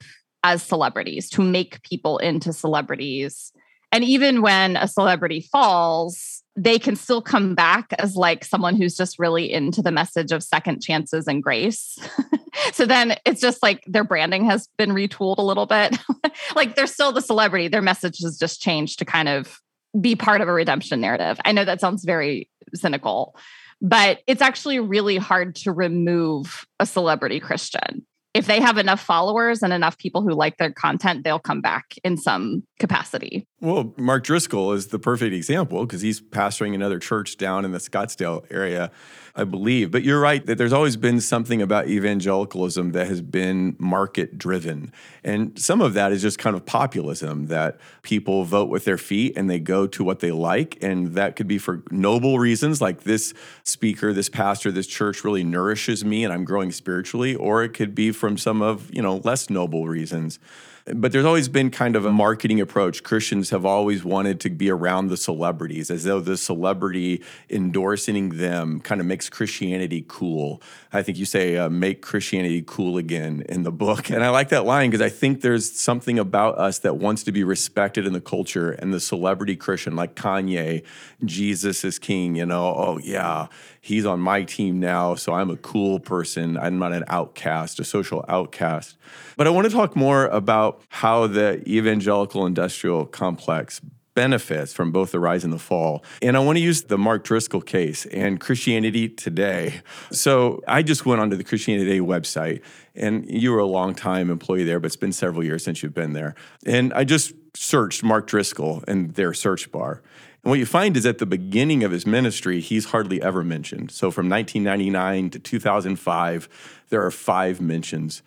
as 0.43 0.61
celebrities, 0.61 1.29
to 1.29 1.41
make 1.41 1.81
people 1.83 2.17
into 2.17 2.51
celebrities. 2.51 3.53
And 3.91 4.03
even 4.03 4.41
when 4.41 4.75
a 4.75 4.87
celebrity 4.87 5.41
falls, 5.51 6.43
they 6.55 6.77
can 6.77 6.95
still 6.95 7.21
come 7.21 7.55
back 7.55 7.93
as 7.97 8.15
like 8.15 8.43
someone 8.43 8.75
who's 8.75 8.95
just 8.95 9.17
really 9.17 9.51
into 9.51 9.81
the 9.81 9.91
message 9.91 10.31
of 10.31 10.43
second 10.43 10.81
chances 10.81 11.27
and 11.27 11.41
grace. 11.41 11.97
so 12.73 12.85
then 12.85 13.15
it's 13.25 13.41
just 13.41 13.63
like 13.63 13.83
their 13.87 14.03
branding 14.03 14.45
has 14.45 14.67
been 14.77 14.91
retooled 14.91 15.37
a 15.37 15.43
little 15.43 15.65
bit. 15.65 15.97
like 16.55 16.75
they're 16.75 16.87
still 16.87 17.11
the 17.11 17.21
celebrity, 17.21 17.67
their 17.67 17.81
message 17.81 18.19
has 18.21 18.37
just 18.37 18.61
changed 18.61 18.99
to 18.99 19.05
kind 19.05 19.29
of 19.29 19.59
be 19.99 20.15
part 20.15 20.41
of 20.41 20.47
a 20.47 20.53
redemption 20.53 21.01
narrative. 21.01 21.39
I 21.45 21.51
know 21.51 21.65
that 21.65 21.81
sounds 21.81 22.03
very 22.03 22.49
cynical, 22.73 23.35
but 23.83 24.21
it's 24.25 24.41
actually 24.41 24.79
really 24.79 25.17
hard 25.17 25.55
to 25.57 25.71
remove 25.71 26.65
a 26.79 26.85
celebrity 26.85 27.39
Christian 27.41 28.05
if 28.33 28.47
they 28.47 28.59
have 28.59 28.77
enough 28.77 28.99
followers 28.99 29.61
and 29.61 29.71
enough 29.71 29.97
people 29.97 30.23
who 30.23 30.31
like 30.31 30.57
their 30.57 30.71
content, 30.71 31.23
they'll 31.23 31.39
come 31.39 31.61
back 31.61 31.95
in 32.03 32.17
some 32.17 32.63
capacity. 32.79 33.47
Well, 33.61 33.93
Mark 33.97 34.23
Driscoll 34.23 34.73
is 34.73 34.87
the 34.87 34.99
perfect 34.99 35.33
example 35.33 35.85
because 35.85 36.01
he's 36.01 36.19
pastoring 36.19 36.73
another 36.73 36.99
church 36.99 37.37
down 37.37 37.63
in 37.63 37.71
the 37.71 37.77
Scottsdale 37.77 38.45
area, 38.51 38.91
I 39.35 39.43
believe. 39.43 39.91
But 39.91 40.03
you're 40.03 40.19
right 40.19 40.45
that 40.47 40.57
there's 40.57 40.73
always 40.73 40.97
been 40.97 41.21
something 41.21 41.61
about 41.61 41.87
evangelicalism 41.87 42.91
that 42.91 43.07
has 43.07 43.21
been 43.21 43.75
market 43.77 44.37
driven. 44.37 44.91
And 45.23 45.57
some 45.57 45.79
of 45.79 45.93
that 45.93 46.11
is 46.11 46.21
just 46.21 46.39
kind 46.39 46.55
of 46.55 46.65
populism 46.65 47.47
that 47.47 47.77
people 48.01 48.43
vote 48.43 48.69
with 48.69 48.83
their 48.83 48.97
feet 48.97 49.37
and 49.37 49.49
they 49.49 49.59
go 49.59 49.87
to 49.87 50.03
what 50.03 50.19
they 50.19 50.31
like. 50.31 50.77
And 50.81 51.13
that 51.13 51.35
could 51.35 51.47
be 51.47 51.59
for 51.59 51.83
noble 51.91 52.39
reasons, 52.39 52.81
like 52.81 53.03
this 53.03 53.33
speaker, 53.63 54.11
this 54.11 54.27
pastor, 54.27 54.71
this 54.71 54.87
church 54.87 55.23
really 55.23 55.43
nourishes 55.43 56.03
me 56.03 56.23
and 56.25 56.33
I'm 56.33 56.43
growing 56.43 56.71
spiritually, 56.71 57.35
or 57.35 57.63
it 57.63 57.69
could 57.69 57.95
be 57.95 58.11
from 58.23 58.37
some 58.37 58.61
of, 58.61 58.89
you 58.95 59.01
know, 59.01 59.17
less 59.25 59.49
noble 59.49 59.89
reasons. 59.89 60.39
But 60.85 61.13
there's 61.13 61.23
always 61.23 61.47
been 61.47 61.71
kind 61.71 61.95
of 61.95 62.05
a 62.05 62.11
marketing 62.11 62.59
approach. 62.59 63.03
Christians 63.03 63.51
have 63.51 63.65
always 63.65 64.03
wanted 64.03 64.41
to 64.41 64.49
be 64.49 64.69
around 64.69 65.07
the 65.07 65.15
celebrities 65.15 65.89
as 65.89 66.03
though 66.03 66.19
the 66.19 66.35
celebrity 66.35 67.23
endorsing 67.49 68.37
them 68.37 68.81
kind 68.81 68.99
of 68.99 69.07
makes 69.07 69.29
Christianity 69.29 70.03
cool. 70.05 70.61
I 70.91 71.01
think 71.01 71.17
you 71.17 71.25
say, 71.25 71.55
uh, 71.55 71.69
make 71.69 72.01
Christianity 72.01 72.63
cool 72.67 72.97
again 72.97 73.45
in 73.47 73.63
the 73.63 73.71
book. 73.71 74.09
And 74.09 74.25
I 74.25 74.29
like 74.29 74.49
that 74.49 74.65
line 74.65 74.89
because 74.89 75.01
I 75.01 75.07
think 75.07 75.39
there's 75.39 75.71
something 75.71 76.19
about 76.19 76.57
us 76.57 76.79
that 76.79 76.97
wants 76.97 77.23
to 77.23 77.31
be 77.31 77.45
respected 77.45 78.05
in 78.05 78.11
the 78.11 78.21
culture. 78.21 78.71
And 78.71 78.93
the 78.93 78.99
celebrity 78.99 79.55
Christian, 79.55 79.95
like 79.95 80.15
Kanye, 80.15 80.83
Jesus 81.23 81.85
is 81.85 81.97
king, 81.97 82.35
you 82.35 82.45
know, 82.45 82.75
oh, 82.75 82.99
yeah, 83.01 83.47
he's 83.79 84.05
on 84.05 84.19
my 84.19 84.43
team 84.43 84.81
now. 84.81 85.15
So 85.15 85.31
I'm 85.31 85.49
a 85.49 85.57
cool 85.57 86.01
person. 86.01 86.57
I'm 86.57 86.77
not 86.77 86.91
an 86.91 87.05
outcast, 87.07 87.79
a 87.79 87.85
social 87.85 88.25
outcast. 88.27 88.97
But 89.37 89.47
I 89.47 89.49
want 89.49 89.65
to 89.65 89.73
talk 89.73 89.95
more 89.95 90.27
about 90.27 90.72
how 90.89 91.27
the 91.27 91.67
evangelical 91.67 92.45
industrial 92.45 93.05
complex 93.05 93.81
benefits 94.15 94.73
from 94.73 94.91
both 94.91 95.11
the 95.11 95.19
rise 95.19 95.43
and 95.43 95.51
the 95.51 95.59
fall. 95.59 96.03
And 96.21 96.37
I 96.37 96.39
want 96.39 96.57
to 96.57 96.63
use 96.63 96.83
the 96.83 96.97
Mark 96.97 97.23
Driscoll 97.23 97.61
case 97.61 98.05
and 98.07 98.39
Christianity 98.39 99.09
Today. 99.09 99.81
So 100.11 100.61
I 100.67 100.83
just 100.83 101.05
went 101.05 101.21
onto 101.21 101.35
the 101.35 101.43
Christianity 101.43 101.85
Today 101.85 101.99
website, 101.99 102.61
and 102.95 103.29
you 103.29 103.51
were 103.51 103.59
a 103.59 103.65
long 103.65 103.95
time 103.95 104.29
employee 104.29 104.63
there, 104.63 104.79
but 104.79 104.87
it's 104.87 104.95
been 104.95 105.13
several 105.13 105.43
years 105.43 105.63
since 105.63 105.81
you've 105.81 105.93
been 105.93 106.13
there. 106.13 106.35
And 106.65 106.93
I 106.93 107.03
just 107.03 107.33
searched 107.55 108.03
Mark 108.03 108.27
Driscoll 108.27 108.83
in 108.87 109.09
their 109.09 109.33
search 109.33 109.71
bar. 109.71 110.01
And 110.43 110.49
what 110.49 110.59
you 110.59 110.65
find 110.65 110.97
is 110.97 111.05
at 111.05 111.19
the 111.19 111.25
beginning 111.25 111.83
of 111.83 111.91
his 111.91 112.05
ministry, 112.05 112.59
he's 112.59 112.85
hardly 112.85 113.21
ever 113.21 113.43
mentioned. 113.43 113.91
So 113.91 114.11
from 114.11 114.29
1999 114.29 115.29
to 115.31 115.39
2005, 115.39 116.49
there 116.89 117.03
are 117.03 117.11
five 117.11 117.61
mentions 117.61 118.21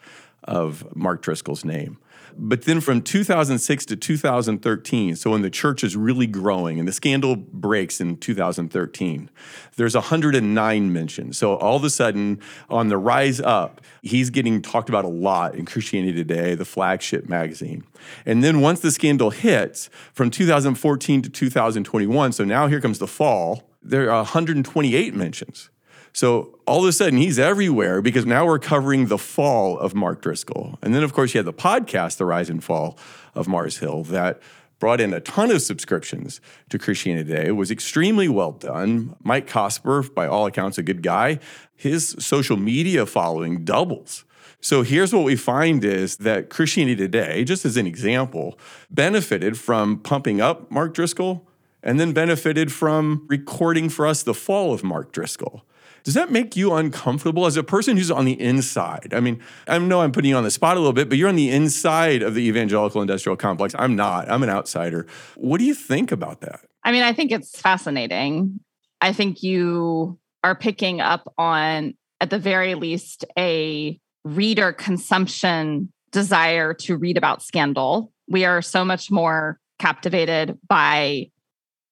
of 0.44 0.96
Mark 0.96 1.22
Driscoll's 1.22 1.64
name. 1.64 1.98
But 2.38 2.62
then 2.62 2.80
from 2.80 3.00
2006 3.00 3.86
to 3.86 3.96
2013, 3.96 5.16
so 5.16 5.30
when 5.30 5.42
the 5.42 5.50
church 5.50 5.82
is 5.82 5.96
really 5.96 6.26
growing 6.26 6.78
and 6.78 6.86
the 6.86 6.92
scandal 6.92 7.34
breaks 7.34 8.00
in 8.00 8.18
2013, 8.18 9.30
there's 9.76 9.94
109 9.94 10.92
mentions. 10.92 11.38
So 11.38 11.54
all 11.56 11.76
of 11.76 11.84
a 11.84 11.90
sudden, 11.90 12.40
on 12.68 12.88
the 12.88 12.98
rise 12.98 13.40
up, 13.40 13.80
he's 14.02 14.28
getting 14.30 14.60
talked 14.60 14.88
about 14.90 15.04
a 15.04 15.08
lot 15.08 15.54
in 15.54 15.64
Christianity 15.64 16.12
Today, 16.12 16.54
the 16.54 16.64
flagship 16.64 17.28
magazine. 17.28 17.84
And 18.26 18.44
then 18.44 18.60
once 18.60 18.80
the 18.80 18.90
scandal 18.90 19.30
hits, 19.30 19.88
from 20.12 20.30
2014 20.30 21.22
to 21.22 21.30
2021, 21.30 22.32
so 22.32 22.44
now 22.44 22.66
here 22.66 22.80
comes 22.80 22.98
the 22.98 23.06
fall, 23.06 23.70
there 23.82 24.10
are 24.10 24.18
128 24.18 25.14
mentions. 25.14 25.70
So 26.16 26.58
all 26.66 26.82
of 26.82 26.88
a 26.88 26.92
sudden, 26.94 27.18
he's 27.18 27.38
everywhere 27.38 28.00
because 28.00 28.24
now 28.24 28.46
we're 28.46 28.58
covering 28.58 29.08
the 29.08 29.18
fall 29.18 29.78
of 29.78 29.94
Mark 29.94 30.22
Driscoll. 30.22 30.78
And 30.80 30.94
then, 30.94 31.02
of 31.02 31.12
course, 31.12 31.34
you 31.34 31.38
had 31.38 31.44
the 31.44 31.52
podcast, 31.52 32.16
The 32.16 32.24
Rise 32.24 32.48
and 32.48 32.64
Fall 32.64 32.98
of 33.34 33.46
Mars 33.46 33.76
Hill, 33.76 34.02
that 34.04 34.40
brought 34.78 34.98
in 34.98 35.12
a 35.12 35.20
ton 35.20 35.50
of 35.50 35.60
subscriptions 35.60 36.40
to 36.70 36.78
Christianity 36.78 37.28
Today. 37.28 37.48
It 37.48 37.56
was 37.56 37.70
extremely 37.70 38.30
well 38.30 38.52
done. 38.52 39.14
Mike 39.22 39.46
Cosper, 39.46 40.14
by 40.14 40.26
all 40.26 40.46
accounts, 40.46 40.78
a 40.78 40.82
good 40.82 41.02
guy. 41.02 41.38
His 41.74 42.16
social 42.18 42.56
media 42.56 43.04
following 43.04 43.62
doubles. 43.66 44.24
So 44.58 44.80
here's 44.80 45.12
what 45.12 45.24
we 45.24 45.36
find 45.36 45.84
is 45.84 46.16
that 46.16 46.48
Christianity 46.48 46.96
Today, 46.96 47.44
just 47.44 47.66
as 47.66 47.76
an 47.76 47.86
example, 47.86 48.58
benefited 48.90 49.58
from 49.58 49.98
pumping 49.98 50.40
up 50.40 50.70
Mark 50.70 50.94
Driscoll 50.94 51.46
and 51.82 52.00
then 52.00 52.14
benefited 52.14 52.72
from 52.72 53.26
recording 53.28 53.90
for 53.90 54.06
us 54.06 54.22
the 54.22 54.32
fall 54.32 54.72
of 54.72 54.82
Mark 54.82 55.12
Driscoll. 55.12 55.62
Does 56.06 56.14
that 56.14 56.30
make 56.30 56.54
you 56.54 56.72
uncomfortable 56.72 57.46
as 57.46 57.56
a 57.56 57.64
person 57.64 57.96
who's 57.96 58.12
on 58.12 58.26
the 58.26 58.40
inside? 58.40 59.12
I 59.12 59.18
mean, 59.18 59.42
I 59.66 59.76
know 59.78 60.02
I'm 60.02 60.12
putting 60.12 60.30
you 60.30 60.36
on 60.36 60.44
the 60.44 60.52
spot 60.52 60.76
a 60.76 60.78
little 60.78 60.92
bit, 60.92 61.08
but 61.08 61.18
you're 61.18 61.28
on 61.28 61.34
the 61.34 61.50
inside 61.50 62.22
of 62.22 62.34
the 62.34 62.46
evangelical 62.46 63.02
industrial 63.02 63.36
complex. 63.36 63.74
I'm 63.76 63.96
not, 63.96 64.30
I'm 64.30 64.44
an 64.44 64.48
outsider. 64.48 65.08
What 65.34 65.58
do 65.58 65.64
you 65.64 65.74
think 65.74 66.12
about 66.12 66.42
that? 66.42 66.60
I 66.84 66.92
mean, 66.92 67.02
I 67.02 67.12
think 67.12 67.32
it's 67.32 67.60
fascinating. 67.60 68.60
I 69.00 69.12
think 69.12 69.42
you 69.42 70.16
are 70.44 70.54
picking 70.54 71.00
up 71.00 71.26
on, 71.38 71.94
at 72.20 72.30
the 72.30 72.38
very 72.38 72.76
least, 72.76 73.24
a 73.36 73.98
reader 74.24 74.72
consumption 74.72 75.92
desire 76.12 76.72
to 76.72 76.96
read 76.96 77.16
about 77.16 77.42
scandal. 77.42 78.12
We 78.28 78.44
are 78.44 78.62
so 78.62 78.84
much 78.84 79.10
more 79.10 79.58
captivated 79.80 80.56
by 80.68 81.32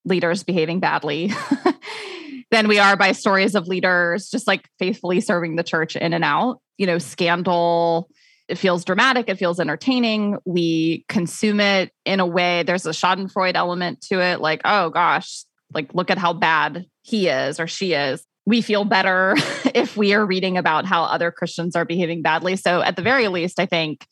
leaders 0.05 0.45
behaving 0.45 0.79
badly 0.79 1.33
than 2.55 2.69
we 2.69 2.79
are 2.79 2.97
by 2.97 3.11
stories 3.11 3.57
of 3.57 3.67
leaders 3.67 4.31
just 4.31 4.47
like 4.47 4.69
faithfully 4.79 5.21
serving 5.21 5.57
the 5.57 5.65
church 5.65 5.97
in 5.97 6.13
and 6.13 6.23
out. 6.23 6.61
You 6.79 6.87
know, 6.87 6.99
scandal, 6.99 8.09
it 8.47 8.59
feels 8.59 8.85
dramatic, 8.85 9.29
it 9.29 9.39
feels 9.39 9.59
entertaining. 9.59 10.39
We 10.45 11.05
consume 11.09 11.59
it 11.59 11.91
in 12.05 12.21
a 12.21 12.27
way, 12.27 12.63
there's 12.63 12.87
a 12.87 12.91
Schadenfreude 12.91 13.57
element 13.57 14.03
to 14.03 14.21
it, 14.21 14.41
like, 14.41 14.61
oh 14.65 14.91
gosh, 14.91 15.45
like 15.73 15.93
look 15.95 16.13
at 16.13 16.19
how 16.19 16.33
bad 16.33 16.87
he 17.03 17.27
is 17.27 17.59
or 17.59 17.67
she 17.67 17.93
is. 17.93 18.25
We 18.47 18.61
feel 18.61 18.85
better 18.85 19.35
if 19.75 19.97
we 19.97 20.15
are 20.15 20.25
reading 20.25 20.57
about 20.57 20.87
how 20.87 21.03
other 21.03 21.33
Christians 21.33 21.75
are 21.75 21.85
behaving 21.85 22.23
badly. 22.23 22.55
So, 22.55 22.83
at 22.83 22.95
the 22.95 23.03
very 23.03 23.27
least, 23.27 23.59
I 23.59 23.67
think 23.67 24.07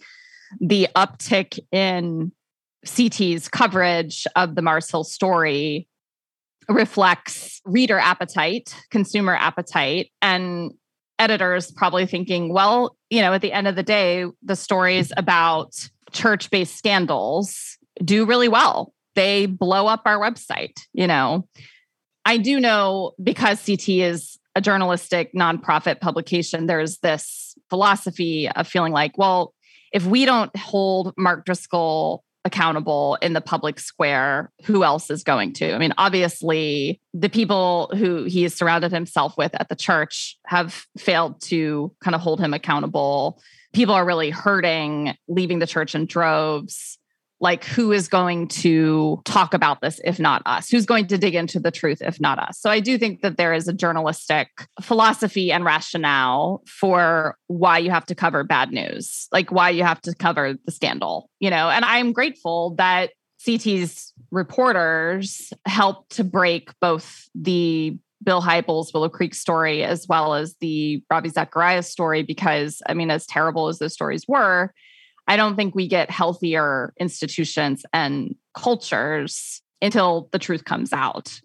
the 0.60 0.88
uptick 0.96 1.60
in 1.70 2.32
CT's 2.84 3.48
coverage 3.48 4.26
of 4.34 4.56
the 4.56 4.62
Mars 4.62 4.90
Hill 4.90 5.04
story 5.04 5.86
reflects 6.68 7.60
reader 7.64 7.98
appetite, 7.98 8.74
consumer 8.90 9.34
appetite, 9.34 10.10
and 10.20 10.72
editors 11.18 11.70
probably 11.70 12.06
thinking, 12.06 12.52
well, 12.52 12.96
you 13.10 13.20
know, 13.20 13.32
at 13.32 13.42
the 13.42 13.52
end 13.52 13.68
of 13.68 13.76
the 13.76 13.82
day, 13.82 14.24
the 14.42 14.56
stories 14.56 15.12
about 15.16 15.72
church 16.12 16.50
based 16.50 16.76
scandals 16.76 17.78
do 18.04 18.24
really 18.24 18.48
well. 18.48 18.92
They 19.14 19.46
blow 19.46 19.86
up 19.86 20.02
our 20.04 20.18
website, 20.18 20.80
you 20.92 21.06
know. 21.06 21.48
I 22.24 22.38
do 22.38 22.60
know 22.60 23.12
because 23.22 23.64
CT 23.64 23.88
is 23.88 24.38
a 24.54 24.60
journalistic 24.60 25.30
nonprofit 25.34 26.00
publication, 26.00 26.66
there's 26.66 26.98
this 26.98 27.56
philosophy 27.70 28.48
of 28.50 28.68
feeling 28.68 28.92
like, 28.92 29.16
well, 29.16 29.54
if 29.92 30.06
we 30.06 30.24
don't 30.24 30.54
hold 30.56 31.12
Mark 31.16 31.44
Driscoll 31.44 32.24
accountable 32.44 33.16
in 33.22 33.32
the 33.32 33.40
public 33.40 33.78
square, 33.78 34.50
who 34.64 34.84
else 34.84 35.10
is 35.10 35.22
going 35.22 35.52
to? 35.54 35.74
I 35.74 35.78
mean, 35.78 35.92
obviously, 35.98 37.00
the 37.14 37.28
people 37.28 37.90
who 37.96 38.24
he 38.24 38.42
has 38.42 38.54
surrounded 38.54 38.92
himself 38.92 39.36
with 39.36 39.54
at 39.60 39.68
the 39.68 39.76
church 39.76 40.36
have 40.46 40.86
failed 40.98 41.40
to 41.42 41.92
kind 42.00 42.14
of 42.14 42.20
hold 42.20 42.40
him 42.40 42.52
accountable. 42.54 43.40
People 43.72 43.94
are 43.94 44.04
really 44.04 44.30
hurting, 44.30 45.16
leaving 45.28 45.58
the 45.58 45.66
church 45.66 45.94
in 45.94 46.06
droves 46.06 46.98
like 47.42 47.64
who 47.64 47.92
is 47.92 48.08
going 48.08 48.48
to 48.48 49.20
talk 49.24 49.52
about 49.52 49.80
this 49.82 50.00
if 50.04 50.18
not 50.18 50.40
us? 50.46 50.70
Who's 50.70 50.86
going 50.86 51.08
to 51.08 51.18
dig 51.18 51.34
into 51.34 51.60
the 51.60 51.72
truth 51.72 52.00
if 52.00 52.20
not 52.20 52.38
us? 52.38 52.58
So 52.58 52.70
i 52.70 52.80
do 52.80 52.96
think 52.96 53.20
that 53.22 53.36
there 53.36 53.52
is 53.52 53.68
a 53.68 53.72
journalistic 53.72 54.48
philosophy 54.80 55.52
and 55.52 55.64
rationale 55.64 56.62
for 56.66 57.36
why 57.48 57.78
you 57.78 57.90
have 57.90 58.06
to 58.06 58.14
cover 58.14 58.44
bad 58.44 58.70
news 58.70 59.28
like 59.32 59.50
why 59.50 59.70
you 59.70 59.82
have 59.82 60.00
to 60.02 60.14
cover 60.14 60.54
the 60.64 60.72
scandal 60.72 61.28
you 61.40 61.50
know? 61.50 61.68
And 61.68 61.84
i'm 61.84 62.12
grateful 62.12 62.74
that 62.76 63.10
ct's 63.44 64.12
reporters 64.30 65.52
helped 65.66 66.12
to 66.16 66.24
break 66.24 66.70
both 66.80 67.28
the 67.34 67.98
Bill 68.24 68.40
Hybels 68.40 68.94
Willow 68.94 69.08
Creek 69.08 69.34
story 69.34 69.82
as 69.82 70.06
well 70.08 70.34
as 70.34 70.54
the 70.60 71.02
Ravi 71.10 71.28
Zacharias 71.28 71.90
story 71.90 72.22
because 72.22 72.80
I 72.86 72.94
mean 72.94 73.10
as 73.10 73.26
terrible 73.26 73.66
as 73.66 73.80
those 73.80 73.94
stories 73.94 74.28
were 74.28 74.72
I 75.32 75.36
don't 75.36 75.56
think 75.56 75.74
we 75.74 75.88
get 75.88 76.10
healthier 76.10 76.92
institutions 77.00 77.86
and 77.94 78.34
cultures 78.54 79.62
until 79.80 80.28
the 80.30 80.38
truth 80.38 80.66
comes 80.66 80.92
out. 80.92 81.40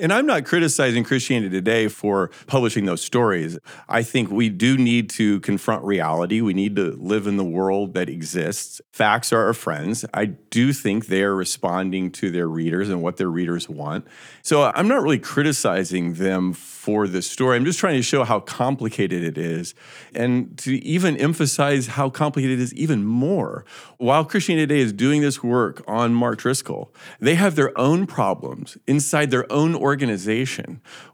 And 0.00 0.12
I'm 0.12 0.26
not 0.26 0.44
criticizing 0.44 1.02
Christianity 1.02 1.50
Today 1.50 1.88
for 1.88 2.30
publishing 2.46 2.84
those 2.84 3.00
stories. 3.00 3.58
I 3.88 4.04
think 4.04 4.30
we 4.30 4.48
do 4.48 4.78
need 4.78 5.10
to 5.10 5.40
confront 5.40 5.82
reality. 5.82 6.40
We 6.40 6.54
need 6.54 6.76
to 6.76 6.92
live 6.92 7.26
in 7.26 7.36
the 7.36 7.44
world 7.44 7.94
that 7.94 8.08
exists. 8.08 8.80
Facts 8.92 9.32
are 9.32 9.46
our 9.46 9.54
friends. 9.54 10.04
I 10.14 10.26
do 10.26 10.72
think 10.72 11.06
they 11.06 11.24
are 11.24 11.34
responding 11.34 12.12
to 12.12 12.30
their 12.30 12.46
readers 12.46 12.90
and 12.90 13.02
what 13.02 13.16
their 13.16 13.28
readers 13.28 13.68
want. 13.68 14.06
So 14.42 14.70
I'm 14.72 14.86
not 14.86 15.02
really 15.02 15.18
criticizing 15.18 16.14
them 16.14 16.52
for 16.52 17.08
this 17.08 17.28
story. 17.28 17.56
I'm 17.56 17.64
just 17.64 17.80
trying 17.80 17.96
to 17.96 18.02
show 18.02 18.22
how 18.22 18.38
complicated 18.38 19.24
it 19.24 19.36
is 19.36 19.74
and 20.14 20.56
to 20.58 20.76
even 20.84 21.16
emphasize 21.16 21.88
how 21.88 22.08
complicated 22.08 22.60
it 22.60 22.62
is 22.62 22.72
even 22.74 23.04
more. 23.04 23.64
While 23.96 24.24
Christianity 24.24 24.68
Today 24.68 24.80
is 24.80 24.92
doing 24.92 25.22
this 25.22 25.42
work 25.42 25.82
on 25.88 26.14
Mark 26.14 26.38
Driscoll, 26.38 26.94
they 27.18 27.34
have 27.34 27.56
their 27.56 27.76
own 27.76 28.06
problems 28.06 28.78
inside 28.86 29.32
their 29.32 29.50
own 29.52 29.74
organization 29.74 29.87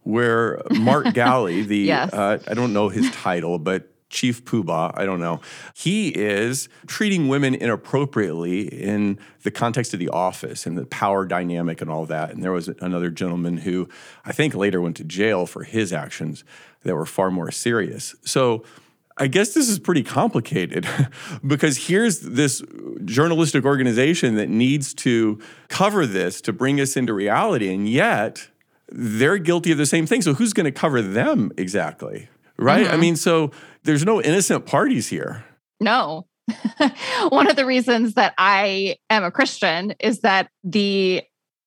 where 0.03 0.61
Mark 0.70 1.12
Galli, 1.14 1.62
the, 1.62 1.79
Yes. 1.79 2.12
uh, 2.12 2.39
I 2.47 2.55
don't 2.55 2.72
know 2.72 2.89
his 2.89 3.11
title, 3.11 3.59
but 3.59 3.91
Chief 4.11 4.45
Poobah, 4.45 4.93
I 4.97 5.05
don't 5.07 5.18
know. 5.18 5.41
He 5.75 6.09
is 6.11 6.68
treating 6.87 7.27
women 7.29 7.55
inappropriately 7.55 8.61
in 8.62 9.18
the 9.43 9.51
context 9.51 9.93
of 9.93 9.99
the 9.99 10.09
office 10.09 10.66
and 10.66 10.79
the 10.79 10.87
power 10.87 11.27
dynamic 11.27 11.81
and 11.81 11.91
all 11.91 12.07
that. 12.07 12.31
And 12.31 12.43
there 12.43 12.53
was 12.53 12.68
another 12.81 13.11
gentleman 13.11 13.57
who 13.59 13.89
I 14.25 14.31
think 14.33 14.55
later 14.55 14.81
went 14.81 14.97
to 14.99 15.05
jail 15.05 15.47
for 15.47 15.64
his 15.64 15.93
actions 15.93 16.45
that 16.85 16.95
were 16.95 17.07
far 17.07 17.31
more 17.33 17.51
serious. 17.51 18.14
So 18.25 18.62
I 19.16 19.27
guess 19.27 19.55
this 19.55 19.68
is 19.68 19.79
pretty 19.81 20.03
complicated 20.05 20.87
because 21.47 21.89
here's 21.89 22.20
this 22.20 22.62
journalistic 23.05 23.64
organization 23.64 24.37
that 24.37 24.49
needs 24.49 24.95
to 24.95 25.41
cover 25.68 26.07
this 26.07 26.41
to 26.43 26.53
bring 26.53 26.81
us 26.81 26.97
into 26.97 27.14
reality. 27.14 27.72
And 27.72 27.89
yet, 27.89 28.49
they're 28.91 29.39
guilty 29.39 29.72
of 29.72 29.78
the 29.78 29.87
same 29.87 30.07
thing. 30.07 30.22
So 30.22 30.35
who's 30.35 30.53
going 30.53 30.64
to 30.64 30.72
cover 30.72 31.03
them 31.03 31.53
exactly? 31.57 32.28
Right? 32.57 32.87
I 32.87 32.91
mm-hmm. 32.91 33.01
mean, 33.01 33.16
so 33.16 33.51
there's 33.82 34.05
no 34.05 34.22
innocent 34.22 34.66
parties 34.66 35.09
here. 35.09 35.45
No. 35.80 36.26
One 37.28 37.49
of 37.49 37.57
the 37.57 37.66
reasons 37.66 38.14
that 38.14 38.35
I 38.39 38.97
am 39.11 39.24
a 39.24 39.30
Christian 39.30 39.95
is 39.99 40.20
that 40.20 40.49
the 40.62 41.22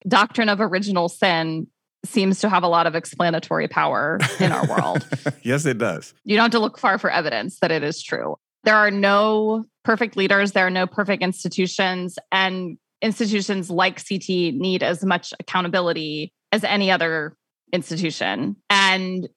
doctrine 0.08 0.50
of 0.50 0.62
original 0.62 1.10
sin 1.10 1.68
seems 2.06 2.40
to 2.40 2.50
have 2.50 2.64
a 2.64 2.68
lot 2.68 2.88
of 2.88 2.96
explanatory 2.96 3.68
power 3.68 4.20
in 4.40 4.52
our 4.52 4.66
world. 4.68 5.06
yes, 5.42 5.66
it 5.66 5.78
does. 5.78 6.14
You 6.24 6.36
don't 6.36 6.46
have 6.46 6.52
to 6.52 6.60
look 6.60 6.78
far 6.78 6.98
for 6.98 7.10
evidence 7.10 7.60
that 7.60 7.72
it 7.72 7.84
is 7.84 8.02
true. 8.02 8.38
There 8.64 8.76
are 8.76 8.92
no 8.92 9.66
perfect 9.84 10.16
leaders, 10.16 10.52
there 10.52 10.68
are 10.68 10.72
no 10.72 10.88
perfect 10.88 11.24
institutions, 11.24 12.18
and 12.32 12.78
institutions 13.02 13.70
like 13.70 14.04
CT 14.08 14.28
need 14.30 14.84
as 14.84 15.04
much 15.04 15.34
accountability 15.40 16.34
as 16.52 16.64
any 16.64 16.92
other 16.92 17.36
institution. 17.74 18.56
And 18.70 19.28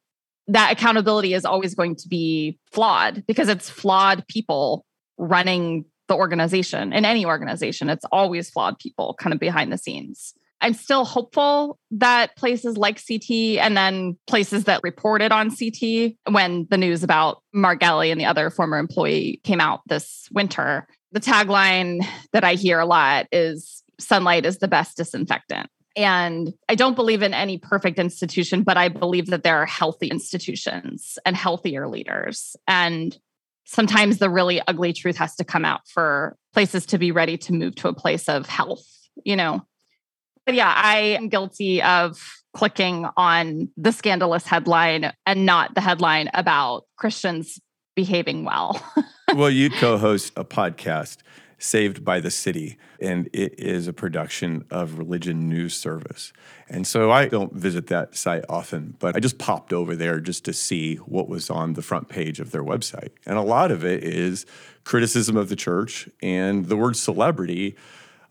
that 0.48 0.72
accountability 0.72 1.34
is 1.34 1.44
always 1.44 1.74
going 1.74 1.96
to 1.96 2.08
be 2.08 2.58
flawed 2.72 3.24
because 3.26 3.48
it's 3.48 3.70
flawed 3.70 4.26
people 4.28 4.84
running 5.16 5.84
the 6.08 6.16
organization 6.16 6.92
in 6.92 7.04
any 7.04 7.24
organization. 7.24 7.88
It's 7.88 8.04
always 8.10 8.50
flawed 8.50 8.78
people 8.78 9.14
kind 9.18 9.32
of 9.32 9.38
behind 9.38 9.72
the 9.72 9.78
scenes. 9.78 10.34
I'm 10.60 10.74
still 10.74 11.04
hopeful 11.04 11.78
that 11.92 12.36
places 12.36 12.76
like 12.76 13.00
CT 13.06 13.58
and 13.60 13.76
then 13.76 14.18
places 14.26 14.64
that 14.64 14.80
reported 14.82 15.32
on 15.32 15.50
CT 15.50 16.16
when 16.30 16.66
the 16.68 16.76
news 16.76 17.02
about 17.02 17.42
Mark 17.54 17.80
Galli 17.80 18.10
and 18.10 18.20
the 18.20 18.26
other 18.26 18.50
former 18.50 18.78
employee 18.78 19.40
came 19.44 19.60
out 19.60 19.80
this 19.86 20.28
winter, 20.32 20.86
the 21.12 21.20
tagline 21.20 22.04
that 22.32 22.44
I 22.44 22.54
hear 22.54 22.78
a 22.78 22.86
lot 22.86 23.26
is 23.32 23.82
sunlight 23.98 24.44
is 24.44 24.58
the 24.58 24.68
best 24.68 24.96
disinfectant. 24.96 25.70
And 25.96 26.54
I 26.68 26.74
don't 26.74 26.94
believe 26.94 27.22
in 27.22 27.34
any 27.34 27.58
perfect 27.58 27.98
institution, 27.98 28.62
but 28.62 28.76
I 28.76 28.88
believe 28.88 29.26
that 29.26 29.42
there 29.42 29.58
are 29.58 29.66
healthy 29.66 30.08
institutions 30.08 31.18
and 31.26 31.36
healthier 31.36 31.88
leaders. 31.88 32.56
And 32.68 33.16
sometimes 33.64 34.18
the 34.18 34.30
really 34.30 34.60
ugly 34.66 34.92
truth 34.92 35.16
has 35.16 35.36
to 35.36 35.44
come 35.44 35.64
out 35.64 35.86
for 35.88 36.36
places 36.52 36.86
to 36.86 36.98
be 36.98 37.12
ready 37.12 37.36
to 37.38 37.52
move 37.52 37.74
to 37.76 37.88
a 37.88 37.94
place 37.94 38.28
of 38.28 38.46
health, 38.46 38.86
you 39.24 39.36
know? 39.36 39.62
But 40.46 40.54
yeah, 40.54 40.72
I 40.74 40.98
am 40.98 41.28
guilty 41.28 41.82
of 41.82 42.20
clicking 42.54 43.06
on 43.16 43.68
the 43.76 43.92
scandalous 43.92 44.46
headline 44.46 45.12
and 45.26 45.46
not 45.46 45.74
the 45.74 45.80
headline 45.80 46.30
about 46.34 46.84
Christians 46.96 47.60
behaving 47.94 48.44
well. 48.44 48.82
well, 49.34 49.50
you 49.50 49.70
co 49.70 49.98
host 49.98 50.32
a 50.36 50.44
podcast, 50.44 51.18
Saved 51.62 52.06
by 52.06 52.20
the 52.20 52.30
City, 52.30 52.78
and 53.00 53.28
it 53.34 53.60
is 53.60 53.86
a 53.86 53.92
production 53.92 54.64
of 54.70 54.96
Religion 54.98 55.46
News 55.46 55.76
Service. 55.76 56.32
And 56.70 56.86
so 56.86 57.10
I 57.10 57.28
don't 57.28 57.52
visit 57.52 57.88
that 57.88 58.16
site 58.16 58.46
often, 58.48 58.96
but 58.98 59.14
I 59.14 59.20
just 59.20 59.36
popped 59.36 59.74
over 59.74 59.94
there 59.94 60.20
just 60.20 60.42
to 60.46 60.54
see 60.54 60.96
what 60.96 61.28
was 61.28 61.50
on 61.50 61.74
the 61.74 61.82
front 61.82 62.08
page 62.08 62.40
of 62.40 62.50
their 62.50 62.64
website. 62.64 63.10
And 63.26 63.36
a 63.36 63.42
lot 63.42 63.70
of 63.70 63.84
it 63.84 64.02
is 64.02 64.46
criticism 64.84 65.36
of 65.36 65.50
the 65.50 65.56
church, 65.56 66.08
and 66.22 66.64
the 66.66 66.78
word 66.78 66.96
celebrity 66.96 67.76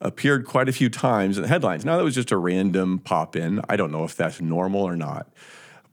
appeared 0.01 0.47
quite 0.47 0.67
a 0.67 0.73
few 0.73 0.89
times 0.89 1.37
in 1.37 1.43
the 1.43 1.49
headlines. 1.49 1.85
Now, 1.85 1.97
that 1.97 2.03
was 2.03 2.15
just 2.15 2.31
a 2.31 2.37
random 2.37 2.97
pop 2.97 3.35
in. 3.35 3.61
I 3.69 3.75
don't 3.75 3.91
know 3.91 4.05
if 4.05 4.15
that's 4.15 4.41
normal 4.41 4.81
or 4.81 4.95
not. 4.95 5.31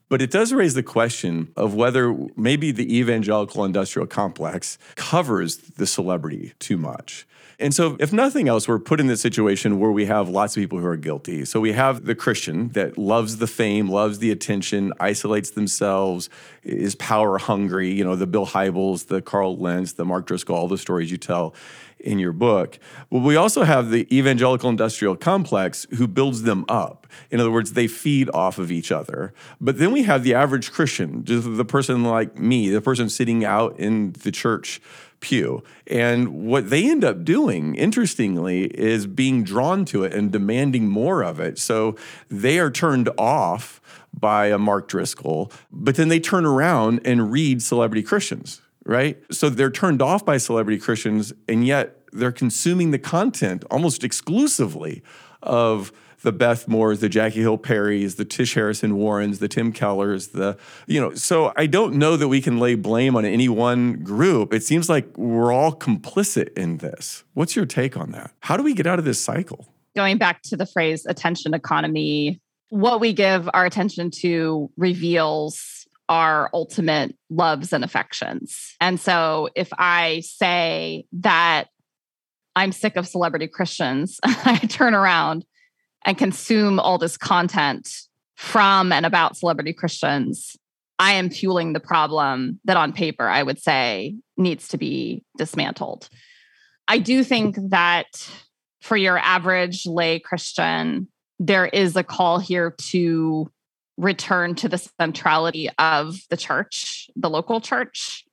But 0.09 0.23
it 0.23 0.31
does 0.31 0.53
raise 0.53 0.75
the 0.75 0.83
question 0.83 1.53
of 1.57 1.75
whether 1.75 2.17
maybe 2.37 2.71
the 2.71 2.99
evangelical 2.99 3.65
industrial 3.65 4.07
complex 4.07 4.79
covers 4.95 5.57
the 5.57 5.87
celebrity 5.87 6.53
too 6.59 6.77
much. 6.77 7.27
And 7.59 7.75
so, 7.75 7.97
if 7.99 8.13
nothing 8.13 8.49
else, 8.49 8.69
we're 8.69 8.79
put 8.79 9.01
in 9.01 9.07
this 9.07 9.23
situation 9.23 9.81
where 9.81 9.91
we 9.91 10.05
have 10.05 10.29
lots 10.29 10.57
of 10.57 10.61
people 10.61 10.79
who 10.79 10.87
are 10.87 10.97
guilty. 10.97 11.47
So, 11.47 11.59
we 11.59 11.73
have 11.73 12.05
the 12.05 12.15
Christian 12.15 12.69
that 12.71 12.99
loves 12.99 13.39
the 13.39 13.47
fame, 13.47 13.89
loves 13.89 14.19
the 14.19 14.31
attention, 14.31 14.93
isolates 15.01 15.51
themselves, 15.51 16.29
is 16.63 16.95
power 16.97 17.39
hungry. 17.39 17.91
You 17.93 18.05
know, 18.05 18.15
the 18.15 18.27
Bill 18.27 18.47
Hybels, 18.47 19.07
the 19.07 19.23
Carl 19.23 19.57
Lentz, 19.57 19.93
the 19.93 20.05
Mark 20.05 20.27
Driscoll, 20.27 20.55
all 20.55 20.69
the 20.69 20.77
stories 20.77 21.11
you 21.11 21.17
tell 21.17 21.55
in 21.99 22.19
your 22.19 22.33
book. 22.33 22.79
But 23.11 23.21
we 23.21 23.37
also 23.37 23.65
have 23.65 23.91
the 23.91 24.07
evangelical 24.17 24.71
industrial 24.71 25.17
complex 25.17 25.87
who 25.97 26.07
builds 26.07 26.43
them 26.43 26.65
up. 26.69 27.07
In 27.31 27.41
other 27.41 27.51
words, 27.51 27.73
they 27.73 27.89
feed 27.89 28.31
off 28.33 28.59
of 28.59 28.71
each 28.71 28.93
other. 28.93 29.33
But 29.61 29.79
then 29.79 29.93
we 29.93 30.05
have 30.05 30.23
the 30.23 30.35
average 30.35 30.73
Christian, 30.73 31.25
the 31.25 31.65
person 31.65 32.05
like 32.05 32.39
me, 32.39 32.69
the 32.71 32.81
person 32.81 33.09
sitting 33.09 33.45
out 33.45 33.79
in 33.79 34.13
the 34.13 34.31
church 34.31 34.81
pew. 35.21 35.63
And 35.87 36.47
what 36.47 36.71
they 36.71 36.89
end 36.89 37.05
up 37.05 37.25
doing, 37.25 37.75
interestingly, 37.75 38.65
is 38.67 39.07
being 39.07 39.43
drawn 39.43 39.85
to 39.87 40.05
it 40.05 40.13
and 40.13 40.31
demanding 40.31 40.89
more 40.89 41.23
of 41.23 41.41
it. 41.41 41.59
So 41.59 41.97
they 42.29 42.59
are 42.59 42.71
turned 42.71 43.09
off 43.19 43.81
by 44.13 44.47
a 44.47 44.59
Mark 44.59 44.89
Driscoll, 44.89 45.51
but 45.71 45.97
then 45.97 46.09
they 46.09 46.21
turn 46.21 46.47
around 46.47 47.01
and 47.05 47.31
read 47.33 47.63
celebrity 47.63 48.03
Christians 48.03 48.61
right? 48.87 49.23
So 49.31 49.51
they're 49.51 49.71
turned 49.71 50.01
off 50.01 50.25
by 50.25 50.39
celebrity 50.39 50.81
Christians, 50.81 51.33
and 51.49 51.67
yet 51.67 52.01
they're 52.13 52.33
consuming 52.33 52.93
the 52.93 52.99
content 52.99 53.65
almost 53.71 54.05
exclusively 54.05 55.03
of 55.43 55.93
the 56.23 56.33
Beth 56.33 56.67
Moores, 56.67 57.01
the 57.01 57.09
Jackie 57.09 57.41
Hill 57.41 57.59
Perrys, 57.59 58.17
the 58.17 58.25
Tish 58.25 58.55
Harrison 58.55 58.97
Warrens, 58.97 59.39
the 59.39 59.49
Tim 59.49 59.73
Kellers, 59.73 60.33
the, 60.33 60.57
you 60.87 61.01
know, 61.01 61.15
so 61.15 61.53
I 61.57 61.67
don't 61.67 61.95
know 61.95 62.17
that 62.17 62.29
we 62.29 62.41
can 62.41 62.59
lay 62.59 62.75
blame 62.75 63.17
on 63.17 63.25
any 63.25 63.49
one 63.49 64.03
group. 64.03 64.53
It 64.55 64.65
seems 64.65 64.89
like 64.89 65.07
we're 65.17 65.53
all 65.53 65.73
complicit 65.73 66.57
in 66.57 66.79
this. 66.79 67.23
What's 67.35 67.55
your 67.55 67.67
take 67.67 67.97
on 67.97 68.13
that? 68.13 68.33
How 68.41 68.57
do 68.57 68.63
we 68.63 68.73
get 68.73 68.87
out 68.87 68.99
of 68.99 69.05
this 69.05 69.23
cycle? 69.23 69.69
Going 69.95 70.19
back 70.19 70.43
to 70.45 70.57
the 70.57 70.67
phrase 70.67 71.07
attention 71.07 71.55
economy, 71.55 72.41
what 72.71 72.99
we 72.99 73.13
give 73.13 73.49
our 73.55 73.65
attention 73.65 74.11
to 74.23 74.71
reveals 74.77 75.76
our 76.09 76.51
ultimate 76.53 77.17
loves 77.31 77.73
and 77.73 77.85
affections. 77.85 78.75
And 78.81 79.01
so 79.01 79.49
if 79.57 79.69
I 79.77 80.21
say 80.25 81.05
that 81.13 81.65
I'm 82.55 82.73
sick 82.73 82.97
of 82.97 83.07
celebrity 83.07 83.49
Christians, 83.49 84.19
I 84.25 84.59
turn 84.59 84.95
around 84.95 85.45
and 86.05 86.17
consume 86.17 86.79
all 86.79 86.99
this 86.99 87.17
content 87.17 87.89
from 88.37 88.93
and 88.93 89.05
about 89.05 89.37
celebrity 89.37 89.73
Christians, 89.73 90.57
I 90.99 91.13
am 91.13 91.31
fueling 91.31 91.73
the 91.73 91.81
problem 91.81 92.61
that 92.65 92.77
on 92.77 92.93
paper 92.93 93.29
I 93.29 93.43
would 93.43 93.61
say 93.61 94.17
needs 94.37 94.69
to 94.69 94.79
be 94.79 95.25
dismantled. 95.37 96.09
I 96.89 96.99
do 96.99 97.25
think 97.25 97.59
that 97.71 98.07
for 98.81 98.97
your 98.97 99.19
average 99.19 99.87
lay 99.87 100.21
Christian, 100.21 101.09
there 101.39 101.67
is 101.67 101.97
a 101.97 102.05
call 102.05 102.39
here 102.39 102.75
to 102.91 103.51
return 103.97 104.55
to 104.57 104.69
the 104.69 104.79
centrality 104.79 105.69
of 105.79 106.17
the 106.31 106.37
church, 106.37 107.09
the 107.17 107.31
local 107.31 107.61
church. 107.61 108.25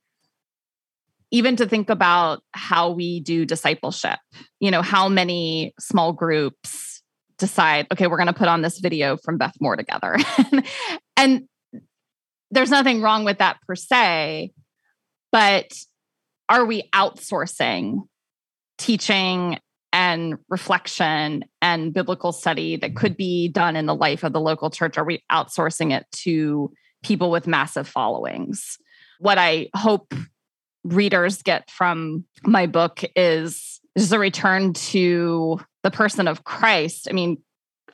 Even 1.32 1.55
to 1.55 1.66
think 1.66 1.89
about 1.89 2.43
how 2.51 2.91
we 2.91 3.20
do 3.20 3.45
discipleship, 3.45 4.20
you 4.59 4.70
know, 4.70 4.84
how 4.84 5.09
many 5.09 5.74
small 5.80 6.14
groups 6.14 7.01
decide, 7.39 7.88
okay, 7.91 8.05
we're 8.05 8.18
going 8.18 8.28
to 8.28 8.34
put 8.34 8.47
on 8.47 8.61
this 8.61 8.80
video 8.80 9.18
from 9.18 9.38
Beth 9.38 9.55
Moore 9.59 9.76
together. 9.76 10.16
and 11.18 11.47
there's 12.51 12.70
nothing 12.70 13.01
wrong 13.01 13.26
with 13.26 13.39
that 13.39 13.57
per 13.68 13.76
se, 13.76 14.51
but 15.32 15.74
are 16.49 16.66
we 16.66 16.84
outsourcing 16.93 18.01
teaching 18.78 19.57
and 19.94 20.38
reflection 20.50 21.46
and 21.62 21.94
biblical 21.94 22.32
study 22.32 22.76
that 22.76 22.89
mm-hmm. 22.89 22.98
could 22.98 23.16
be 23.16 23.48
done 23.48 23.76
in 23.76 23.86
the 23.86 23.96
life 23.96 24.24
of 24.24 24.34
the 24.34 24.41
local 24.41 24.70
church? 24.70 24.98
Are 24.98 25.06
we 25.06 25.24
outsourcing 25.32 25.94
it 25.96 26.06
to 26.24 26.74
people 27.04 27.30
with 27.30 27.48
massive 27.48 27.88
followings? 27.88 28.78
What 29.20 29.38
I 29.38 29.70
hope 29.76 30.14
readers 30.84 31.41
get 31.44 31.70
from 31.70 32.26
my 32.44 32.66
book 32.66 33.04
is 33.16 33.80
is 33.96 34.12
a 34.12 34.18
return 34.18 34.74
to 34.74 35.60
the 35.84 35.91
person 35.91 36.28
of 36.28 36.44
Christ. 36.44 37.08
I 37.10 37.14
mean, 37.14 37.38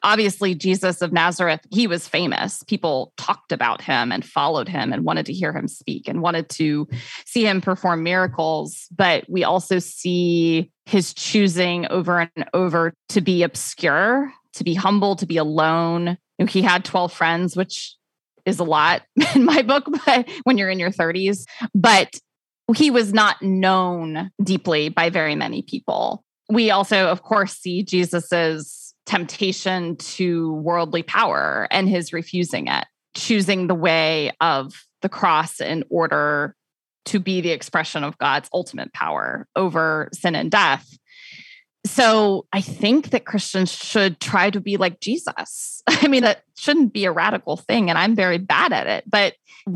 obviously 0.03 0.55
Jesus 0.55 1.01
of 1.01 1.11
Nazareth, 1.11 1.61
he 1.71 1.87
was 1.87 2.07
famous. 2.07 2.63
People 2.63 3.13
talked 3.17 3.51
about 3.51 3.81
him 3.81 4.11
and 4.11 4.25
followed 4.25 4.67
him 4.67 4.93
and 4.93 5.03
wanted 5.03 5.25
to 5.27 5.33
hear 5.33 5.53
him 5.53 5.67
speak 5.67 6.07
and 6.07 6.21
wanted 6.21 6.49
to 6.49 6.87
see 7.25 7.45
him 7.45 7.61
perform 7.61 8.03
miracles, 8.03 8.87
but 8.95 9.25
we 9.29 9.43
also 9.43 9.79
see 9.79 10.71
his 10.85 11.13
choosing 11.13 11.87
over 11.89 12.29
and 12.35 12.49
over 12.53 12.93
to 13.09 13.21
be 13.21 13.43
obscure, 13.43 14.31
to 14.53 14.63
be 14.63 14.73
humble, 14.73 15.15
to 15.17 15.25
be 15.25 15.37
alone. 15.37 16.17
He 16.47 16.61
had 16.61 16.85
12 16.85 17.13
friends, 17.13 17.55
which 17.55 17.95
is 18.45 18.59
a 18.59 18.63
lot 18.63 19.03
in 19.35 19.45
my 19.45 19.61
book 19.61 19.85
but 20.05 20.29
when 20.43 20.57
you're 20.57 20.69
in 20.69 20.79
your 20.79 20.91
30s, 20.91 21.45
but 21.73 22.17
he 22.75 22.91
was 22.91 23.13
not 23.13 23.41
known 23.41 24.31
deeply 24.43 24.89
by 24.89 25.09
very 25.09 25.35
many 25.35 25.61
people. 25.61 26.23
We 26.49 26.71
also, 26.71 27.07
of 27.07 27.21
course, 27.21 27.53
see 27.53 27.83
Jesus's 27.83 28.78
temptation 29.09 29.95
to 29.95 30.53
worldly 30.53 31.01
power 31.01 31.67
and 31.71 31.89
his 31.89 32.13
refusing 32.13 32.67
it, 32.67 32.85
choosing 33.15 33.65
the 33.65 33.73
way 33.73 34.31
of 34.39 34.85
the 35.01 35.09
cross 35.09 35.59
in 35.59 35.83
order 35.89 36.55
to 37.05 37.19
be 37.19 37.41
the 37.41 37.49
expression 37.49 38.03
of 38.03 38.19
God's 38.19 38.47
ultimate 38.53 38.93
power 38.93 39.47
over 39.55 40.09
sin 40.13 40.35
and 40.35 40.51
death. 40.51 40.87
So 41.87 42.45
I 42.53 42.61
think 42.61 43.09
that 43.09 43.25
Christians 43.25 43.71
should 43.71 44.19
try 44.19 44.51
to 44.51 44.59
be 44.59 44.77
like 44.77 44.99
Jesus. 44.99 45.81
I 45.87 46.07
mean, 46.07 46.21
that 46.21 46.43
shouldn't 46.55 46.93
be 46.93 47.05
a 47.05 47.11
radical 47.11 47.57
thing, 47.57 47.89
and 47.89 47.97
I'm 47.97 48.15
very 48.15 48.37
bad 48.37 48.73
at 48.73 48.85
it. 48.85 49.05
But 49.09 49.33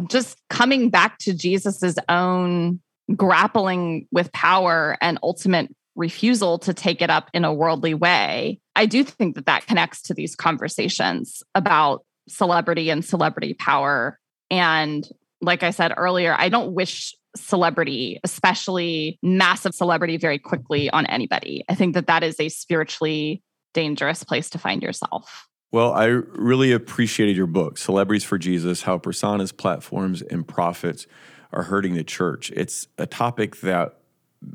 just 0.09 0.37
coming 0.51 0.91
back 0.91 1.17
to 1.19 1.33
Jesus's 1.33 1.97
own 2.07 2.81
grappling 3.15 4.07
with 4.11 4.31
power 4.31 4.95
and 5.01 5.17
ultimate 5.23 5.73
refusal 5.95 6.57
to 6.59 6.73
take 6.73 7.01
it 7.01 7.09
up 7.09 7.29
in 7.33 7.45
a 7.45 7.53
worldly 7.53 7.93
way, 7.93 8.59
I 8.75 8.85
do 8.85 9.03
think 9.03 9.35
that 9.35 9.45
that 9.45 9.67
connects 9.67 10.01
to 10.03 10.13
these 10.13 10.35
conversations 10.35 11.43
about 11.55 12.05
celebrity 12.27 12.89
and 12.89 13.03
celebrity 13.03 13.53
power. 13.53 14.19
And 14.49 15.07
like 15.41 15.63
I 15.63 15.71
said 15.71 15.93
earlier, 15.95 16.35
I 16.37 16.49
don't 16.49 16.73
wish 16.73 17.13
celebrity, 17.35 18.19
especially 18.23 19.19
massive 19.21 19.73
celebrity, 19.73 20.17
very 20.17 20.39
quickly 20.39 20.89
on 20.89 21.05
anybody. 21.07 21.63
I 21.69 21.75
think 21.75 21.95
that 21.95 22.07
that 22.07 22.23
is 22.23 22.39
a 22.39 22.49
spiritually 22.49 23.41
dangerous 23.73 24.23
place 24.23 24.49
to 24.51 24.59
find 24.59 24.81
yourself. 24.81 25.47
Well, 25.71 25.93
I 25.93 26.05
really 26.05 26.71
appreciated 26.71 27.35
your 27.35 27.47
book, 27.47 27.79
Celebrities 27.79 28.23
for 28.23 28.37
Jesus 28.37 28.83
How 28.83 28.99
Personas, 28.99 29.55
Platforms, 29.55 30.21
and 30.21 30.47
Profits 30.47 31.07
Are 31.51 31.63
Hurting 31.63 31.95
the 31.95 32.03
Church. 32.03 32.51
It's 32.51 32.87
a 32.99 33.07
topic 33.07 33.61
that 33.61 33.97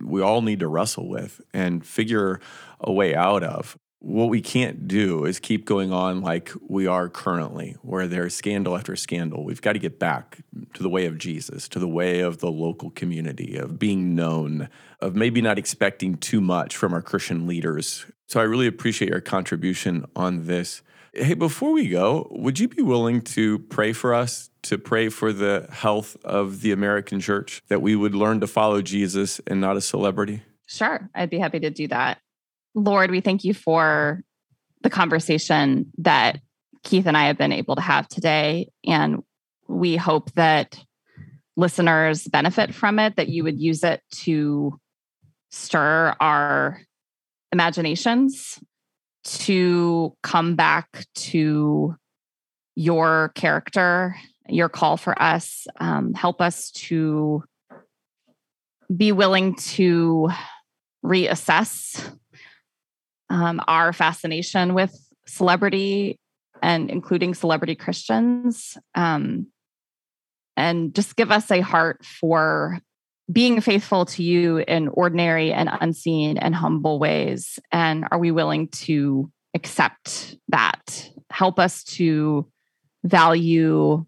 we 0.03 0.23
all 0.23 0.43
need 0.43 0.61
to 0.61 0.69
wrestle 0.69 1.09
with 1.09 1.41
and 1.53 1.85
figure 1.85 2.41
a 2.81 2.93
way 2.93 3.15
out 3.15 3.43
of. 3.43 3.77
What 4.01 4.29
we 4.29 4.41
can't 4.41 4.87
do 4.87 5.25
is 5.25 5.41
keep 5.41 5.65
going 5.65 5.93
on 5.93 6.21
like 6.21 6.53
we 6.69 6.87
are 6.87 7.09
currently, 7.09 7.77
where 7.83 8.07
there's 8.07 8.35
scandal 8.35 8.77
after 8.77 8.95
scandal. 8.95 9.45
We've 9.45 9.61
got 9.61 9.73
to 9.73 9.81
get 9.81 9.99
back 9.99 10.39
to 10.75 10.83
the 10.85 10.89
way 10.89 11.07
of 11.07 11.19
Jesus, 11.19 11.67
to 11.71 11.81
the 11.81 11.89
way 11.89 12.21
of 12.21 12.39
the 12.39 12.51
local 12.51 12.91
community, 12.91 13.57
of 13.57 13.79
being 13.79 14.15
known, 14.15 14.69
of 15.01 15.17
maybe 15.17 15.43
not 15.43 15.59
expecting 15.59 16.17
too 16.17 16.41
much 16.41 16.77
from 16.77 16.93
our 16.93 17.03
Christian 17.03 17.49
leaders. 17.49 18.07
So 18.29 18.39
I 18.39 18.45
really 18.45 18.69
appreciate 18.69 19.11
your 19.11 19.21
contribution 19.21 20.05
on 20.15 20.47
this. 20.47 20.83
Hey, 21.13 21.35
before 21.35 21.73
we 21.73 21.89
go, 21.89 22.29
would 22.31 22.61
you 22.61 22.69
be 22.69 22.83
willing 22.83 23.23
to 23.23 23.59
pray 23.59 23.93
for 23.93 24.15
us, 24.15 24.48
to 24.63 24.79
pray 24.79 25.09
for 25.09 25.33
the 25.33 25.69
health 25.71 26.17
of 26.25 26.61
the 26.61 26.73
American 26.73 27.21
church, 27.21 27.63
that 27.69 27.83
we 27.83 27.97
would 27.97 28.15
learn 28.15 28.41
to 28.41 28.47
follow 28.47 28.83
Jesus 28.83 29.41
and 29.47 29.61
not 29.61 29.77
a 29.77 29.81
celebrity? 29.81 30.43
Sure, 30.67 31.09
I'd 31.15 31.31
be 31.31 31.39
happy 31.39 31.61
to 31.61 31.71
do 31.71 31.89
that. 31.89 32.19
Lord, 32.75 33.11
we 33.11 33.21
thank 33.21 33.45
you 33.45 33.55
for 33.55 34.23
the 34.83 34.91
conversation 34.91 35.91
that 35.99 36.41
Keith 36.85 37.07
and 37.07 37.17
I 37.17 37.27
have 37.27 37.39
been 37.39 37.53
able 37.53 37.77
to 37.77 37.83
have 37.83 38.09
today. 38.09 38.71
And 38.87 39.23
we 39.67 39.97
hope 39.97 40.33
that 40.35 40.79
listeners 41.57 42.27
benefit 42.29 42.75
from 42.75 42.99
it, 42.99 43.17
that 43.17 43.29
you 43.29 43.45
would 43.45 43.61
use 43.61 43.83
it 43.83 44.03
to 44.23 44.79
stir 45.51 46.15
our 46.21 46.81
imaginations 47.53 48.59
to 49.25 50.15
come 50.23 50.55
back 50.55 51.05
to 51.15 51.97
your 52.75 53.33
character, 53.35 54.15
your 54.49 54.69
call 54.69 54.97
for 54.97 55.21
us. 55.21 55.67
Um, 55.79 56.15
help 56.15 56.41
us 56.41 56.71
to 56.73 57.45
be 58.95 59.13
willing 59.13 59.55
to 59.57 60.31
reassess 61.05 62.11
um, 63.31 63.61
our 63.69 63.93
fascination 63.93 64.75
with 64.75 64.95
celebrity 65.27 66.19
and 66.63 66.91
including 66.91 67.35
celebrity 67.35 67.75
Christians. 67.75 68.77
Um, 68.95 69.49
and 70.57 70.95
just 70.95 71.15
give 71.17 71.31
us 71.31 71.51
a 71.51 71.61
heart 71.61 72.05
for 72.05 72.81
being 73.31 73.61
faithful 73.61 74.07
to 74.07 74.23
you 74.23 74.59
in 74.59 74.89
ordinary 74.89 75.53
and 75.53 75.69
unseen 75.81 76.39
and 76.39 76.55
humble 76.55 76.99
ways? 76.99 77.59
And 77.71 78.07
are 78.11 78.19
we 78.19 78.31
willing 78.31 78.69
to 78.69 79.31
accept 79.55 80.37
that? 80.49 81.11
Help 81.31 81.59
us 81.59 81.85
to 81.85 82.49
value 83.05 84.05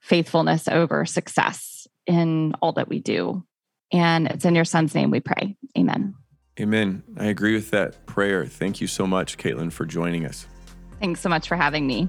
faithfulness 0.00 0.68
over 0.68 1.04
success 1.06 1.86
in 2.06 2.54
all 2.60 2.72
that 2.72 2.88
we 2.88 3.00
do. 3.00 3.44
And 3.92 4.26
it's 4.28 4.44
in 4.44 4.54
your 4.54 4.64
son's 4.64 4.94
name 4.94 5.10
we 5.10 5.20
pray. 5.20 5.56
Amen. 5.76 6.14
Amen. 6.58 7.02
I 7.16 7.26
agree 7.26 7.54
with 7.54 7.70
that 7.70 8.06
prayer. 8.06 8.44
Thank 8.46 8.80
you 8.80 8.86
so 8.86 9.06
much, 9.06 9.38
Katelyn, 9.38 9.72
for 9.72 9.86
joining 9.86 10.26
us. 10.26 10.46
Thanks 11.00 11.20
so 11.20 11.28
much 11.28 11.48
for 11.48 11.56
having 11.56 11.86
me. 11.86 12.08